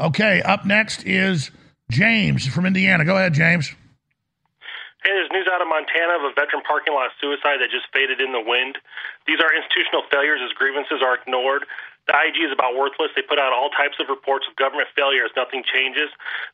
[0.00, 1.50] Okay, up next is
[1.90, 3.04] James from Indiana.
[3.04, 3.72] Go ahead, James.
[5.06, 8.18] Hey, there's news out of Montana of a veteran parking lot suicide that just faded
[8.20, 8.82] in the wind.
[9.30, 11.70] These are institutional failures as grievances are ignored.
[12.10, 13.12] The IG is about worthless.
[13.14, 16.08] They put out all types of reports of government failure as nothing changes.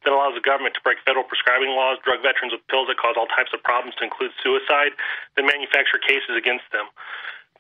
[0.05, 3.15] That allows the government to break federal prescribing laws, drug veterans with pills that cause
[3.17, 4.93] all types of problems, to include suicide,
[5.39, 6.91] then manufacture cases against them.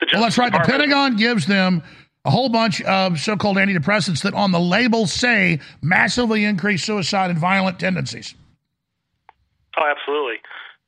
[0.02, 0.52] The Well, that's right.
[0.52, 1.86] The Pentagon gives them
[2.24, 7.30] a whole bunch of so called antidepressants that on the label say massively increase suicide
[7.30, 8.34] and violent tendencies.
[9.78, 10.42] Oh, absolutely.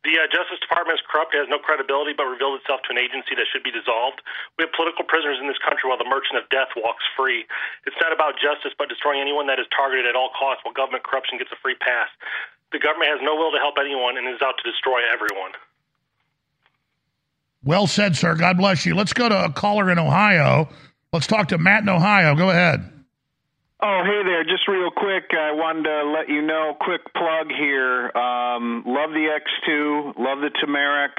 [0.07, 3.35] The uh, Justice Department is corrupt, has no credibility, but revealed itself to an agency
[3.35, 4.23] that should be dissolved.
[4.55, 7.43] We have political prisoners in this country while the merchant of death walks free.
[7.91, 11.03] It's not about justice, but destroying anyone that is targeted at all costs while government
[11.03, 12.07] corruption gets a free pass.
[12.71, 15.59] The government has no will to help anyone and is out to destroy everyone.
[17.67, 18.39] Well said, sir.
[18.39, 18.95] God bless you.
[18.95, 20.71] Let's go to a caller in Ohio.
[21.11, 22.39] Let's talk to Matt in Ohio.
[22.39, 22.96] Go ahead.
[23.83, 24.43] Oh, hey there.
[24.43, 28.11] Just real quick, I wanted to let you know, quick plug here.
[28.17, 31.13] Um, love the X2, love the Turmeric,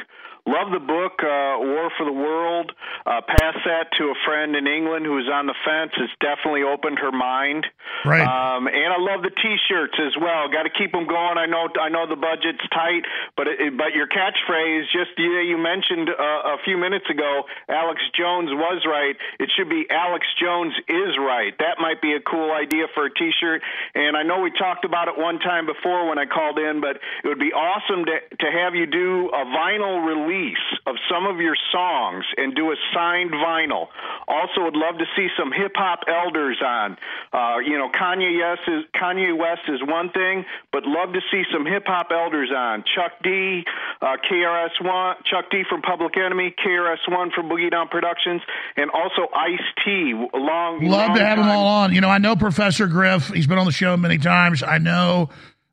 [0.47, 2.71] love the book, uh, War for the World.
[3.05, 5.91] Uh, pass that to a friend in England who's on the fence.
[5.99, 7.67] It's definitely opened her mind.
[8.05, 8.23] Right.
[8.23, 10.47] Um, and I love the T-shirts as well.
[10.47, 11.37] Got to keep them going.
[11.37, 13.03] I know, I know the budget's tight,
[13.35, 17.99] but it, but your catchphrase, just yeah, you mentioned uh, a few minutes ago, Alex
[18.15, 19.15] Jones was right.
[19.39, 21.51] It should be Alex Jones is right.
[21.59, 23.61] That might be a cool idea for a T-shirt.
[23.95, 26.97] And I know we talked about it one time before when I called in, but
[27.23, 31.25] it would be awesome to to have you do a vinyl release release of some
[31.25, 33.87] of your songs and do a signed vinyl.
[34.27, 36.97] Also, would love to see some hip hop elders on.
[37.33, 41.43] Uh, you know, Kanye West is Kanye West is one thing, but love to see
[41.51, 42.83] some hip hop elders on.
[42.95, 43.63] Chuck D,
[44.01, 48.41] uh, KRS One, Chuck D from Public Enemy, KRS One from Boogie Down Productions,
[48.75, 50.13] and also Ice T.
[50.33, 51.93] Long, Love long to have them all on.
[51.93, 53.29] You know, I know Professor Griff.
[53.29, 54.63] He's been on the show many times.
[54.63, 55.29] I know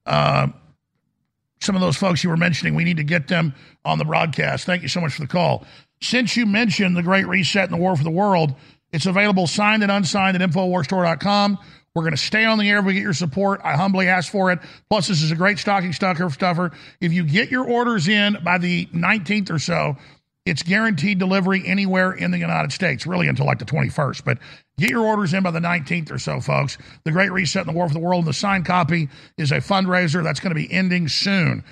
[0.07, 0.49] uh,
[1.65, 2.75] some of those folks you were mentioning.
[2.75, 3.55] We need to get them
[3.85, 4.67] on the broadcast.
[4.67, 5.67] Thank you so much for the call.
[6.01, 8.55] Since you mentioned the Great Reset and the War for the World,
[8.93, 11.59] it's available signed and unsigned at InfoWarsStore.com.
[11.95, 13.61] We're going to stay on the air if we get your support.
[13.63, 14.59] I humbly ask for it.
[14.91, 16.29] Plus, this is a great stocking stuffer.
[16.29, 16.73] stuffer.
[17.01, 19.97] If you get your orders in by the 19th or so,
[20.45, 24.25] it's guaranteed delivery anywhere in the United States, really until like the 21st.
[24.25, 24.39] But
[24.79, 26.77] get your orders in by the 19th or so, folks.
[27.05, 28.25] The Great Reset and the War for the World.
[28.25, 29.09] And the signed copy
[29.39, 31.65] is a fundraiser that's going to be ending soon.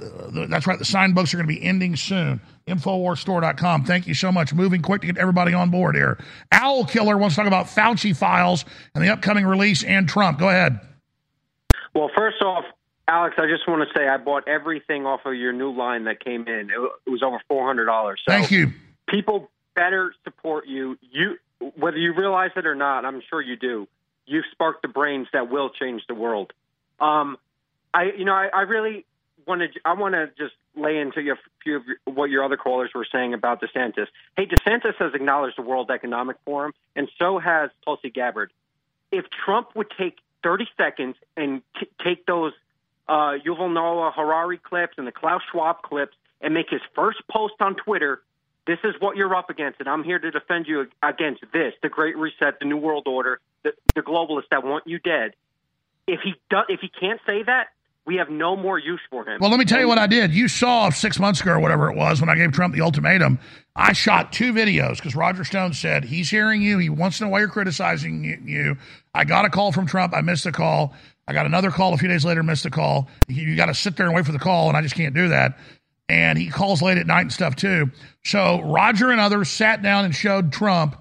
[0.00, 0.78] Uh, that's right.
[0.78, 2.40] The signed books are going to be ending soon.
[2.68, 3.84] InfoWarsStore.com.
[3.84, 4.54] Thank you so much.
[4.54, 6.18] Moving quick to get everybody on board here.
[6.52, 8.64] Owl Killer wants to talk about Fauci files
[8.94, 10.38] and the upcoming release and Trump.
[10.38, 10.78] Go ahead.
[11.94, 12.64] Well, first off,
[13.08, 16.22] Alex, I just want to say I bought everything off of your new line that
[16.22, 16.70] came in.
[16.70, 18.20] It, it was over four hundred dollars.
[18.28, 18.72] So Thank you.
[19.08, 20.98] People better support you.
[21.10, 21.38] You,
[21.76, 23.88] whether you realize it or not, I'm sure you do.
[24.26, 26.52] You've sparked the brains that will change the world.
[27.00, 27.38] Um,
[27.94, 29.06] I, you know, I, I really
[29.46, 29.68] want to.
[29.86, 33.06] I want to just lay into a few of your, what your other callers were
[33.10, 34.06] saying about DeSantis.
[34.36, 38.52] Hey, DeSantis has acknowledged the World Economic Forum, and so has Tulsi Gabbard.
[39.10, 42.52] If Trump would take 30 seconds and t- take those
[43.08, 47.54] uh, Yuval Noah Harari clips and the Klaus Schwab clips and make his first post
[47.60, 48.22] on Twitter.
[48.66, 51.88] This is what you're up against, and I'm here to defend you against this: the
[51.88, 55.32] Great Reset, the New World Order, the, the globalists that want you dead.
[56.06, 57.68] If he does, if he can't say that,
[58.08, 59.38] we have no more use for him.
[59.40, 60.32] Well, let me tell you what I did.
[60.32, 63.38] You saw six months ago or whatever it was when I gave Trump the ultimatum.
[63.76, 66.78] I shot two videos because Roger Stone said he's hearing you.
[66.78, 68.78] He wants to know why you're criticizing you.
[69.14, 70.14] I got a call from Trump.
[70.14, 70.94] I missed the call.
[71.28, 73.08] I got another call a few days later, missed the call.
[73.28, 75.28] You got to sit there and wait for the call, and I just can't do
[75.28, 75.58] that.
[76.08, 77.90] And he calls late at night and stuff too.
[78.24, 80.96] So Roger and others sat down and showed Trump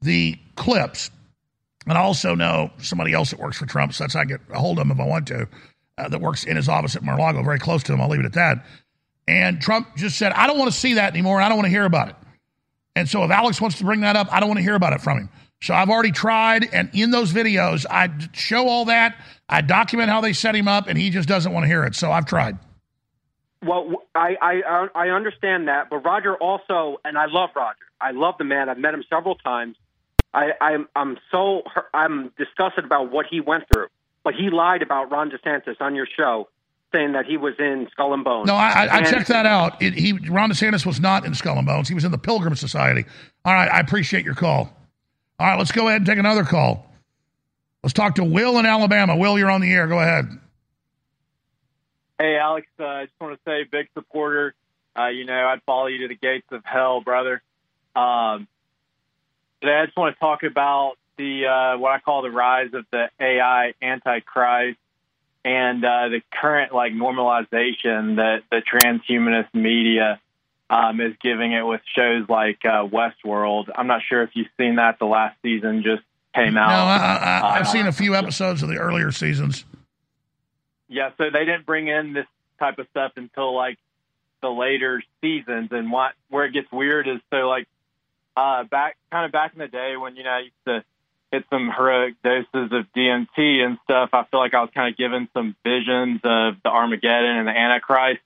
[0.00, 1.10] the clips.
[1.86, 4.40] And I also know somebody else that works for Trump, so that's how I get
[4.50, 5.46] a hold of him if I want to,
[5.98, 8.00] uh, that works in his office at Mar-a-Lago, very close to him.
[8.00, 8.64] I'll leave it at that.
[9.26, 11.66] And Trump just said, I don't want to see that anymore, and I don't want
[11.66, 12.16] to hear about it.
[12.96, 14.94] And so if Alex wants to bring that up, I don't want to hear about
[14.94, 15.28] it from him.
[15.60, 19.20] So I've already tried, and in those videos, I show all that.
[19.48, 21.94] I document how they set him up, and he just doesn't want to hear it.
[21.94, 22.58] So I've tried.
[23.64, 27.78] Well, I, I I understand that, but Roger also, and I love Roger.
[28.00, 28.68] I love the man.
[28.68, 29.76] I've met him several times.
[30.32, 31.62] I, I'm I'm so
[31.92, 33.88] I'm disgusted about what he went through.
[34.24, 36.48] But he lied about Ron DeSantis on your show,
[36.94, 38.46] saying that he was in Skull and Bones.
[38.46, 39.80] No, I, I, I checked that out.
[39.80, 41.88] It, he Ron DeSantis was not in Skull and Bones.
[41.88, 43.06] He was in the Pilgrim Society.
[43.44, 44.70] All right, I appreciate your call.
[45.38, 46.87] All right, let's go ahead and take another call.
[47.82, 49.16] Let's talk to Will in Alabama.
[49.16, 49.86] Will, you're on the air.
[49.86, 50.26] Go ahead.
[52.18, 54.54] Hey, Alex, uh, I just want to say, big supporter.
[54.98, 57.40] Uh, you know, I'd follow you to the gates of hell, brother.
[57.94, 58.48] Um,
[59.60, 62.86] today, I just want to talk about the uh, what I call the rise of
[62.90, 64.78] the AI antichrist
[65.44, 70.20] and uh, the current like normalization that the transhumanist media
[70.70, 73.68] um, is giving it with shows like uh, Westworld.
[73.74, 74.98] I'm not sure if you've seen that.
[74.98, 76.02] The last season just
[76.34, 76.68] came out.
[76.68, 76.96] No, I,
[77.52, 79.64] I, I've Uh, seen a few episodes of the earlier seasons.
[80.88, 82.26] Yeah, so they didn't bring in this
[82.58, 83.78] type of stuff until like
[84.40, 87.66] the later seasons, and what where it gets weird is so like
[88.36, 90.84] uh, back kind of back in the day when you know I used to
[91.30, 94.10] hit some heroic doses of DMT and stuff.
[94.14, 97.52] I feel like I was kind of given some visions of the Armageddon and the
[97.58, 98.20] Antichrist.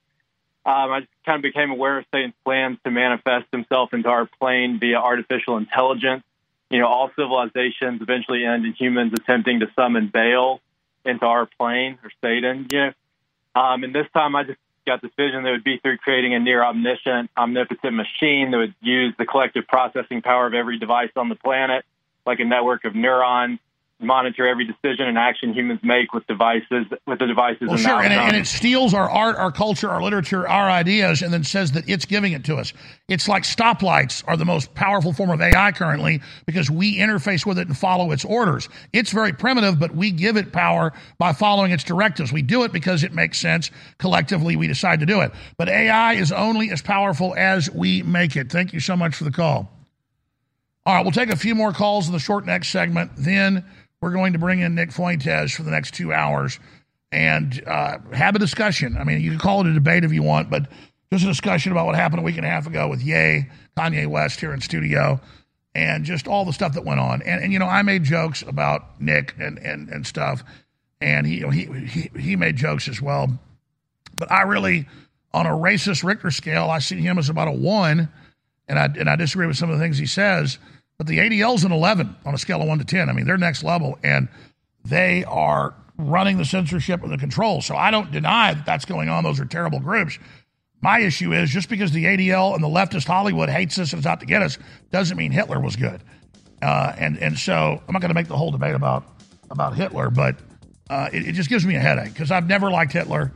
[0.64, 4.26] Um, I just kind of became aware of Satan's plans to manifest himself into our
[4.38, 6.22] plane via artificial intelligence.
[6.72, 10.60] You know, all civilizations eventually end in humans attempting to summon Baal
[11.04, 12.92] into our plane or Satan, you know.
[13.54, 16.38] Um, and this time I just got this vision that would be through creating a
[16.38, 21.28] near omniscient, omnipotent machine that would use the collective processing power of every device on
[21.28, 21.84] the planet,
[22.24, 23.58] like a network of neurons,
[24.02, 28.02] monitor every decision and action humans make with devices, with the devices Well, and sure,
[28.02, 31.44] and it, and it steals our art, our culture, our literature, our ideas, and then
[31.44, 32.72] says that it's giving it to us.
[33.08, 37.58] It's like stoplights are the most powerful form of AI currently because we interface with
[37.58, 38.68] it and follow its orders.
[38.92, 42.32] It's very primitive, but we give it power by following its directives.
[42.32, 43.70] We do it because it makes sense.
[43.98, 45.32] Collectively, we decide to do it.
[45.56, 48.50] But AI is only as powerful as we make it.
[48.50, 49.70] Thank you so much for the call.
[50.84, 53.12] All right, we'll take a few more calls in the short next segment.
[53.16, 53.64] Then
[54.02, 56.58] we're going to bring in Nick Fuentes for the next two hours
[57.12, 58.96] and uh, have a discussion.
[58.98, 60.66] I mean, you can call it a debate if you want, but
[61.12, 63.46] just a discussion about what happened a week and a half ago with Ye,
[63.76, 65.20] Kanye West here in studio,
[65.74, 67.22] and just all the stuff that went on.
[67.22, 70.42] And, and you know, I made jokes about Nick and, and, and stuff,
[71.00, 73.38] and he, he, he, he made jokes as well.
[74.18, 74.88] But I really,
[75.32, 78.08] on a racist Richter scale, I see him as about a one,
[78.66, 80.58] and I, and I disagree with some of the things he says.
[80.98, 83.08] But the ADL's an 11 on a scale of 1 to 10.
[83.08, 84.28] I mean, they're next level, and
[84.84, 87.60] they are running the censorship and the control.
[87.60, 89.24] So I don't deny that that's going on.
[89.24, 90.18] Those are terrible groups.
[90.80, 94.06] My issue is just because the ADL and the leftist Hollywood hates us and is
[94.06, 94.58] out to get us
[94.90, 96.02] doesn't mean Hitler was good.
[96.60, 99.04] Uh, and and so I'm not going to make the whole debate about
[99.50, 100.36] about Hitler, but
[100.90, 103.32] uh, it, it, just gives me a headache because I've never liked Hitler,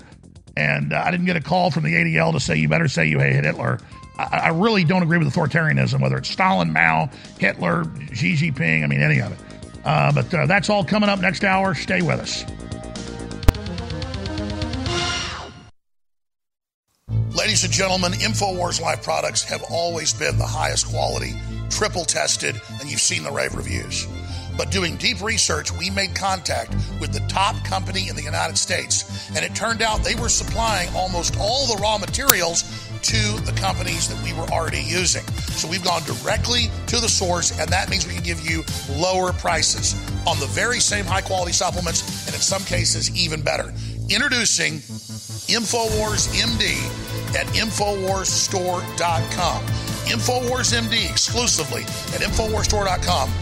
[0.57, 3.07] and uh, I didn't get a call from the ADL to say you better say
[3.07, 3.81] you hate Hitler.
[4.19, 8.85] I, I really don't agree with authoritarianism, whether it's Stalin, Mao, Hitler, Xi Jinping.
[8.85, 9.39] I mean any of it.
[9.85, 11.75] Uh, but uh, that's all coming up next hour.
[11.75, 12.45] Stay with us.
[17.37, 21.35] Ladies and gentlemen, InfoWars Life products have always been the highest quality,
[21.71, 24.07] triple tested, and you've seen the rave reviews.
[24.57, 29.31] But doing deep research, we made contact with the top company in the United States,
[29.37, 34.09] and it turned out they were supplying almost all the raw materials to the companies
[34.09, 35.27] that we were already using.
[35.57, 39.33] So we've gone directly to the source, and that means we can give you lower
[39.33, 39.95] prices
[40.27, 43.75] on the very same high quality supplements, and in some cases, even better.
[44.09, 44.81] Introducing
[45.49, 46.77] InfoWars MD
[47.35, 49.67] at InfoWarsStore.com.
[50.07, 53.33] InfoWars MD exclusively at InfoWarsStore.com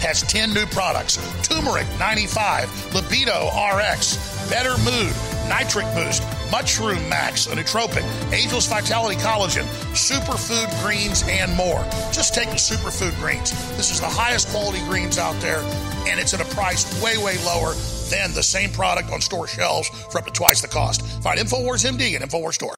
[0.00, 4.16] has 10 new products Turmeric 95, Libido RX,
[4.50, 5.14] Better Mood,
[5.48, 8.02] Nitric Boost, Mushroom Max, a nootropic,
[8.32, 9.64] Angel's Vitality Collagen,
[9.94, 11.84] Superfood Greens, and more.
[12.12, 13.50] Just take the Superfood Greens.
[13.76, 15.60] This is the highest quality greens out there,
[16.08, 17.74] and it's at a price way, way lower
[18.10, 21.06] than the same product on store shelves for up to twice the cost.
[21.22, 22.68] Find InfoWars MD at InfoWars Store.